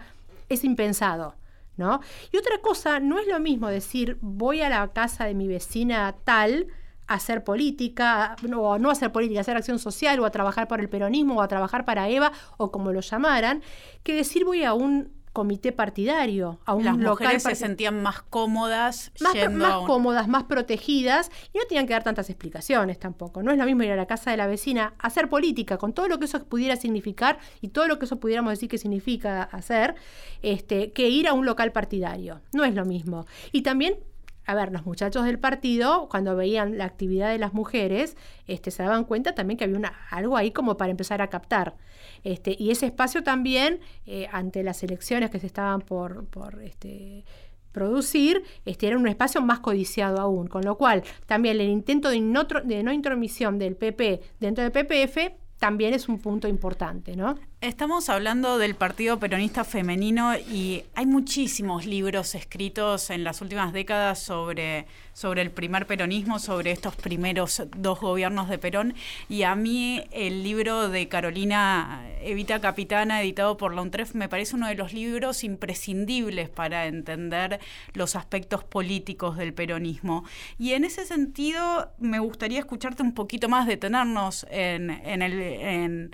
es 0.50 0.64
impensado. 0.64 1.36
¿no? 1.78 2.02
Y 2.32 2.38
otra 2.38 2.60
cosa, 2.60 3.00
no 3.00 3.20
es 3.20 3.28
lo 3.28 3.40
mismo 3.40 3.70
decir 3.70 4.18
voy 4.22 4.62
a 4.62 4.70
la 4.70 4.88
casa 4.94 5.26
de 5.26 5.36
mi 5.36 5.48
vecina 5.48 6.16
tal, 6.24 6.68
hacer 7.08 7.44
política, 7.44 8.36
o 8.56 8.78
no 8.78 8.90
hacer 8.90 9.12
política, 9.12 9.42
hacer 9.42 9.58
acción 9.58 9.80
social, 9.80 10.20
o 10.20 10.26
a 10.26 10.32
trabajar 10.32 10.68
por 10.68 10.80
el 10.80 10.90
peronismo, 10.90 11.36
o 11.36 11.42
a 11.42 11.48
trabajar 11.48 11.86
para 11.86 12.10
Eva, 12.10 12.32
o 12.58 12.72
como 12.72 12.92
lo 12.92 13.02
llamaran, 13.02 13.62
que 14.04 14.14
decir 14.14 14.46
voy 14.46 14.64
a 14.64 14.74
un 14.74 15.18
comité 15.38 15.72
partidario, 15.72 16.60
a 16.66 16.74
un 16.74 16.84
Las 16.84 16.98
mujeres 16.98 17.44
se 17.44 17.54
sentían 17.54 18.02
más 18.02 18.24
cómodas 18.24 19.12
más, 19.20 19.36
más 19.52 19.86
cómodas, 19.86 20.28
más 20.28 20.46
protegidas 20.46 21.30
y 21.54 21.60
no 21.60 21.66
tenían 21.66 21.86
que 21.86 21.94
dar 21.94 22.04
tantas 22.04 22.32
explicaciones 22.32 22.98
tampoco. 22.98 23.44
No 23.44 23.52
es 23.52 23.60
lo 23.60 23.66
mismo 23.66 23.84
ir 23.84 23.92
a 23.92 23.96
la 23.96 24.08
casa 24.08 24.32
de 24.32 24.38
la 24.38 24.48
vecina 24.48 24.96
a 24.98 25.06
hacer 25.06 25.30
política 25.30 25.78
con 25.78 25.94
todo 25.94 26.08
lo 26.08 26.18
que 26.18 26.26
eso 26.26 26.44
pudiera 26.46 26.76
significar 26.76 27.38
y 27.62 27.68
todo 27.68 27.88
lo 27.88 28.00
que 28.00 28.06
eso 28.06 28.20
pudiéramos 28.20 28.50
decir 28.50 28.68
que 28.68 28.80
significa 28.80 29.44
hacer, 29.44 29.94
este, 30.42 30.92
que 30.92 31.08
ir 31.08 31.28
a 31.28 31.34
un 31.34 31.46
local 31.46 31.72
partidario. 31.72 32.42
No 32.52 32.64
es 32.64 32.74
lo 32.74 32.84
mismo. 32.86 33.28
Y 33.52 33.62
también 33.62 33.98
a 34.48 34.56
ver, 34.56 34.72
los 34.72 34.86
muchachos 34.86 35.26
del 35.26 35.40
partido, 35.40 36.08
cuando 36.10 36.36
veían 36.36 36.78
la 36.78 36.86
actividad 36.86 37.30
de 37.30 37.38
las 37.38 37.54
mujeres, 37.54 38.16
este, 38.48 38.72
se 38.72 38.82
daban 38.82 39.04
cuenta 39.04 39.36
también 39.36 39.58
que 39.58 39.66
había 39.66 39.78
una, 39.78 39.94
algo 40.10 40.38
ahí 40.38 40.52
como 40.52 40.78
para 40.78 40.90
empezar 40.90 41.22
a 41.22 41.28
captar. 41.28 41.76
Este, 42.24 42.56
y 42.58 42.72
ese 42.72 42.86
espacio 42.86 43.24
también, 43.24 43.82
eh, 44.06 44.30
ante 44.32 44.64
las 44.64 44.82
elecciones 44.84 45.30
que 45.32 45.40
se 45.40 45.48
estaban 45.48 45.82
por, 45.82 46.26
por, 46.28 46.64
este, 46.64 47.26
producir, 47.74 48.42
este, 48.64 48.88
era 48.88 48.98
un 48.98 49.08
espacio 49.10 49.42
más 49.42 49.60
codiciado 49.60 50.20
aún, 50.22 50.48
con 50.48 50.64
lo 50.64 50.78
cual 50.78 51.04
también 51.26 51.60
el 51.60 51.70
intento 51.70 52.10
de 52.10 52.22
no, 52.22 52.46
de 52.46 52.84
no 52.84 52.94
intromisión 52.94 53.60
del 53.60 53.76
PP 53.76 54.22
dentro 54.40 54.64
del 54.64 54.72
PPF 54.72 55.36
también 55.60 55.94
es 55.94 56.08
un 56.08 56.20
punto 56.20 56.48
importante, 56.48 57.16
¿no? 57.16 57.36
Estamos 57.60 58.08
hablando 58.10 58.60
del 58.60 58.76
Partido 58.76 59.18
Peronista 59.18 59.64
Femenino 59.64 60.38
y 60.38 60.84
hay 60.94 61.08
muchísimos 61.08 61.88
libros 61.88 62.36
escritos 62.36 63.10
en 63.10 63.24
las 63.24 63.42
últimas 63.42 63.74
décadas 63.74 64.20
sobre, 64.20 64.86
sobre 65.14 65.42
el 65.42 65.50
primer 65.50 65.88
peronismo, 65.88 66.38
sobre 66.38 66.70
estos 66.70 66.96
primeros 66.96 67.64
dos 67.76 68.00
gobiernos 68.00 68.48
de 68.48 68.60
Perón. 68.60 68.94
Y 69.28 69.42
a 69.42 69.56
mí 69.56 70.04
el 70.12 70.44
libro 70.44 70.90
de 70.90 71.08
Carolina 71.08 72.08
Evita 72.22 72.62
Capitana, 72.62 73.24
editado 73.24 73.58
por 73.58 73.74
la 73.74 73.82
UNTREF, 73.82 74.14
me 74.14 74.30
parece 74.30 74.56
uno 74.56 74.68
de 74.68 74.76
los 74.76 74.94
libros 74.94 75.44
imprescindibles 75.44 76.50
para 76.50 76.86
entender 76.86 77.60
los 77.94 78.16
aspectos 78.16 78.64
políticos 78.66 79.36
del 79.36 79.56
peronismo. 79.56 80.26
Y 80.60 80.74
en 80.74 80.84
ese 80.84 81.08
sentido 81.08 81.92
me 81.98 82.20
gustaría 82.20 82.60
escucharte 82.60 83.02
un 83.02 83.16
poquito 83.16 83.50
más, 83.50 83.66
detenernos 83.66 84.46
en, 84.52 84.92
en 84.92 85.24
el... 85.24 85.42
En, 85.42 86.12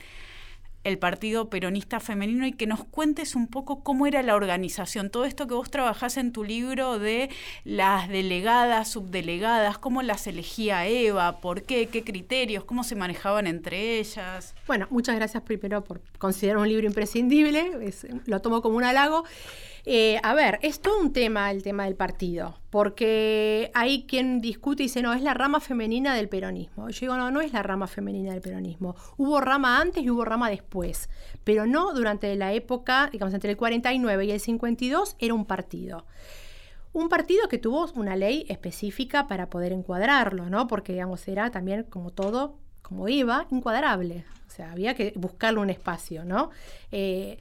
el 0.84 0.98
Partido 0.98 1.50
Peronista 1.50 2.00
Femenino 2.00 2.46
y 2.46 2.52
que 2.52 2.68
nos 2.68 2.84
cuentes 2.84 3.36
un 3.36 3.48
poco 3.48 3.84
cómo 3.84 4.06
era 4.06 4.22
la 4.22 4.36
organización, 4.36 5.10
todo 5.10 5.26
esto 5.26 5.48
que 5.48 5.54
vos 5.54 5.72
trabajás 5.72 6.18
en 6.18 6.32
tu 6.32 6.44
libro 6.44 7.00
de 7.00 7.30
las 7.64 8.10
delegadas, 8.10 8.90
subdelegadas, 8.90 9.78
cómo 9.78 10.02
las 10.02 10.28
elegía 10.28 10.86
Eva, 10.88 11.40
por 11.40 11.64
qué, 11.64 11.88
qué 11.88 12.04
criterios, 12.04 12.66
cómo 12.66 12.84
se 12.84 12.96
manejaban 12.96 13.48
entre 13.48 14.00
ellas. 14.00 14.56
Bueno, 14.68 14.88
muchas 14.90 15.16
gracias 15.16 15.44
primero 15.44 15.84
por 15.84 16.02
considerar 16.18 16.58
un 16.58 16.68
libro 16.68 16.86
imprescindible, 16.86 17.72
lo 18.26 18.42
tomo 18.42 18.62
como 18.62 18.78
un 18.78 18.84
halago. 18.84 19.24
Eh, 19.86 20.18
a 20.24 20.34
ver, 20.34 20.60
es 20.62 20.80
todo 20.80 20.98
un 21.00 21.12
tema 21.12 21.52
el 21.52 21.62
tema 21.62 21.84
del 21.84 21.96
partido, 21.96 22.58
porque 22.70 23.70
hay 23.74 24.06
quien 24.06 24.40
discute 24.40 24.84
y 24.84 24.86
dice, 24.86 25.02
no, 25.02 25.14
es 25.14 25.22
la 25.22 25.34
rama 25.34 25.60
femenina 25.60 26.16
del 26.16 26.30
peronismo. 26.30 26.90
Yo 26.90 27.00
digo, 27.02 27.18
no, 27.18 27.32
no 27.32 27.42
es 27.42 27.52
la 27.52 27.64
rama 27.64 27.88
femenina 27.88 28.32
del 28.32 28.42
peronismo. 28.42 28.96
Hubo 29.18 29.42
rama 29.42 29.82
antes 29.82 30.04
y 30.04 30.10
hubo 30.10 30.24
rama 30.24 30.50
después, 30.50 31.10
pero 31.44 31.66
no 31.66 31.94
durante 31.94 32.34
la 32.38 32.54
época, 32.54 33.10
digamos, 33.12 33.34
entre 33.34 33.52
el 33.52 33.58
49 33.58 34.26
y 34.26 34.32
el 34.32 34.40
52 34.40 35.18
era 35.20 35.34
un 35.34 35.46
partido. 35.46 36.06
Un 36.94 37.10
partido 37.10 37.50
que 37.50 37.58
tuvo 37.58 37.92
una 37.96 38.16
ley 38.16 38.46
específica 38.48 39.28
para 39.28 39.50
poder 39.50 39.74
encuadrarlo, 39.74 40.50
¿no? 40.50 40.68
Porque, 40.68 40.94
digamos, 40.94 41.28
era 41.28 41.50
también, 41.52 41.84
como 41.84 42.12
todo, 42.12 42.56
como 42.84 43.10
iba, 43.10 43.48
encuadrable. 43.52 44.24
O 44.48 44.52
sea, 44.52 44.72
había 44.72 44.94
que 44.94 45.12
buscarle 45.16 45.60
un 45.60 45.72
espacio, 45.72 46.24
¿no? 46.24 46.52
Eh, 46.92 47.40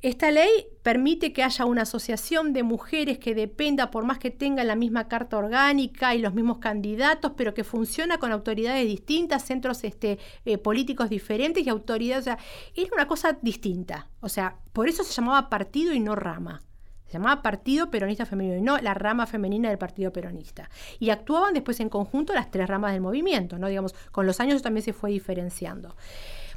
esta 0.00 0.30
ley 0.30 0.48
permite 0.82 1.32
que 1.32 1.42
haya 1.42 1.64
una 1.64 1.82
asociación 1.82 2.52
de 2.52 2.62
mujeres 2.62 3.18
que 3.18 3.34
dependa, 3.34 3.90
por 3.90 4.04
más 4.04 4.18
que 4.18 4.30
tenga 4.30 4.62
la 4.62 4.76
misma 4.76 5.08
carta 5.08 5.36
orgánica 5.36 6.14
y 6.14 6.20
los 6.20 6.34
mismos 6.34 6.58
candidatos, 6.58 7.32
pero 7.36 7.52
que 7.52 7.64
funciona 7.64 8.18
con 8.18 8.30
autoridades 8.30 8.86
distintas, 8.86 9.44
centros 9.44 9.82
este, 9.82 10.18
eh, 10.44 10.56
políticos 10.56 11.10
diferentes 11.10 11.66
y 11.66 11.68
autoridades. 11.68 12.22
O 12.22 12.24
sea, 12.24 12.38
era 12.76 12.90
una 12.94 13.08
cosa 13.08 13.38
distinta. 13.42 14.08
O 14.20 14.28
sea, 14.28 14.56
por 14.72 14.88
eso 14.88 15.02
se 15.02 15.12
llamaba 15.12 15.50
partido 15.50 15.92
y 15.92 16.00
no 16.00 16.14
rama. 16.14 16.62
Se 17.06 17.14
llamaba 17.14 17.40
Partido 17.40 17.90
Peronista 17.90 18.26
Femenino 18.26 18.58
y 18.58 18.60
no 18.60 18.76
la 18.78 18.92
rama 18.92 19.26
femenina 19.26 19.70
del 19.70 19.78
Partido 19.78 20.12
Peronista. 20.12 20.68
Y 20.98 21.08
actuaban 21.08 21.54
después 21.54 21.80
en 21.80 21.88
conjunto 21.88 22.34
las 22.34 22.50
tres 22.50 22.68
ramas 22.68 22.92
del 22.92 23.00
movimiento, 23.00 23.58
¿no? 23.58 23.66
Digamos, 23.66 23.94
con 24.12 24.26
los 24.26 24.40
años 24.40 24.60
también 24.60 24.84
se 24.84 24.92
fue 24.92 25.10
diferenciando. 25.10 25.96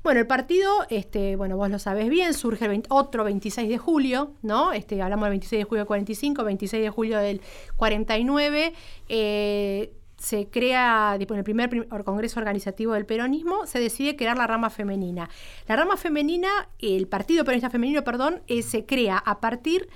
Bueno, 0.03 0.19
el 0.19 0.25
partido, 0.25 0.71
este, 0.89 1.35
bueno, 1.35 1.57
vos 1.57 1.69
lo 1.69 1.77
sabés 1.77 2.09
bien, 2.09 2.33
surge 2.33 2.65
el 2.65 2.83
otro 2.89 3.23
26 3.23 3.69
de 3.69 3.77
julio, 3.77 4.33
¿no? 4.41 4.73
Este, 4.73 4.99
hablamos 4.99 5.25
del 5.25 5.33
26 5.33 5.59
de 5.59 5.63
julio 5.63 5.81
del 5.81 5.87
45, 5.87 6.43
26 6.43 6.83
de 6.83 6.89
julio 6.89 7.19
del 7.19 7.41
49. 7.75 8.73
Eh, 9.09 9.93
se 10.17 10.49
crea, 10.49 11.17
en 11.19 11.35
el 11.35 11.43
primer 11.43 11.87
congreso 12.03 12.39
organizativo 12.39 12.93
del 12.93 13.05
peronismo, 13.05 13.67
se 13.67 13.79
decide 13.79 14.15
crear 14.15 14.37
la 14.37 14.47
rama 14.47 14.71
femenina. 14.71 15.29
La 15.67 15.75
rama 15.75 15.97
femenina, 15.97 16.49
el 16.79 17.07
Partido 17.07 17.43
Peronista 17.43 17.69
Femenino, 17.69 18.03
perdón, 18.03 18.41
eh, 18.47 18.63
se 18.63 18.85
crea 18.87 19.19
a 19.19 19.39
partir 19.39 19.87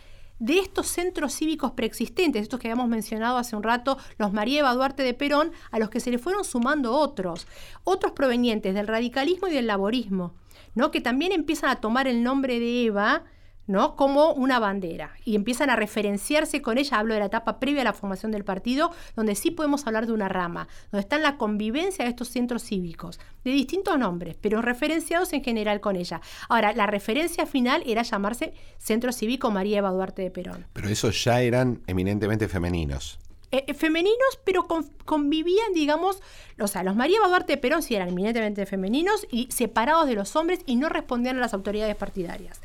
estos 0.47 0.88
centros 0.88 1.33
cívicos 1.33 1.71
preexistentes, 1.71 2.41
estos 2.41 2.59
que 2.59 2.67
habíamos 2.67 2.89
mencionado 2.89 3.38
hace 3.38 3.55
un 3.55 3.63
rato, 3.63 3.97
los 4.17 4.33
María 4.33 4.59
Eva 4.59 4.73
Duarte 4.73 5.03
de 5.03 5.13
Perón, 5.13 5.51
a 5.71 5.79
los 5.79 5.89
que 5.89 5.99
se 5.99 6.11
le 6.11 6.17
fueron 6.17 6.43
sumando 6.43 6.93
otros, 6.93 7.47
otros 7.83 8.13
provenientes 8.13 8.73
del 8.73 8.88
radicalismo 8.88 9.47
y 9.47 9.53
del 9.53 9.67
laborismo, 9.67 10.33
¿no? 10.73 10.91
que 10.91 11.01
también 11.01 11.31
empiezan 11.31 11.69
a 11.69 11.81
tomar 11.81 12.07
el 12.07 12.23
nombre 12.23 12.59
de 12.59 12.86
Eva 12.86 13.23
¿no? 13.68 13.95
como 13.95 14.34
una 14.34 14.59
bandera 14.59 15.11
y 15.24 15.36
empiezan 15.36 15.70
a 15.70 15.76
referenciarse 15.76 16.61
con 16.61 16.78
ella. 16.78 16.99
Hablo 16.99 17.13
de 17.13 17.20
la 17.20 17.28
etapa 17.28 17.59
previa 17.59 17.82
a 17.82 17.86
la 17.86 17.93
formación 17.93 18.32
del 18.32 18.43
partido, 18.43 18.91
donde 19.16 19.36
sí 19.36 19.51
podemos 19.51 19.86
hablar 19.88 20.05
de 20.07 20.13
una 20.13 20.30
rama, 20.30 20.68
donde 20.91 21.01
está 21.01 21.16
en 21.16 21.24
la 21.24 21.38
convivencia 21.38 22.05
de 22.05 22.09
estos 22.09 22.30
centros 22.30 22.63
cívicos, 22.63 23.20
de 23.43 23.51
distintos 23.51 23.97
nombres, 23.97 24.36
pero 24.39 24.61
referenciados 24.61 25.34
en 25.34 25.43
general 25.43 25.80
con 25.82 25.95
ella. 25.95 26.22
Ahora, 26.49 26.74
la 26.74 26.88
referencia 26.88 27.45
final 27.45 27.84
era 27.86 28.03
llamarse 28.03 28.53
Centro 28.78 29.11
Cívico 29.11 29.51
María 29.51 29.80
Eva 29.80 29.91
Duarte 29.91 30.22
de 30.22 30.32
Perón. 30.32 30.66
Pero 30.74 30.89
esos 30.89 31.24
ya 31.24 31.41
eran 31.41 31.82
eminentemente 31.88 32.47
femeninos. 32.47 33.20
Eh, 33.51 33.63
eh, 33.68 33.74
femeninos, 33.74 34.39
pero 34.43 34.68
convivían, 35.05 35.72
digamos, 35.74 36.22
o 36.59 36.68
sea, 36.68 36.84
los 36.84 36.95
María 36.95 37.18
Eva 37.18 37.28
Duarte 37.28 37.53
de 37.53 37.57
Perón 37.57 37.84
sí 37.84 37.95
eran 37.95 38.09
eminentemente 38.09 38.66
femeninos 38.66 39.28
y 39.32 39.47
separados 39.51 40.07
de 40.07 40.16
los 40.16 40.36
hombres 40.36 40.59
y 40.66 40.76
no 40.76 40.89
respondían 40.89 41.38
a 41.38 41.39
las 41.39 41.53
autoridades 41.53 41.95
partidarias. 41.95 42.61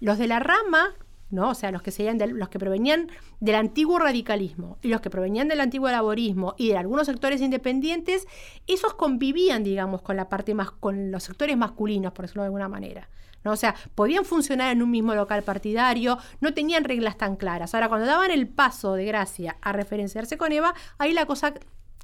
Los 0.00 0.18
de 0.18 0.26
la 0.26 0.38
rama, 0.38 0.94
¿no? 1.30 1.50
O 1.50 1.54
sea, 1.54 1.70
los 1.70 1.82
que 1.82 1.90
serían 1.90 2.18
los 2.38 2.48
que 2.48 2.58
provenían 2.58 3.10
del 3.40 3.56
antiguo 3.56 3.98
radicalismo 3.98 4.78
y 4.82 4.88
los 4.88 5.00
que 5.00 5.10
provenían 5.10 5.48
del 5.48 5.60
antiguo 5.60 5.90
laborismo 5.90 6.54
y 6.56 6.68
de 6.68 6.76
algunos 6.76 7.06
sectores 7.06 7.40
independientes, 7.40 8.26
esos 8.66 8.94
convivían, 8.94 9.64
digamos, 9.64 10.02
con 10.02 10.16
la 10.16 10.28
parte 10.28 10.54
más, 10.54 10.70
con 10.70 11.10
los 11.10 11.24
sectores 11.24 11.56
masculinos, 11.56 12.12
por 12.12 12.24
decirlo 12.24 12.42
de 12.42 12.46
alguna 12.46 12.68
manera. 12.68 13.08
¿no? 13.44 13.52
O 13.52 13.56
sea, 13.56 13.74
podían 13.94 14.24
funcionar 14.24 14.72
en 14.72 14.82
un 14.82 14.90
mismo 14.90 15.14
local 15.14 15.42
partidario, 15.42 16.18
no 16.40 16.54
tenían 16.54 16.84
reglas 16.84 17.16
tan 17.16 17.36
claras. 17.36 17.74
Ahora, 17.74 17.88
cuando 17.88 18.06
daban 18.06 18.30
el 18.30 18.48
paso 18.48 18.94
de 18.94 19.04
gracia 19.04 19.56
a 19.60 19.72
referenciarse 19.72 20.38
con 20.38 20.52
Eva, 20.52 20.74
ahí 20.98 21.12
la 21.12 21.26
cosa 21.26 21.54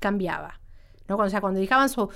cambiaba. 0.01 0.61
¿No? 1.09 1.17
O 1.17 1.29
sea, 1.29 1.41
cuando 1.41 1.61
dejaban 1.61 1.89
su, 1.89 2.09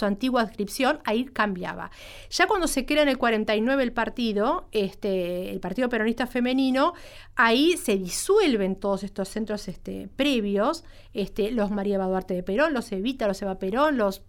antigua 0.00 0.42
adscripción, 0.42 1.00
ahí 1.04 1.24
cambiaba. 1.24 1.90
Ya 2.30 2.46
cuando 2.46 2.66
se 2.66 2.84
crea 2.86 3.02
en 3.02 3.08
el 3.08 3.18
49 3.18 3.82
el 3.82 3.92
partido, 3.92 4.68
este, 4.72 5.50
el 5.50 5.60
Partido 5.60 5.88
Peronista 5.88 6.26
Femenino, 6.26 6.94
ahí 7.36 7.76
se 7.76 7.96
disuelven 7.96 8.76
todos 8.76 9.04
estos 9.04 9.28
centros 9.28 9.68
este, 9.68 10.08
previos, 10.16 10.84
este, 11.12 11.50
los 11.50 11.70
María 11.70 11.98
Duarte 11.98 12.34
de 12.34 12.42
Perón, 12.42 12.74
los 12.74 12.90
Evita, 12.92 13.26
los 13.26 13.40
Eva 13.42 13.58
Perón, 13.58 13.96
los 13.96 14.22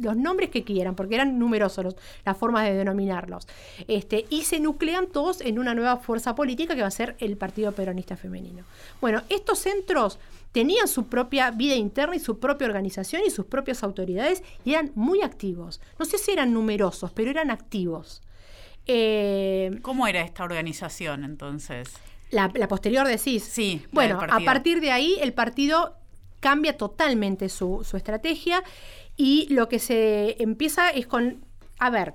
los 0.00 0.16
nombres 0.16 0.50
que 0.50 0.64
quieran, 0.64 0.94
porque 0.94 1.14
eran 1.14 1.38
numerosos 1.38 1.96
las 2.24 2.36
formas 2.36 2.64
de 2.64 2.74
denominarlos. 2.74 3.46
Este, 3.88 4.26
y 4.30 4.42
se 4.42 4.60
nuclean 4.60 5.06
todos 5.06 5.40
en 5.40 5.58
una 5.58 5.74
nueva 5.74 5.96
fuerza 5.98 6.34
política 6.34 6.74
que 6.74 6.82
va 6.82 6.88
a 6.88 6.92
ser 6.92 7.16
el 7.18 7.36
Partido 7.36 7.72
Peronista 7.72 8.16
Femenino. 8.16 8.64
Bueno, 9.00 9.22
estos 9.28 9.58
centros 9.58 10.18
tenían 10.52 10.88
su 10.88 11.06
propia 11.06 11.50
vida 11.50 11.74
interna 11.74 12.16
y 12.16 12.18
su 12.18 12.38
propia 12.38 12.66
organización 12.66 13.22
y 13.26 13.30
sus 13.30 13.46
propias 13.46 13.82
autoridades 13.82 14.42
y 14.64 14.72
eran 14.72 14.90
muy 14.94 15.22
activos. 15.22 15.80
No 15.98 16.06
sé 16.06 16.16
si 16.18 16.30
eran 16.30 16.52
numerosos, 16.52 17.12
pero 17.12 17.30
eran 17.30 17.50
activos. 17.50 18.22
Eh, 18.86 19.78
¿Cómo 19.82 20.06
era 20.06 20.22
esta 20.22 20.44
organización 20.44 21.24
entonces? 21.24 21.90
La, 22.30 22.48
posterior 22.68 23.06
decís. 23.06 23.44
Sí. 23.44 23.84
Bueno, 23.92 24.18
a 24.18 24.40
partir 24.40 24.80
de 24.80 24.92
ahí 24.92 25.18
el 25.20 25.32
partido 25.32 25.94
cambia 26.40 26.76
totalmente 26.76 27.48
su, 27.48 27.84
su 27.84 27.96
estrategia 27.96 28.62
y 29.16 29.46
lo 29.52 29.68
que 29.68 29.78
se 29.78 30.42
empieza 30.42 30.90
es 30.90 31.06
con, 31.06 31.44
a 31.78 31.90
ver, 31.90 32.14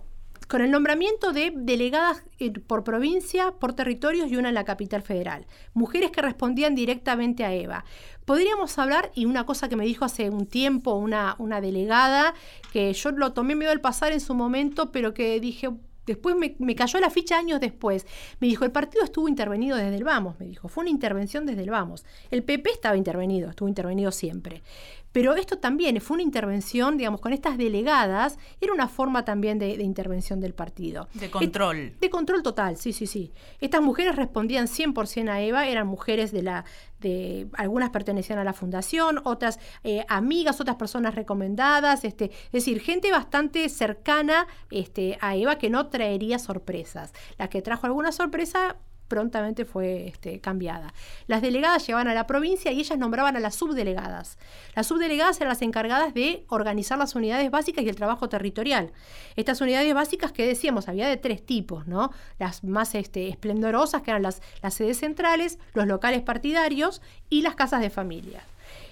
con 0.51 0.61
el 0.61 0.69
nombramiento 0.69 1.31
de 1.31 1.53
delegadas 1.55 2.23
eh, 2.37 2.51
por 2.51 2.83
provincia, 2.83 3.51
por 3.51 3.73
territorios 3.73 4.29
y 4.29 4.35
una 4.35 4.49
en 4.49 4.55
la 4.55 4.65
capital 4.65 5.01
federal. 5.01 5.45
Mujeres 5.73 6.11
que 6.11 6.21
respondían 6.21 6.75
directamente 6.75 7.45
a 7.45 7.53
Eva. 7.53 7.85
Podríamos 8.25 8.77
hablar, 8.77 9.11
y 9.15 9.25
una 9.25 9.45
cosa 9.45 9.69
que 9.69 9.77
me 9.77 9.85
dijo 9.85 10.03
hace 10.03 10.29
un 10.29 10.45
tiempo 10.45 10.93
una, 10.95 11.35
una 11.39 11.61
delegada, 11.61 12.33
que 12.73 12.91
yo 12.91 13.11
lo 13.11 13.31
tomé 13.31 13.55
medio 13.55 13.71
al 13.71 13.79
pasar 13.79 14.11
en 14.11 14.19
su 14.19 14.33
momento, 14.33 14.91
pero 14.91 15.13
que 15.13 15.39
dije, 15.39 15.69
Después 16.05 16.35
me, 16.35 16.55
me, 16.57 16.75
cayó 16.75 16.99
la 16.99 17.11
ficha 17.11 17.37
años 17.37 17.59
después. 17.59 18.07
Me 18.39 18.47
dijo, 18.47 18.65
el 18.65 18.71
partido 18.71 19.03
estuvo 19.03 19.29
intervenido 19.29 19.77
desde 19.77 19.95
el 19.95 20.03
vamos, 20.03 20.39
me 20.39 20.47
dijo, 20.47 20.67
fue 20.67 20.81
una 20.81 20.89
intervención 20.89 21.45
desde 21.45 21.61
el 21.61 21.69
vamos. 21.69 22.05
El 22.31 22.43
PP 22.43 22.71
estaba 22.71 22.97
intervenido, 22.97 23.51
estuvo 23.51 23.69
intervenido 23.69 24.11
siempre. 24.11 24.63
Pero 25.11 25.35
esto 25.35 25.57
también 25.57 25.99
fue 25.99 26.15
una 26.15 26.23
intervención, 26.23 26.97
digamos, 26.97 27.21
con 27.21 27.33
estas 27.33 27.57
delegadas, 27.57 28.37
era 28.59 28.73
una 28.73 28.87
forma 28.87 29.25
también 29.25 29.59
de, 29.59 29.71
intervención 29.81 30.39
del 30.39 30.53
partido. 30.53 31.07
De 31.13 31.29
control. 31.29 31.93
de 31.99 32.09
control 32.09 32.43
total, 32.43 32.77
sí, 32.77 32.93
sí, 32.93 33.07
sí. 33.07 33.33
Estas 33.59 33.81
mujeres 33.81 34.15
respondían 34.15 34.67
100% 34.67 35.29
a 35.29 35.41
Eva, 35.41 35.67
eran 35.67 35.87
mujeres 35.87 36.31
de 36.31 36.43
la, 36.43 36.65
de, 36.99 37.47
algunas 37.53 37.89
pertenecían 37.89 38.39
a 38.39 38.43
la 38.43 38.53
fundación, 38.53 39.21
otras 39.23 39.59
eh, 39.83 40.05
amigas, 40.07 40.61
otras 40.61 40.77
personas 40.77 41.15
recomendadas, 41.15 42.05
este, 42.05 42.25
es 42.25 42.51
decir, 42.51 42.79
gente 42.79 43.11
bastante 43.11 43.67
cercana 43.69 44.47
este, 44.69 45.17
a 45.21 45.35
Eva 45.35 45.57
que 45.57 45.69
no 45.69 45.87
traería 45.87 46.39
sorpresas. 46.39 47.13
La 47.37 47.49
que 47.49 47.61
trajo 47.61 47.85
alguna 47.85 48.11
sorpresa 48.11 48.77
prontamente 49.11 49.65
fue 49.65 50.07
este, 50.07 50.39
cambiada. 50.39 50.93
Las 51.27 51.41
delegadas 51.41 51.85
llegaban 51.85 52.07
a 52.07 52.13
la 52.13 52.27
provincia 52.27 52.71
y 52.71 52.79
ellas 52.79 52.97
nombraban 52.97 53.35
a 53.35 53.41
las 53.41 53.55
subdelegadas. 53.55 54.37
Las 54.73 54.87
subdelegadas 54.87 55.35
eran 55.35 55.49
las 55.49 55.61
encargadas 55.61 56.13
de 56.13 56.45
organizar 56.47 56.97
las 56.97 57.13
unidades 57.13 57.51
básicas 57.51 57.83
y 57.83 57.89
el 57.89 57.97
trabajo 57.97 58.29
territorial. 58.29 58.93
Estas 59.35 59.59
unidades 59.59 59.93
básicas 59.93 60.31
que 60.31 60.47
decíamos, 60.47 60.87
había 60.87 61.09
de 61.09 61.17
tres 61.17 61.45
tipos, 61.45 61.87
¿no? 61.87 62.11
Las 62.39 62.63
más 62.63 62.95
este, 62.95 63.27
esplendorosas, 63.27 64.01
que 64.01 64.11
eran 64.11 64.23
las, 64.23 64.41
las 64.61 64.75
sedes 64.75 64.99
centrales, 64.99 65.59
los 65.73 65.87
locales 65.87 66.21
partidarios 66.21 67.01
y 67.29 67.41
las 67.41 67.55
casas 67.55 67.81
de 67.81 67.89
familia. 67.89 68.41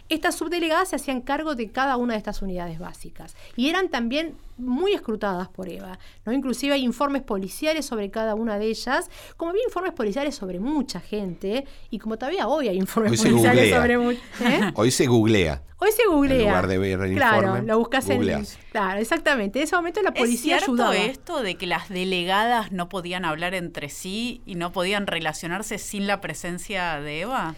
Estas 0.09 0.35
subdelegadas 0.35 0.89
se 0.89 0.95
hacían 0.95 1.21
cargo 1.21 1.53
de 1.53 1.71
cada 1.71 1.95
una 1.97 2.13
de 2.13 2.17
estas 2.17 2.41
unidades 2.41 2.79
básicas 2.79 3.35
y 3.55 3.69
eran 3.69 3.89
también 3.89 4.35
muy 4.57 4.93
escrutadas 4.93 5.47
por 5.49 5.69
Eva. 5.69 5.99
¿no? 6.25 6.33
Inclusive 6.33 6.73
hay 6.73 6.83
informes 6.83 7.21
policiales 7.21 7.85
sobre 7.85 8.09
cada 8.09 8.35
una 8.35 8.57
de 8.57 8.65
ellas, 8.65 9.09
como 9.37 9.51
había 9.51 9.63
informes 9.63 9.93
policiales 9.93 10.35
sobre 10.35 10.59
mucha 10.59 10.99
gente 10.99 11.65
y 11.89 11.99
como 11.99 12.17
todavía 12.17 12.47
hoy 12.47 12.67
hay 12.69 12.77
informes 12.77 13.21
policiales 13.21 13.73
sobre 13.73 13.97
mucha 13.97 14.19
¿eh? 14.41 14.71
Hoy 14.75 14.91
se 14.91 15.07
googlea. 15.07 15.61
Hoy 15.77 15.91
se 15.91 16.05
googlea. 16.07 16.37
En 16.37 16.43
lugar 16.43 16.67
de 16.67 16.77
ver 16.77 16.99
el 17.01 17.15
claro, 17.15 17.61
lo 17.61 17.79
buscas 17.79 18.09
en. 18.09 18.45
Claro, 18.71 18.99
exactamente. 18.99 19.59
En 19.59 19.63
ese 19.63 19.75
momento 19.77 20.01
la 20.01 20.13
policía 20.13 20.57
¿Es 20.57 20.65
cierto 20.65 20.91
esto 20.91 21.41
de 21.41 21.55
que 21.55 21.67
las 21.67 21.87
delegadas 21.87 22.73
no 22.73 22.89
podían 22.89 23.23
hablar 23.23 23.53
entre 23.53 23.87
sí 23.87 24.41
y 24.45 24.55
no 24.55 24.73
podían 24.73 25.07
relacionarse 25.07 25.77
sin 25.77 26.05
la 26.05 26.19
presencia 26.19 26.99
de 26.99 27.21
Eva? 27.21 27.55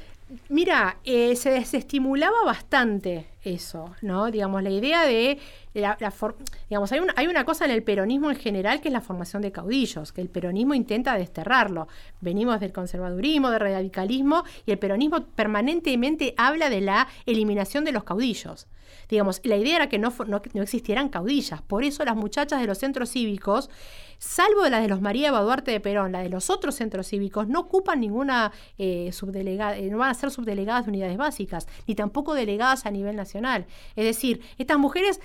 Mira, 0.47 0.97
eh, 1.03 1.35
se 1.35 1.49
desestimulaba 1.51 2.43
bastante 2.45 3.27
eso, 3.43 3.93
¿no? 4.01 4.31
Digamos, 4.31 4.63
la 4.63 4.69
idea 4.69 5.05
de 5.05 5.39
la, 5.73 5.97
digamos, 6.69 6.91
hay 6.93 6.99
una, 6.99 7.13
hay 7.17 7.27
una 7.27 7.43
cosa 7.43 7.65
en 7.65 7.71
el 7.71 7.83
peronismo 7.83 8.29
en 8.29 8.37
general 8.37 8.79
que 8.79 8.87
es 8.87 8.93
la 8.93 9.01
formación 9.01 9.41
de 9.41 9.51
caudillos, 9.51 10.13
que 10.13 10.21
el 10.21 10.29
peronismo 10.29 10.73
intenta 10.73 11.17
desterrarlo. 11.17 11.89
Venimos 12.21 12.61
del 12.61 12.71
conservadurismo, 12.71 13.49
del 13.49 13.59
radicalismo, 13.59 14.45
y 14.65 14.71
el 14.71 14.79
peronismo 14.79 15.25
permanentemente 15.25 16.33
habla 16.37 16.69
de 16.69 16.79
la 16.79 17.09
eliminación 17.25 17.83
de 17.83 17.91
los 17.91 18.05
caudillos. 18.05 18.67
Digamos, 19.09 19.41
la 19.43 19.57
idea 19.57 19.75
era 19.75 19.89
que 19.89 19.99
no, 19.99 20.13
no, 20.27 20.41
existieran 20.61 21.09
caudillas. 21.09 21.61
Por 21.61 21.83
eso 21.83 22.05
las 22.05 22.15
muchachas 22.15 22.61
de 22.61 22.67
los 22.67 22.77
centros 22.77 23.11
cívicos, 23.11 23.69
salvo 24.21 24.69
las 24.69 24.83
de 24.83 24.87
los 24.87 25.01
María 25.01 25.29
Eva 25.29 25.41
Duarte 25.41 25.71
de 25.71 25.79
Perón, 25.79 26.11
la 26.11 26.21
de 26.21 26.29
los 26.29 26.49
otros 26.49 26.75
centros 26.75 27.07
cívicos, 27.07 27.47
no 27.47 27.61
ocupan 27.61 27.99
ninguna 27.99 28.51
eh, 28.77 29.09
subdelegada, 29.11 29.75
eh, 29.77 29.89
no 29.89 29.97
van 29.97 30.11
a 30.11 30.13
ser 30.13 30.29
subdelegadas 30.29 30.85
de 30.85 30.91
unidades 30.91 31.17
básicas, 31.17 31.67
ni 31.87 31.95
tampoco 31.95 32.35
delegadas 32.35 32.85
a 32.85 32.91
nivel 32.91 33.15
nacional. 33.15 33.65
Es 33.95 34.05
decir, 34.05 34.41
estas 34.59 34.77
mujeres 34.77 35.19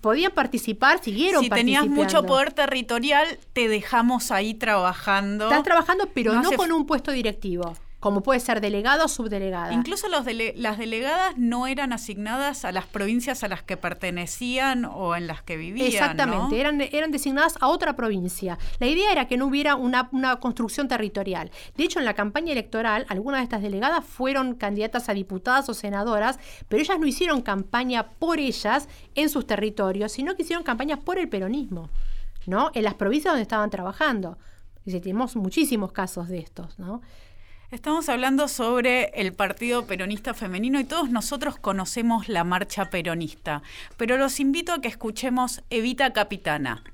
podían 0.00 0.32
participar, 0.32 1.00
siguieron 1.00 1.44
si 1.44 1.50
tenías 1.50 1.86
mucho 1.86 2.24
poder 2.24 2.52
territorial, 2.52 3.38
te 3.52 3.68
dejamos 3.68 4.32
ahí 4.32 4.54
trabajando. 4.54 5.44
Estás 5.44 5.62
trabajando, 5.62 6.08
pero 6.12 6.34
no 6.34 6.50
con 6.52 6.72
un 6.72 6.86
puesto 6.86 7.12
directivo 7.12 7.74
como 8.04 8.22
puede 8.22 8.38
ser 8.38 8.60
delegado 8.60 9.06
o 9.06 9.08
subdelegada. 9.08 9.72
Incluso 9.72 10.10
los 10.10 10.26
las 10.56 10.76
delegadas 10.76 11.38
no 11.38 11.66
eran 11.66 11.90
asignadas 11.94 12.66
a 12.66 12.70
las 12.70 12.84
provincias 12.84 13.42
a 13.44 13.48
las 13.48 13.62
que 13.62 13.78
pertenecían 13.78 14.84
o 14.84 15.16
en 15.16 15.26
las 15.26 15.40
que 15.40 15.56
vivían. 15.56 15.86
Exactamente, 15.86 16.60
eran, 16.60 16.82
eran 16.82 17.10
designadas 17.10 17.56
a 17.62 17.68
otra 17.68 17.96
provincia. 17.96 18.58
La 18.78 18.88
idea 18.88 19.10
era 19.10 19.26
que 19.26 19.38
no 19.38 19.46
hubiera 19.46 19.74
una, 19.76 20.10
una 20.12 20.36
construcción 20.36 20.86
territorial. 20.86 21.50
De 21.78 21.84
hecho, 21.84 21.98
en 21.98 22.04
la 22.04 22.12
campaña 22.12 22.52
electoral, 22.52 23.06
algunas 23.08 23.40
de 23.40 23.44
estas 23.44 23.62
delegadas 23.62 24.04
fueron 24.04 24.54
candidatas 24.54 25.08
a 25.08 25.14
diputadas 25.14 25.66
o 25.70 25.72
senadoras, 25.72 26.38
pero 26.68 26.82
ellas 26.82 27.00
no 27.00 27.06
hicieron 27.06 27.40
campaña 27.40 28.10
por 28.18 28.38
ellas 28.38 28.86
en 29.14 29.30
sus 29.30 29.46
territorios, 29.46 30.12
sino 30.12 30.36
que 30.36 30.42
hicieron 30.42 30.62
campaña 30.62 31.00
por 31.00 31.18
el 31.18 31.30
peronismo, 31.30 31.88
¿no? 32.44 32.70
En 32.74 32.84
las 32.84 32.96
provincias 32.96 33.32
donde 33.32 33.44
estaban 33.44 33.70
trabajando. 33.70 34.36
Y 34.84 34.90
tenemos 35.00 35.36
muchísimos 35.36 35.92
casos 35.92 36.28
de 36.28 36.40
estos, 36.40 36.78
¿no? 36.78 37.00
Estamos 37.74 38.08
hablando 38.08 38.46
sobre 38.46 39.06
el 39.20 39.32
Partido 39.32 39.84
Peronista 39.84 40.32
Femenino 40.32 40.78
y 40.78 40.84
todos 40.84 41.10
nosotros 41.10 41.58
conocemos 41.58 42.28
la 42.28 42.44
marcha 42.44 42.88
peronista, 42.88 43.62
pero 43.96 44.16
los 44.16 44.38
invito 44.38 44.72
a 44.72 44.80
que 44.80 44.86
escuchemos 44.86 45.60
Evita 45.70 46.12
Capitana. 46.12 46.84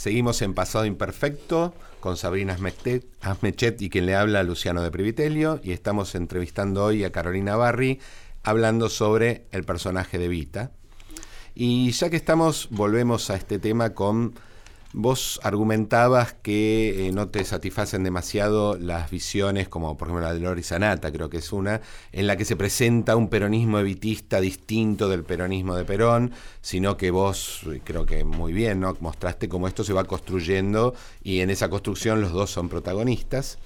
Seguimos 0.00 0.40
en 0.40 0.54
Pasado 0.54 0.86
Imperfecto 0.86 1.74
con 2.00 2.16
Sabrina 2.16 2.56
Asmechet 3.20 3.82
y 3.82 3.90
quien 3.90 4.06
le 4.06 4.14
habla 4.14 4.42
Luciano 4.42 4.80
de 4.80 4.90
Privitelio 4.90 5.60
y 5.62 5.72
estamos 5.72 6.14
entrevistando 6.14 6.86
hoy 6.86 7.04
a 7.04 7.12
Carolina 7.12 7.54
Barri 7.56 8.00
hablando 8.42 8.88
sobre 8.88 9.44
el 9.50 9.64
personaje 9.64 10.16
de 10.16 10.28
Vita. 10.28 10.70
Y 11.54 11.90
ya 11.90 12.08
que 12.08 12.16
estamos, 12.16 12.68
volvemos 12.70 13.28
a 13.28 13.36
este 13.36 13.58
tema 13.58 13.90
con 13.90 14.32
Vos 14.92 15.38
argumentabas 15.44 16.32
que 16.32 17.06
eh, 17.06 17.12
no 17.12 17.28
te 17.28 17.44
satisfacen 17.44 18.02
demasiado 18.02 18.76
las 18.76 19.08
visiones, 19.08 19.68
como 19.68 19.96
por 19.96 20.08
ejemplo 20.08 20.26
la 20.26 20.34
de 20.34 20.40
Lori 20.40 20.64
Sanata, 20.64 21.12
creo 21.12 21.30
que 21.30 21.36
es 21.36 21.52
una, 21.52 21.80
en 22.10 22.26
la 22.26 22.36
que 22.36 22.44
se 22.44 22.56
presenta 22.56 23.14
un 23.14 23.28
peronismo 23.28 23.78
evitista 23.78 24.40
distinto 24.40 25.08
del 25.08 25.22
peronismo 25.22 25.76
de 25.76 25.84
Perón, 25.84 26.32
sino 26.60 26.96
que 26.96 27.12
vos, 27.12 27.60
eh, 27.72 27.80
creo 27.84 28.04
que 28.04 28.24
muy 28.24 28.52
bien, 28.52 28.80
¿no? 28.80 28.96
mostraste 28.98 29.48
cómo 29.48 29.68
esto 29.68 29.84
se 29.84 29.92
va 29.92 30.02
construyendo 30.02 30.92
y 31.22 31.38
en 31.38 31.50
esa 31.50 31.70
construcción 31.70 32.20
los 32.20 32.32
dos 32.32 32.50
son 32.50 32.68
protagonistas. 32.68 33.58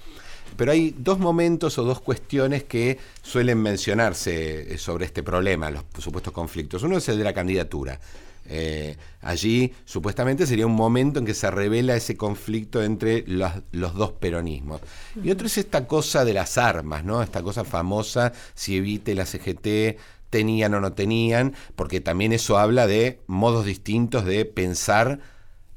Pero 0.55 0.71
hay 0.71 0.93
dos 0.95 1.17
momentos 1.17 1.79
o 1.79 1.83
dos 1.83 2.01
cuestiones 2.01 2.65
que 2.65 2.99
suelen 3.23 3.63
mencionarse 3.63 4.75
eh, 4.75 4.77
sobre 4.77 5.05
este 5.05 5.23
problema, 5.23 5.71
los 5.71 5.83
supuestos 5.97 6.31
conflictos. 6.31 6.83
Uno 6.83 6.97
es 6.97 7.09
el 7.09 7.17
de 7.17 7.23
la 7.23 7.33
candidatura. 7.33 7.99
Eh, 8.47 8.95
allí 9.21 9.73
supuestamente 9.85 10.45
sería 10.45 10.67
un 10.67 10.75
momento 10.75 11.19
en 11.19 11.25
que 11.25 11.33
se 11.33 11.49
revela 11.49 11.95
ese 11.95 12.15
conflicto 12.15 12.83
entre 12.83 13.23
los, 13.27 13.53
dos 13.71 14.11
peronismos. 14.13 14.81
Y 15.23 15.31
otro 15.31 15.47
es 15.47 15.57
esta 15.57 15.87
cosa 15.87 16.25
de 16.25 16.33
las 16.33 16.57
armas, 16.57 17.03
¿no? 17.03 17.21
Esta 17.23 17.41
cosa 17.41 17.63
famosa, 17.63 18.33
si 18.53 18.77
Evite 18.77 19.15
la 19.15 19.25
CGT 19.25 19.97
tenían 20.29 20.73
o 20.73 20.81
no 20.81 20.93
tenían, 20.93 21.53
porque 21.75 22.01
también 22.01 22.33
eso 22.33 22.57
habla 22.57 22.87
de 22.87 23.21
modos 23.27 23.65
distintos 23.65 24.25
de 24.25 24.45
pensar 24.45 25.19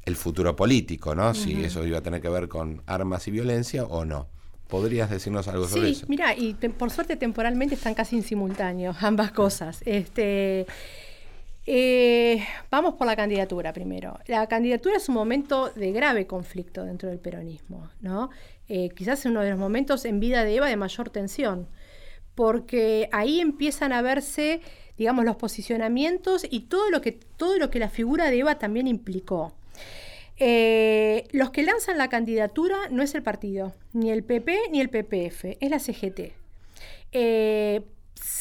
el 0.05 0.16
futuro 0.16 0.57
político, 0.57 1.14
¿no? 1.14 1.35
Si 1.35 1.62
eso 1.62 1.87
iba 1.87 1.99
a 1.99 2.03
tener 2.03 2.21
que 2.21 2.29
ver 2.29 2.49
con 2.49 2.83
armas 2.87 3.29
y 3.29 3.31
violencia 3.31 3.85
o 3.85 4.05
no. 4.05 4.27
¿Podrías 4.66 5.09
decirnos 5.09 5.49
algo 5.49 5.66
sobre 5.66 5.91
eso? 5.91 6.01
Sí, 6.01 6.07
mira, 6.09 6.35
y 6.35 6.55
por 6.55 6.91
suerte 6.91 7.16
temporalmente 7.16 7.75
están 7.75 7.95
casi 7.95 8.16
en 8.16 8.23
simultáneo 8.23 8.95
ambas 9.01 9.33
cosas. 9.33 9.81
Este, 9.87 10.66
eh, 11.71 12.47
vamos 12.71 12.95
por 12.95 13.07
la 13.07 13.14
candidatura 13.14 13.75
primero. 13.75 14.19
La 14.27 14.47
candidatura 14.47 14.97
es 14.97 15.07
un 15.11 15.16
momento 15.16 15.69
de 15.69 15.93
grave 15.93 16.27
conflicto 16.27 16.83
dentro 16.83 17.11
del 17.11 17.19
peronismo, 17.19 17.91
¿no? 18.01 18.31
Eh, 18.71 18.89
quizás 18.97 19.27
uno 19.27 19.43
de 19.43 19.51
los 19.51 19.59
momentos 19.59 20.07
en 20.07 20.19
vida 20.19 20.45
de 20.45 20.55
Eva 20.57 20.69
de 20.69 20.77
mayor 20.77 21.11
tensión, 21.11 21.69
porque 22.35 23.11
ahí 23.12 23.41
empiezan 23.41 23.93
a 23.93 24.01
verse, 24.01 24.62
digamos, 24.97 25.27
los 25.27 25.37
posicionamientos 25.37 26.47
y 26.49 26.61
todo 26.61 26.89
lo 26.91 27.03
que, 27.03 27.12
todo 27.12 27.59
lo 27.59 27.69
que 27.69 27.79
la 27.79 27.91
figura 27.91 28.31
de 28.31 28.39
Eva 28.39 28.59
también 28.59 28.87
implicó. 28.87 29.53
Eh, 30.39 31.25
los 31.33 31.51
que 31.51 31.64
lanzan 31.64 31.99
la 31.99 32.09
candidatura 32.09 32.79
no 32.91 33.03
es 33.03 33.14
el 33.14 33.23
partido, 33.23 33.75
ni 33.93 34.11
el 34.11 34.25
PP 34.25 34.57
ni 34.71 34.81
el 34.81 34.89
PPF, 34.89 35.59
es 35.61 35.71
la 35.71 35.79
CGT. 35.81 36.33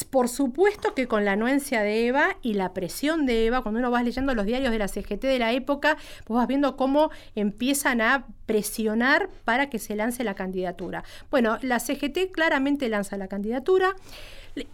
Por 0.09 0.29
supuesto 0.29 0.93
que 0.93 1.07
con 1.07 1.25
la 1.25 1.33
anuencia 1.33 1.81
de 1.81 2.07
Eva 2.07 2.37
y 2.41 2.53
la 2.53 2.73
presión 2.73 3.25
de 3.25 3.45
Eva, 3.45 3.61
cuando 3.61 3.79
uno 3.79 3.91
va 3.91 4.03
leyendo 4.03 4.35
los 4.35 4.45
diarios 4.45 4.71
de 4.71 4.79
la 4.79 4.87
CGT 4.87 5.21
de 5.21 5.39
la 5.39 5.53
época, 5.53 5.97
vos 6.27 6.37
vas 6.37 6.47
viendo 6.47 6.75
cómo 6.75 7.09
empiezan 7.35 8.01
a 8.01 8.27
presionar 8.45 9.29
para 9.45 9.69
que 9.69 9.79
se 9.79 9.95
lance 9.95 10.23
la 10.23 10.35
candidatura. 10.35 11.03
Bueno, 11.29 11.57
la 11.61 11.79
CGT 11.79 12.31
claramente 12.31 12.89
lanza 12.89 13.17
la 13.17 13.27
candidatura. 13.27 13.95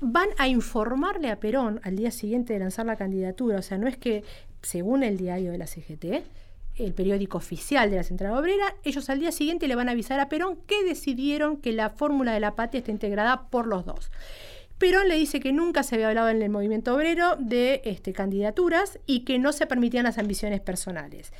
Van 0.01 0.29
a 0.37 0.47
informarle 0.47 1.29
a 1.29 1.39
Perón 1.39 1.79
al 1.83 1.95
día 1.95 2.11
siguiente 2.11 2.53
de 2.53 2.59
lanzar 2.59 2.85
la 2.85 2.95
candidatura. 2.95 3.59
O 3.59 3.61
sea, 3.61 3.77
no 3.77 3.87
es 3.87 3.97
que, 3.97 4.23
según 4.61 5.03
el 5.03 5.17
diario 5.17 5.51
de 5.51 5.57
la 5.57 5.67
CGT, 5.67 6.23
el 6.75 6.93
periódico 6.93 7.37
oficial 7.37 7.89
de 7.89 7.97
la 7.97 8.03
Central 8.03 8.37
Obrera, 8.37 8.75
ellos 8.83 9.09
al 9.09 9.19
día 9.19 9.31
siguiente 9.31 9.67
le 9.67 9.75
van 9.75 9.89
a 9.89 9.91
avisar 9.91 10.19
a 10.19 10.29
Perón 10.29 10.57
que 10.65 10.83
decidieron 10.83 11.57
que 11.57 11.71
la 11.71 11.89
fórmula 11.89 12.33
de 12.33 12.39
la 12.39 12.55
patria 12.55 12.79
está 12.79 12.91
integrada 12.91 13.47
por 13.49 13.67
los 13.67 13.85
dos. 13.85 14.11
Perón 14.83 15.07
le 15.07 15.15
dice 15.15 15.39
que 15.39 15.53
nunca 15.53 15.81
se 15.81 15.95
había 15.95 16.09
hablado 16.09 16.27
en 16.27 16.41
el 16.41 16.49
movimiento 16.49 16.93
obrero 16.93 17.37
de 17.39 17.81
este, 17.85 18.11
candidaturas 18.11 18.99
y 19.05 19.21
que 19.21 19.39
no 19.39 19.53
se 19.53 19.65
permitían 19.65 20.03
las 20.03 20.17
ambiciones 20.17 20.59
personales. 20.59 21.31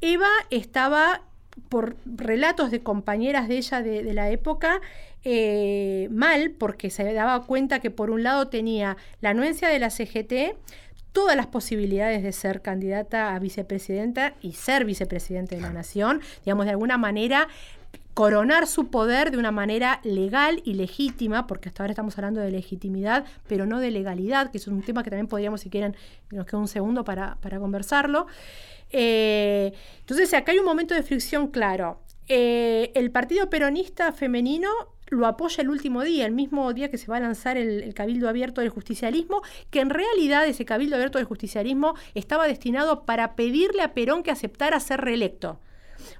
Eva 0.00 0.28
estaba, 0.50 1.22
por 1.68 1.96
relatos 2.04 2.70
de 2.70 2.84
compañeras 2.84 3.48
de 3.48 3.56
ella 3.56 3.82
de, 3.82 4.14
la 4.14 4.30
época, 4.30 4.80
eh, 5.24 6.06
mal 6.12 6.52
porque 6.52 6.88
se 6.88 7.12
daba 7.12 7.44
cuenta 7.46 7.80
que 7.80 7.90
por 7.90 8.12
un 8.12 8.22
lado 8.22 8.46
tenía 8.46 8.96
la 9.20 9.30
anuencia 9.30 9.68
de 9.68 9.80
la 9.80 9.90
CGT, 9.90 10.56
todas 11.10 11.34
las 11.34 11.48
posibilidades 11.48 12.22
de 12.22 12.30
ser 12.30 12.62
candidata 12.62 13.34
a 13.34 13.40
vicepresidenta 13.40 14.34
y 14.40 14.52
ser 14.52 14.84
vicepresidente 14.84 15.56
de 15.56 15.62
la 15.62 15.72
nación, 15.72 16.20
digamos, 16.44 16.66
de 16.66 16.70
alguna 16.70 16.96
manera 16.96 17.48
coronar 18.14 18.68
su 18.68 18.88
poder 18.88 19.32
de 19.32 19.38
una 19.38 19.50
manera 19.50 20.00
legal 20.04 20.62
y 20.64 20.74
legítima, 20.74 21.46
porque 21.48 21.68
hasta 21.68 21.82
ahora 21.82 21.92
estamos 21.92 22.16
hablando 22.16 22.40
de 22.40 22.50
legitimidad, 22.50 23.24
pero 23.48 23.66
no 23.66 23.80
de 23.80 23.90
legalidad, 23.90 24.52
que 24.52 24.58
es 24.58 24.68
un 24.68 24.82
tema 24.82 25.02
que 25.02 25.10
también 25.10 25.26
podríamos, 25.26 25.60
si 25.60 25.68
quieren, 25.68 25.96
nos 26.30 26.46
queda 26.46 26.58
un 26.58 26.68
segundo 26.68 27.04
para, 27.04 27.36
conversarlo. 27.58 28.26
Eh, 28.90 29.72
entonces, 29.98 30.32
acá 30.32 30.52
hay 30.52 30.60
un 30.60 30.64
momento 30.64 30.94
de 30.94 31.02
fricción 31.02 31.48
claro. 31.48 32.00
Eh, 32.28 32.92
el 32.94 33.10
Partido 33.10 33.50
Peronista 33.50 34.12
Femenino 34.12 34.70
lo 35.08 35.26
apoya 35.26 35.62
el 35.62 35.68
último 35.68 36.02
día, 36.02 36.24
el 36.24 36.32
mismo 36.32 36.72
día 36.72 36.90
que 36.90 36.98
se 36.98 37.08
va 37.08 37.16
a 37.16 37.20
lanzar 37.20 37.56
el, 37.56 37.82
el, 37.82 37.94
Cabildo 37.94 38.28
Abierto 38.28 38.60
del 38.60 38.70
Justicialismo, 38.70 39.42
que 39.70 39.80
en 39.80 39.90
realidad 39.90 40.46
ese 40.46 40.64
Cabildo 40.64 40.96
Abierto 40.96 41.18
del 41.18 41.26
Justicialismo 41.26 41.94
estaba 42.14 42.46
destinado 42.46 43.04
para 43.04 43.34
pedirle 43.34 43.82
a 43.82 43.92
Perón 43.92 44.22
que 44.22 44.30
aceptara 44.30 44.78
ser 44.80 45.00
reelecto. 45.00 45.58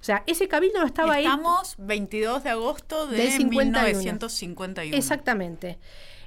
O 0.05 0.07
sea, 0.07 0.23
ese 0.27 0.49
cabildo 0.49 0.81
no 0.81 0.87
estaba 0.87 1.15
ahí. 1.15 1.25
Estamos 1.25 1.77
22 1.79 2.45
de 2.45 2.51
agosto 2.51 3.07
de 3.07 3.39
1951. 3.39 4.95
Exactamente. 4.95 5.79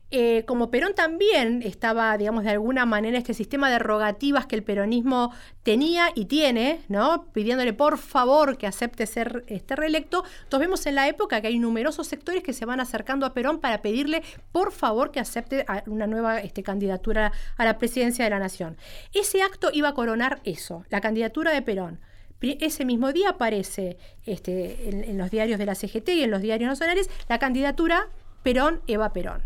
Eh, 0.10 0.46
como 0.48 0.72
Perón 0.72 0.96
también 0.96 1.62
estaba, 1.62 2.18
digamos, 2.18 2.44
de 2.44 2.50
alguna 2.50 2.88
manera 2.88 3.20
este 3.20 3.36
sistema 3.36 3.70
de 3.70 3.78
rogativas 3.78 4.48
que 4.48 4.56
el 4.56 4.64
peronismo 4.64 5.32
tenía 5.62 6.10
y 6.16 6.26
tiene, 6.26 6.82
¿no? 6.88 7.28
Pidiéndole 7.34 7.72
por 7.72 8.00
favor 8.00 8.58
que 8.58 8.66
acepte 8.66 9.06
ser 9.06 9.44
este 9.46 9.76
reelecto. 9.76 10.24
Entonces 10.46 10.68
vemos 10.68 10.84
en 10.88 10.96
la 10.96 11.08
época 11.08 11.40
que 11.40 11.46
hay 11.46 11.60
numerosos 11.60 12.08
sectores 12.08 12.42
que 12.42 12.54
se 12.54 12.66
van 12.66 12.80
acercando 12.80 13.28
a 13.28 13.36
Perón 13.36 13.60
para 13.60 13.84
pedirle 13.84 14.24
por 14.52 14.72
favor 14.72 15.12
que 15.12 15.20
acepte 15.20 15.68
una 15.86 16.08
nueva 16.08 16.40
este, 16.40 16.64
candidatura 16.64 17.32
a 17.58 17.64
la 17.64 17.78
presidencia 17.78 18.24
de 18.24 18.32
la 18.32 18.40
nación. 18.40 18.76
Ese 19.14 19.44
acto 19.44 19.70
iba 19.72 19.90
a 19.90 19.94
coronar 19.94 20.42
eso, 20.46 20.84
la 20.90 21.00
candidatura 21.00 21.52
de 21.52 21.62
Perón. 21.62 22.00
Ese 22.42 22.86
mismo 22.86 23.12
día 23.14 23.30
aparece 23.30 23.98
este, 24.26 24.90
en, 24.90 25.18
los 25.18 25.32
diarios 25.32 25.58
de 25.58 25.66
la 25.66 25.76
CGT 25.76 26.10
y 26.10 26.24
en 26.24 26.32
los 26.32 26.42
diarios 26.42 26.70
nacionales 26.70 27.10
la 27.28 27.40
candidatura 27.40 28.08
Perón-Eva 28.48 29.12
Perón. 29.12 29.42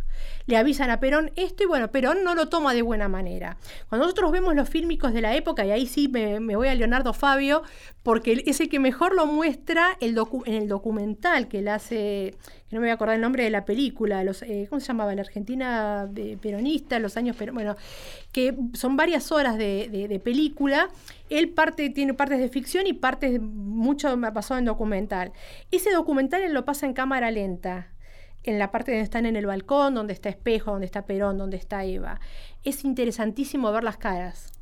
Le 0.45 0.57
avisan 0.57 0.91
a 0.91 0.99
Perón 0.99 1.31
esto 1.35 1.63
y 1.63 1.65
bueno, 1.65 1.91
Perón 1.91 2.23
no 2.23 2.35
lo 2.35 2.49
toma 2.49 2.75
de 2.75 2.83
buena 2.83 3.07
manera. 3.07 3.57
Cuando 3.89 4.05
nosotros 4.05 4.31
vemos 4.31 4.53
los 4.53 4.69
fílmicos 4.69 5.11
de 5.11 5.21
la 5.21 5.35
época, 5.35 5.65
y 5.65 5.71
ahí 5.71 5.87
sí 5.87 6.07
me, 6.07 6.55
voy 6.55 6.67
a 6.67 6.75
Leonardo 6.75 7.11
Fabio, 7.11 7.63
porque 8.03 8.43
es 8.45 8.61
el 8.61 8.69
que 8.69 8.77
mejor 8.77 9.15
lo 9.15 9.25
muestra 9.25 9.97
en 10.01 10.53
el 10.53 10.67
documental 10.67 11.47
que 11.47 11.59
él 11.59 11.69
hace, 11.69 12.35
que 12.69 12.75
no 12.75 12.79
me 12.79 12.85
voy 12.85 12.89
a 12.91 12.93
acordar 12.93 13.15
el 13.15 13.21
nombre 13.21 13.43
de 13.43 13.49
la 13.49 13.65
película, 13.65 14.23
los, 14.23 14.43
eh, 14.43 14.67
¿cómo 14.69 14.79
se 14.79 14.85
llamaba? 14.85 15.15
La 15.15 15.21
Argentina 15.21 16.07
peronista, 16.39 16.99
los 16.99 17.17
años, 17.17 17.35
pero 17.39 17.53
bueno, 17.53 17.75
que 18.31 18.55
son 18.73 18.95
varias 18.97 19.31
horas 19.31 19.57
de, 19.57 20.21
película. 20.23 20.89
Él 21.31 21.49
parte, 21.49 21.89
tiene 21.89 22.13
partes 22.13 22.37
de 22.37 22.49
ficción 22.49 22.85
y 22.85 22.93
partes 22.93 23.41
mucho 23.41 24.15
basado 24.15 24.59
en 24.59 24.65
documental. 24.65 25.31
Ese 25.71 25.89
documental 25.91 26.43
él 26.43 26.53
lo 26.53 26.65
pasa 26.65 26.85
en 26.85 26.93
cámara 26.93 27.31
lenta 27.31 27.87
en 28.43 28.59
la 28.59 28.71
parte 28.71 28.91
donde 28.91 29.03
están 29.03 29.25
en 29.25 29.35
el 29.35 29.45
balcón, 29.45 29.95
donde 29.95 30.13
está 30.13 30.29
Espejo, 30.29 30.71
donde 30.71 30.85
está 30.85 31.05
Perón, 31.05 31.37
donde 31.37 31.57
está 31.57 31.83
Eva. 31.83 32.19
Es 32.63 32.83
interesantísimo 32.83 33.71
ver 33.71 33.83
las 33.83 33.97
caras 33.97 34.60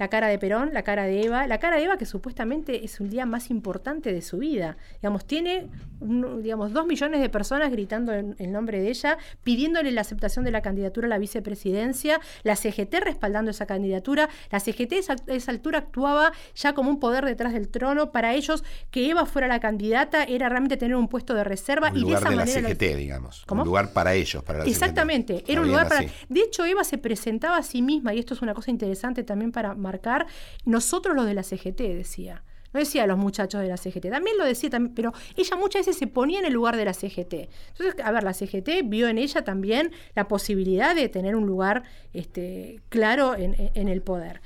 la 0.00 0.08
cara 0.08 0.28
de 0.28 0.38
Perón, 0.38 0.70
la 0.72 0.82
cara 0.82 1.04
de 1.04 1.20
Eva, 1.20 1.46
la 1.46 1.58
cara 1.58 1.76
de 1.76 1.84
Eva 1.84 1.98
que 1.98 2.06
supuestamente 2.06 2.86
es 2.86 3.00
un 3.00 3.10
día 3.10 3.26
más 3.26 3.50
importante 3.50 4.14
de 4.14 4.22
su 4.22 4.38
vida. 4.38 4.78
Digamos, 4.94 5.26
tiene 5.26 5.68
digamos, 6.00 6.72
dos 6.72 6.86
millones 6.86 7.20
de 7.20 7.28
personas 7.28 7.70
gritando 7.70 8.12
el, 8.14 8.52
nombre 8.52 8.80
de 8.80 8.88
ella, 8.88 9.18
pidiéndole 9.44 9.92
la 9.92 10.00
aceptación 10.00 10.46
de 10.46 10.50
la 10.50 10.62
candidatura 10.62 11.06
a 11.06 11.10
la 11.10 11.18
vicepresidencia, 11.18 12.18
la 12.42 12.56
CGT 12.56 12.94
respaldando 13.04 13.50
esa 13.50 13.66
candidatura, 13.66 14.30
la 14.50 14.60
CGT 14.60 14.94
a 15.10 15.16
esa 15.34 15.50
altura 15.50 15.80
actuaba 15.80 16.32
ya 16.54 16.72
como 16.72 16.88
un 16.88 16.98
poder 16.98 17.26
detrás 17.26 17.52
del 17.52 17.68
trono, 17.68 18.12
para 18.12 18.32
ellos 18.32 18.64
que 18.90 19.10
Eva 19.10 19.26
fuera 19.26 19.46
la 19.46 19.60
candidata 19.60 20.24
era 20.24 20.48
realmente 20.48 20.78
tener 20.78 20.96
un 20.96 21.08
puesto 21.08 21.34
de 21.34 21.44
reserva 21.44 21.92
y 21.94 22.04
de 22.04 22.14
esa 22.14 22.30
de 22.30 22.36
manera... 22.36 22.60
La 22.62 22.68
CGT, 22.70 22.96
digamos. 22.96 23.44
Un 23.50 23.64
lugar 23.64 23.92
para 23.92 24.14
ellos, 24.14 24.42
para 24.42 24.60
la 24.60 24.64
Exactamente, 24.64 25.44
era 25.46 25.60
un 25.60 25.68
lugar 25.68 25.88
para... 25.88 26.06
De 26.28 26.40
hecho, 26.40 26.64
Eva 26.64 26.84
se 26.84 26.96
presentaba 26.96 27.58
a 27.58 27.62
sí 27.62 27.82
misma, 27.82 28.14
y 28.14 28.18
esto 28.18 28.32
es 28.32 28.40
una 28.40 28.54
cosa 28.54 28.70
interesante 28.70 29.22
también 29.22 29.52
para 29.52 29.74
marcar, 29.90 30.26
nosotros 30.64 31.16
los 31.16 31.26
de 31.26 31.34
la 31.34 31.42
CGT, 31.42 31.80
decía. 31.80 32.42
no 32.72 32.78
decía 32.80 33.06
los 33.06 33.18
muchachos 33.18 33.60
de 33.60 33.68
la 33.68 33.76
CGT, 33.76 34.10
también 34.10 34.38
lo 34.38 34.44
decía, 34.44 34.70
también, 34.70 34.94
pero 34.94 35.12
ella 35.36 35.56
muchas 35.56 35.80
veces 35.86 35.98
se 35.98 36.06
ponía 36.06 36.38
en 36.38 36.46
el 36.46 36.52
lugar 36.52 36.76
de 36.76 36.84
la 36.84 36.94
CGT. 36.94 37.34
Entonces, 37.70 37.94
a 38.04 38.12
ver, 38.12 38.22
la 38.22 38.32
CGT 38.32 38.68
vio 38.84 39.08
en 39.08 39.18
ella 39.18 39.42
también 39.42 39.90
la 40.14 40.28
posibilidad 40.28 40.94
de 40.94 41.08
tener 41.08 41.34
un 41.34 41.46
lugar 41.46 41.82
este, 42.12 42.80
claro 42.88 43.34
en, 43.36 43.88
el 43.88 44.02
poder. 44.02 44.40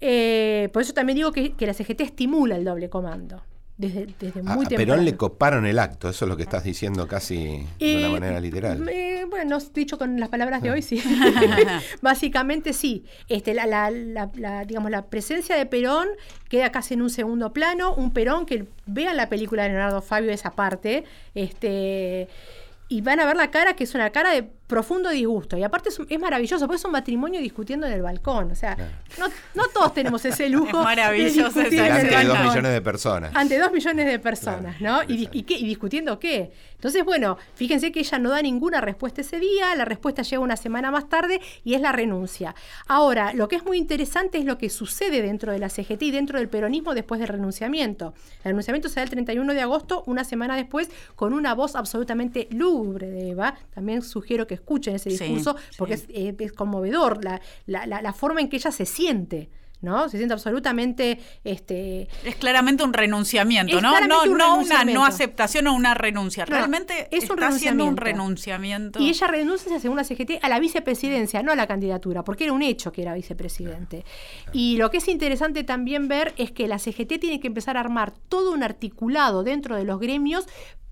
Eh, 0.00 0.68
por 0.72 0.82
eso 0.82 0.92
también 0.92 1.16
digo 1.16 1.32
que, 1.32 1.54
que 1.54 1.66
la 1.66 1.74
CGT 1.74 2.00
estimula 2.00 2.56
el 2.56 2.64
doble 2.64 2.88
comando 2.88 3.42
desde, 3.78 4.08
desde 4.18 4.42
muy 4.42 4.66
a, 4.66 4.68
Perón 4.68 5.04
le 5.04 5.16
coparon 5.16 5.64
el 5.64 5.78
acto, 5.78 6.08
eso 6.08 6.24
es 6.24 6.28
lo 6.28 6.36
que 6.36 6.42
estás 6.42 6.64
diciendo 6.64 7.06
casi 7.06 7.64
de 7.78 7.98
una 7.98 8.08
manera 8.10 8.40
literal. 8.40 8.84
bueno, 9.30 9.58
dicho 9.72 9.96
con 9.98 10.18
las 10.18 10.28
palabras 10.28 10.62
de 10.62 10.72
hoy, 10.72 10.82
sí. 10.82 11.00
Básicamente 12.02 12.72
sí. 12.72 13.04
Este, 13.28 13.54
la, 13.54 13.66
la, 13.66 14.30
la, 14.34 14.64
digamos, 14.64 14.90
la 14.90 15.06
presencia 15.06 15.54
de 15.56 15.64
Perón 15.64 16.08
queda 16.48 16.72
casi 16.72 16.94
en 16.94 17.02
un 17.02 17.10
segundo 17.10 17.52
plano. 17.52 17.94
Un 17.94 18.12
Perón 18.12 18.46
que 18.46 18.66
vean 18.86 19.16
la 19.16 19.28
película 19.28 19.62
de 19.62 19.68
Leonardo 19.68 20.02
Fabio 20.02 20.32
esa 20.32 20.50
parte. 20.50 21.04
Este, 21.36 22.28
y 22.88 23.00
van 23.02 23.20
a 23.20 23.26
ver 23.26 23.36
la 23.36 23.52
cara 23.52 23.76
que 23.76 23.84
es 23.84 23.94
una 23.94 24.10
cara 24.10 24.32
de 24.32 24.50
profundo 24.68 25.08
disgusto. 25.08 25.56
Y 25.56 25.64
aparte 25.64 25.88
es, 25.88 26.20
maravilloso, 26.20 26.66
porque 26.66 26.76
es 26.76 26.84
un 26.84 26.92
matrimonio 26.92 27.40
discutiendo 27.40 27.86
en 27.86 27.94
el 27.94 28.02
balcón. 28.02 28.52
O 28.52 28.54
sea, 28.54 28.76
no, 29.54 29.64
todos 29.74 29.94
tenemos 29.94 30.24
ese 30.24 30.48
lujo. 30.48 30.66
Es 30.68 30.84
maravilloso. 30.84 31.58
De 31.58 31.80
ante 31.80 32.26
dos 32.26 32.38
millones 32.38 32.72
de 32.72 32.82
personas. 32.82 33.34
Ante 33.34 33.58
dos 33.58 33.72
millones 33.72 34.06
de 34.06 34.18
personas, 34.18 34.80
¿no? 34.80 35.02
Y, 35.02 35.28
y, 35.32 35.42
discutiendo 35.42 36.20
qué. 36.20 36.52
Entonces, 36.74 37.04
bueno, 37.04 37.38
fíjense 37.54 37.90
que 37.90 38.00
ella 38.00 38.18
no 38.18 38.30
da 38.30 38.40
ninguna 38.40 38.80
respuesta 38.80 39.22
ese 39.22 39.40
día, 39.40 39.74
la 39.74 39.84
respuesta 39.84 40.22
llega 40.22 40.40
una 40.40 40.56
semana 40.56 40.92
más 40.92 41.08
tarde 41.08 41.40
y 41.64 41.74
es 41.74 41.80
la 41.80 41.90
renuncia. 41.90 42.54
Ahora, 42.86 43.32
lo 43.32 43.48
que 43.48 43.56
es 43.56 43.64
muy 43.64 43.78
interesante 43.78 44.38
es 44.38 44.44
lo 44.44 44.58
que 44.58 44.70
sucede 44.70 45.22
dentro 45.22 45.50
de 45.50 45.58
la 45.58 45.70
CGT 45.70 46.02
y 46.02 46.10
dentro 46.12 46.38
del 46.38 46.48
peronismo 46.48 46.94
después 46.94 47.18
del 47.18 47.30
renunciamiento. 47.30 48.14
El 48.44 48.50
renunciamiento 48.50 48.88
se 48.88 48.96
da 48.96 49.02
el 49.02 49.10
31 49.10 49.54
de 49.54 49.62
agosto, 49.62 50.04
una 50.06 50.22
semana 50.22 50.54
después, 50.54 50.88
con 51.16 51.32
una 51.32 51.54
voz 51.54 51.74
absolutamente 51.74 52.46
lúgubre 52.52 53.08
de 53.08 53.30
Eva. 53.30 53.54
También 53.74 54.02
sugiero 54.02 54.46
que 54.46 54.57
escuchen 54.58 54.94
ese 54.94 55.10
discurso, 55.10 55.56
porque 55.76 55.94
eh, 56.08 56.34
Es, 56.38 56.52
conmovedor 56.52 57.24
la, 57.24 57.40
la, 57.66 58.12
forma 58.12 58.40
en 58.40 58.48
que 58.48 58.56
ella 58.56 58.70
se 58.70 58.86
siente. 58.86 59.50
¿no? 59.80 60.08
Se 60.08 60.16
siente 60.16 60.34
absolutamente 60.34 61.20
este 61.44 62.08
es 62.24 62.36
claramente 62.36 62.82
un 62.82 62.92
renunciamiento, 62.92 63.80
¿no? 63.80 63.92
No, 64.00 64.26
no 64.26 64.56
una 64.58 64.84
no 64.84 65.04
aceptación 65.04 65.68
o 65.68 65.74
una 65.74 65.94
renuncia. 65.94 66.44
Realmente 66.44 67.08
es 67.10 67.30
un 67.30 67.38
está 67.38 67.48
haciendo 67.48 67.84
un 67.84 67.96
renunciamiento. 67.96 69.00
Y 69.00 69.10
ella 69.10 69.26
renuncia 69.28 69.78
según 69.78 69.96
la 69.96 70.04
CGT 70.04 70.42
a 70.42 70.48
la 70.48 70.58
vicepresidencia, 70.58 71.42
no 71.42 71.52
a 71.52 71.56
la 71.56 71.66
candidatura, 71.66 72.24
porque 72.24 72.44
era 72.44 72.52
un 72.52 72.62
hecho 72.62 72.92
que 72.92 73.02
era 73.02 73.14
vicepresidente. 73.14 74.04
Y 74.52 74.78
lo 74.78 74.90
que 74.90 74.96
es 74.96 75.08
interesante 75.08 75.62
también 75.64 76.08
ver 76.08 76.34
es 76.36 76.50
que 76.50 76.66
la 76.66 76.78
CGT 76.78 77.20
tiene 77.20 77.40
que 77.40 77.46
empezar 77.46 77.76
a 77.76 77.80
armar 77.80 78.12
todo 78.28 78.52
un 78.52 78.62
articulado 78.62 79.44
dentro 79.44 79.76
de 79.76 79.84
los 79.84 80.00
gremios 80.00 80.46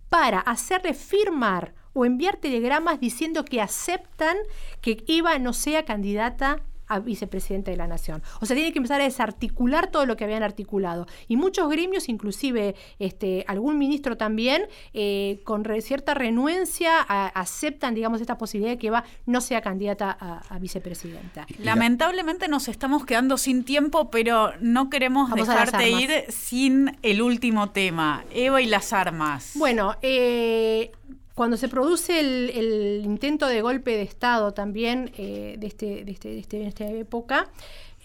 para 0.09 0.39
hacerle 0.39 0.95
firmar 0.95 1.75
o 1.97 2.05
enviar 2.05 2.37
telegramas 2.37 3.01
diciendo 3.01 3.45
que 3.45 3.63
aceptan 3.63 4.37
que 4.83 5.03
Eva 5.09 5.39
no 5.39 5.55
sea 5.55 5.87
candidata 5.87 6.61
a 6.89 7.01
vicepresidente 7.01 7.71
de 7.71 7.77
la 7.77 7.87
nación. 7.87 8.23
O 8.41 8.47
sea, 8.47 8.55
tiene 8.55 8.73
que 8.73 8.79
empezar 8.79 9.01
a 9.01 9.05
desarticular 9.05 9.91
todo 9.91 10.07
lo 10.07 10.17
que 10.17 10.25
habían 10.25 10.43
articulado. 10.43 11.07
Y 11.27 11.37
muchos 11.37 11.69
gremios, 11.69 12.09
inclusive 12.09 12.77
este, 12.99 13.45
algún 13.49 13.79
ministro 13.79 14.17
también, 14.17 14.67
eh, 14.95 15.41
con 15.45 15.65
cierta 15.81 16.15
renuencia 16.15 17.01
aceptan, 17.01 17.95
digamos, 17.95 18.21
esta 18.21 18.39
posibilidad 18.39 18.75
de 18.75 18.79
que 18.79 18.87
Eva 18.89 19.05
no 19.25 19.41
sea 19.41 19.63
candidata 19.63 20.17
a, 20.49 20.59
vicepresidenta. 20.59 21.47
Lamentablemente 21.59 22.47
nos 22.47 22.69
estamos 22.69 23.05
quedando 23.05 23.37
sin 23.37 23.65
tiempo, 23.65 24.11
pero 24.11 24.53
no 24.61 24.91
queremos 24.91 25.33
dejarte 25.33 25.91
ir 25.91 26.11
sin 26.29 26.97
el 27.03 27.21
último 27.21 27.71
tema, 27.71 28.25
Eva 28.33 28.63
y 28.63 28.67
las 28.67 28.93
armas. 28.93 29.53
Bueno, 29.55 29.97
eh, 30.03 30.93
cuando 31.37 31.59
se 31.59 31.69
produce 31.69 32.19
el, 32.19 33.03
intento 33.05 33.47
de 33.47 33.61
golpe 33.61 33.91
de 33.91 34.03
Estado 34.03 34.53
también 34.55 35.13
eh, 35.19 35.57
de, 35.59 35.67
este, 35.67 36.03
de, 36.03 36.11
este, 36.11 36.31
de, 36.31 36.39
este, 36.39 36.57
de 36.57 36.67
esta 36.69 36.87
época, 36.87 37.51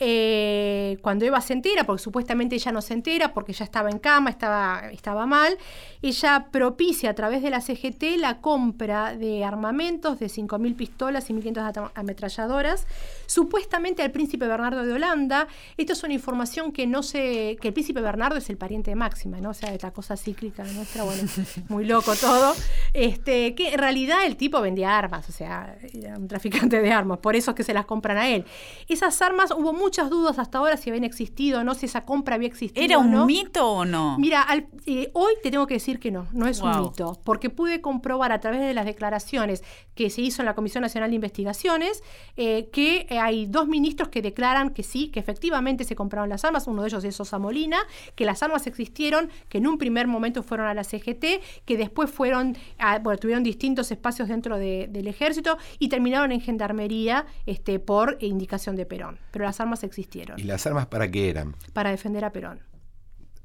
eh, 0.01 0.97
cuando 1.01 1.25
Eva 1.25 1.39
se 1.39 1.53
entera, 1.53 1.85
porque 1.85 2.01
supuestamente 2.01 2.55
ella 2.55 2.73
no 2.73 2.81
se 2.81 2.93
entera, 2.93 3.33
porque 3.33 3.53
ya 3.53 3.63
estaba 3.63 3.89
en 3.89 3.99
cama, 3.99 4.31
estaba, 4.31 4.89
estaba 4.91 5.25
mal, 5.27 5.57
ella 6.01 6.47
propicia 6.51 7.11
a 7.11 7.13
través 7.13 7.41
de 7.41 7.51
la 7.51 7.61
CGT 7.61 8.17
la 8.17 8.41
compra 8.41 9.15
de 9.15 9.45
armamentos 9.45 10.19
de 10.19 10.25
5.000 10.25 10.75
pistolas 10.75 11.29
y 11.29 11.33
1.500 11.33 11.91
ametralladoras, 11.95 12.85
supuestamente 13.31 14.03
al 14.03 14.11
príncipe 14.11 14.45
Bernardo 14.45 14.83
de 14.83 14.91
Holanda. 14.91 15.47
Esto 15.77 15.93
es 15.93 16.03
una 16.03 16.13
información 16.13 16.73
que 16.73 16.85
no 16.85 17.01
sé, 17.01 17.57
que 17.61 17.69
el 17.69 17.73
príncipe 17.73 18.01
Bernardo 18.01 18.37
es 18.37 18.49
el 18.49 18.57
pariente 18.57 18.91
de 18.91 18.95
Máxima, 18.95 19.39
¿no? 19.39 19.51
O 19.51 19.53
sea, 19.53 19.73
esta 19.73 19.91
cosa 19.91 20.17
cíclica 20.17 20.63
nuestra, 20.65 21.03
bueno, 21.03 21.23
muy 21.69 21.85
loco 21.85 22.13
todo. 22.15 22.53
Este, 22.93 23.55
que 23.55 23.69
en 23.69 23.79
realidad 23.79 24.25
el 24.25 24.35
tipo 24.35 24.59
vendía 24.59 24.97
armas, 24.97 25.29
o 25.29 25.31
sea, 25.31 25.77
era 25.93 26.17
un 26.17 26.27
traficante 26.27 26.81
de 26.81 26.91
armas, 26.91 27.19
por 27.19 27.37
eso 27.37 27.51
es 27.51 27.55
que 27.55 27.63
se 27.63 27.73
las 27.73 27.85
compran 27.85 28.17
a 28.17 28.27
él. 28.27 28.43
Esas 28.89 29.21
armas 29.21 29.51
hubo 29.51 29.71
muchas 29.71 30.09
dudas 30.09 30.37
hasta 30.37 30.57
ahora 30.57 30.75
si 30.75 30.89
habían 30.89 31.05
existido 31.05 31.61
o 31.61 31.63
no, 31.63 31.73
si 31.73 31.85
esa 31.85 32.03
compra 32.03 32.35
había 32.35 32.49
existido. 32.49 32.83
¿Era 32.83 32.97
un 32.97 33.25
mito 33.25 33.65
o 33.65 33.85
no? 33.85 34.17
Mira, 34.19 34.45
eh, 34.85 35.09
hoy 35.13 35.33
te 35.41 35.51
tengo 35.51 35.67
que 35.67 35.75
decir 35.75 35.99
que 35.99 36.11
no, 36.11 36.27
no 36.33 36.47
es 36.47 36.59
un 36.59 36.81
mito, 36.81 37.17
porque 37.23 37.49
pude 37.49 37.79
comprobar 37.79 38.33
a 38.33 38.41
través 38.41 38.59
de 38.59 38.73
las 38.73 38.85
declaraciones 38.85 39.63
que 39.95 40.09
se 40.09 40.21
hizo 40.21 40.41
en 40.41 40.47
la 40.47 40.55
Comisión 40.55 40.81
Nacional 40.81 41.11
de 41.11 41.15
Investigaciones 41.15 42.03
eh, 42.35 42.69
que 42.73 43.07
eh, 43.09 43.20
hay 43.23 43.45
dos 43.45 43.67
ministros 43.67 44.09
que 44.09 44.21
declaran 44.21 44.71
que 44.71 44.83
sí, 44.83 45.09
que 45.09 45.19
efectivamente 45.19 45.83
se 45.83 45.95
compraron 45.95 46.29
las 46.29 46.45
armas, 46.45 46.67
uno 46.67 46.81
de 46.81 46.89
ellos 46.89 47.03
es 47.03 47.15
Sosa 47.15 47.39
Molina, 47.39 47.77
que 48.15 48.25
las 48.25 48.41
armas 48.43 48.67
existieron, 48.67 49.29
que 49.49 49.59
en 49.59 49.67
un 49.67 49.77
primer 49.77 50.07
momento 50.07 50.43
fueron 50.43 50.67
a 50.67 50.73
la 50.73 50.83
CGT, 50.83 51.41
que 51.65 51.77
después 51.77 52.09
fueron, 52.09 52.57
bueno, 53.01 53.17
tuvieron 53.17 53.43
distintos 53.43 53.91
espacios 53.91 54.27
dentro 54.27 54.57
del 54.57 55.07
ejército 55.07 55.57
y 55.79 55.89
terminaron 55.89 56.31
en 56.31 56.41
gendarmería 56.41 57.25
este, 57.45 57.79
por 57.79 58.17
indicación 58.21 58.75
de 58.75 58.85
Perón. 58.85 59.19
Pero 59.31 59.45
las 59.45 59.59
armas 59.59 59.83
existieron. 59.83 60.39
¿Y 60.39 60.43
las 60.43 60.65
armas 60.65 60.87
para 60.87 61.09
qué 61.09 61.29
eran? 61.29 61.55
Para 61.73 61.91
defender 61.91 62.25
a 62.25 62.31
Perón. 62.31 62.71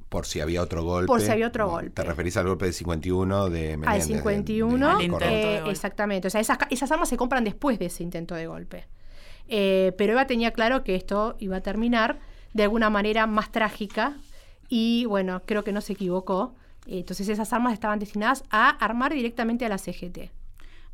Por 0.08 0.24
si 0.24 0.40
había 0.40 0.62
otro 0.62 0.84
golpe. 0.84 1.08
Por 1.08 1.20
si 1.20 1.30
había 1.30 1.48
otro 1.48 1.68
golpe. 1.68 1.90
¿Te 1.90 2.04
referís 2.04 2.36
al 2.36 2.46
golpe 2.46 2.66
del 2.66 2.74
51 2.74 3.50
de 3.50 3.76
Menéndez? 3.76 3.88
Al 3.88 4.02
51, 4.02 5.00
eh, 5.20 5.62
exactamente. 5.66 6.28
O 6.28 6.30
sea, 6.30 6.40
esas, 6.40 6.58
esas, 6.70 6.90
armas 6.92 7.08
se 7.08 7.16
compran 7.16 7.42
después 7.42 7.78
de 7.78 7.86
ese 7.86 8.04
intento 8.04 8.34
de 8.34 8.46
golpe. 8.46 8.86
Eh, 9.48 9.92
pero 9.96 10.12
Eva 10.12 10.26
tenía 10.26 10.52
claro 10.52 10.84
que 10.84 10.94
esto 10.94 11.36
iba 11.38 11.56
a 11.56 11.60
terminar 11.60 12.18
de 12.52 12.64
alguna 12.64 12.90
manera 12.90 13.26
más 13.26 13.52
trágica 13.52 14.16
y 14.68 15.04
bueno, 15.06 15.42
creo 15.44 15.64
que 15.64 15.72
no 15.72 15.80
se 15.80 15.92
equivocó. 15.92 16.54
Entonces 16.86 17.28
esas 17.28 17.52
armas 17.52 17.72
estaban 17.72 17.98
destinadas 17.98 18.44
a 18.50 18.70
armar 18.70 19.12
directamente 19.12 19.66
a 19.66 19.68
la 19.68 19.78
CGT. 19.78 20.30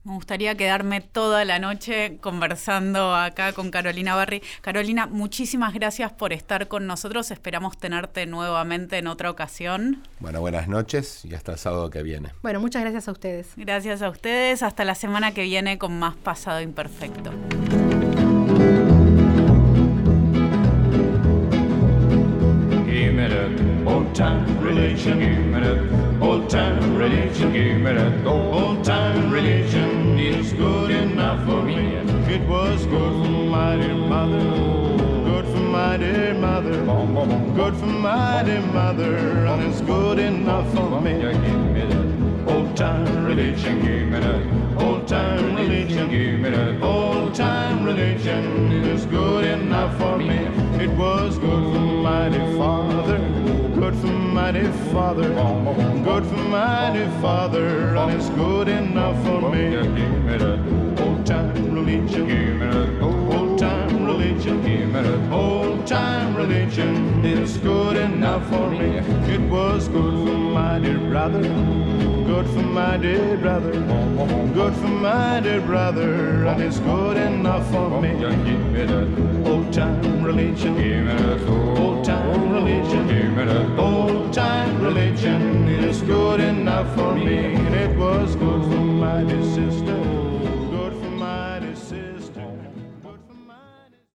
Me 0.04 0.14
gustaría 0.14 0.56
quedarme 0.56 1.00
toda 1.00 1.44
la 1.44 1.60
noche 1.60 2.18
conversando 2.20 3.14
acá 3.14 3.52
con 3.52 3.70
Carolina 3.70 4.16
Barry. 4.16 4.42
Carolina, 4.60 5.06
muchísimas 5.06 5.74
gracias 5.74 6.10
por 6.10 6.32
estar 6.32 6.66
con 6.66 6.88
nosotros. 6.88 7.30
Esperamos 7.30 7.78
tenerte 7.78 8.26
nuevamente 8.26 8.98
en 8.98 9.06
otra 9.06 9.30
ocasión. 9.30 10.02
Bueno, 10.18 10.40
buenas 10.40 10.66
noches 10.66 11.24
y 11.24 11.34
hasta 11.36 11.52
el 11.52 11.58
sábado 11.58 11.88
que 11.88 12.02
viene. 12.02 12.30
Bueno, 12.42 12.58
muchas 12.58 12.82
gracias 12.82 13.06
a 13.06 13.12
ustedes. 13.12 13.52
Gracias 13.56 14.02
a 14.02 14.08
ustedes. 14.08 14.64
Hasta 14.64 14.84
la 14.84 14.96
semana 14.96 15.34
que 15.34 15.42
viene 15.42 15.78
con 15.78 15.96
más 15.96 16.16
Pasado 16.16 16.60
Imperfecto. 16.60 17.30
Old 23.92 24.14
time 24.14 24.60
religion. 24.60 25.18
Give 25.20 25.46
me 25.46 25.60
that 25.60 26.22
old 26.22 26.48
time 26.48 26.96
religion. 26.96 27.52
Give 27.52 27.78
me 27.78 27.92
that 27.92 28.26
old 28.26 28.84
time 28.84 29.30
religion. 29.30 30.18
is 30.18 30.52
good 30.52 30.90
enough 30.90 31.44
for 31.46 31.62
me. 31.62 31.96
It 32.34 32.48
was 32.48 32.86
good 32.86 33.12
for 33.22 33.44
my 33.56 33.76
dear 33.76 33.94
mother. 33.94 34.44
Good 35.28 35.46
for 35.52 35.64
my 35.78 35.96
dear 35.98 36.34
mother. 36.34 36.76
Good 37.54 37.76
for 37.76 37.86
my 37.86 38.42
dear 38.44 38.62
mother. 38.62 39.14
And 39.50 39.62
it's 39.62 39.80
good 39.82 40.18
enough 40.18 40.72
for 40.74 41.00
me. 41.00 41.12
Give 41.20 41.60
me 41.76 41.84
that 41.92 42.52
old 42.52 42.76
time 42.76 43.26
religion. 43.26 43.74
Give 43.84 44.08
me 44.08 44.20
that 44.20 44.82
old 44.82 45.06
time 45.06 45.54
religion. 45.54 46.10
Give 46.10 46.40
me 46.40 46.50
that 46.50 46.82
old 46.82 47.34
time 47.34 47.84
religion. 47.84 48.72
It 48.72 48.86
is 48.86 49.04
good 49.06 49.44
enough 49.44 49.98
for 49.98 50.16
me. 50.16 50.38
It 50.84 50.90
was 50.96 51.38
good 51.38 51.64
for 51.74 51.86
my 52.08 52.30
dear 52.30 52.56
father 52.56 53.41
good 53.82 53.96
for 53.96 54.06
mighty 54.06 54.70
Father, 54.92 55.28
good 56.04 56.24
for 56.24 56.36
mighty 56.36 57.04
Father, 57.20 57.96
and 57.96 58.12
it's 58.12 58.28
good 58.28 58.68
enough 58.68 59.20
for 59.24 59.50
me. 59.50 59.70
Give 59.70 60.24
me 60.24 60.38
that 60.38 61.02
old 61.02 61.26
time 61.26 61.74
religion, 61.74 62.62
religion, 64.22 64.62
give 64.62 64.88
me 64.88 65.02
that 65.02 65.32
old 65.32 65.86
time 65.86 66.36
religion. 66.36 67.24
It's 67.24 67.56
good 67.56 67.96
enough 67.96 68.48
for 68.48 68.70
me. 68.70 68.98
It 69.34 69.40
was 69.50 69.88
good 69.88 70.14
for 70.26 70.36
my 70.36 70.78
dear 70.78 70.98
brother, 70.98 71.42
good 71.42 72.46
for 72.46 72.62
my 72.62 72.96
dear 72.98 73.36
brother, 73.36 73.72
good 74.54 74.74
for 74.74 74.88
my 74.88 75.40
dear 75.40 75.60
brother, 75.60 76.44
and 76.46 76.62
it's 76.62 76.78
good 76.78 77.16
enough 77.16 77.68
for 77.70 78.00
me. 78.00 78.10
Give 78.20 78.66
me 78.72 78.84
that 78.84 79.48
old 79.48 79.72
time 79.72 80.22
religion, 80.22 80.76
give 80.76 81.04
me 81.04 81.14
that 81.14 81.48
old 81.78 82.04
time 82.04 82.52
religion, 82.52 83.08
give 83.08 83.32
me 83.36 83.44
that 83.44 83.78
old 83.78 84.32
time 84.32 84.80
religion. 84.80 85.68
it's 85.68 86.00
good 86.02 86.40
enough 86.40 86.94
for 86.94 87.14
me, 87.14 87.54
and 87.54 87.74
it 87.74 87.96
was 87.98 88.36
good 88.36 88.62
for 88.62 88.84
my 89.04 89.24
dear 89.24 89.42
sister. 89.42 90.21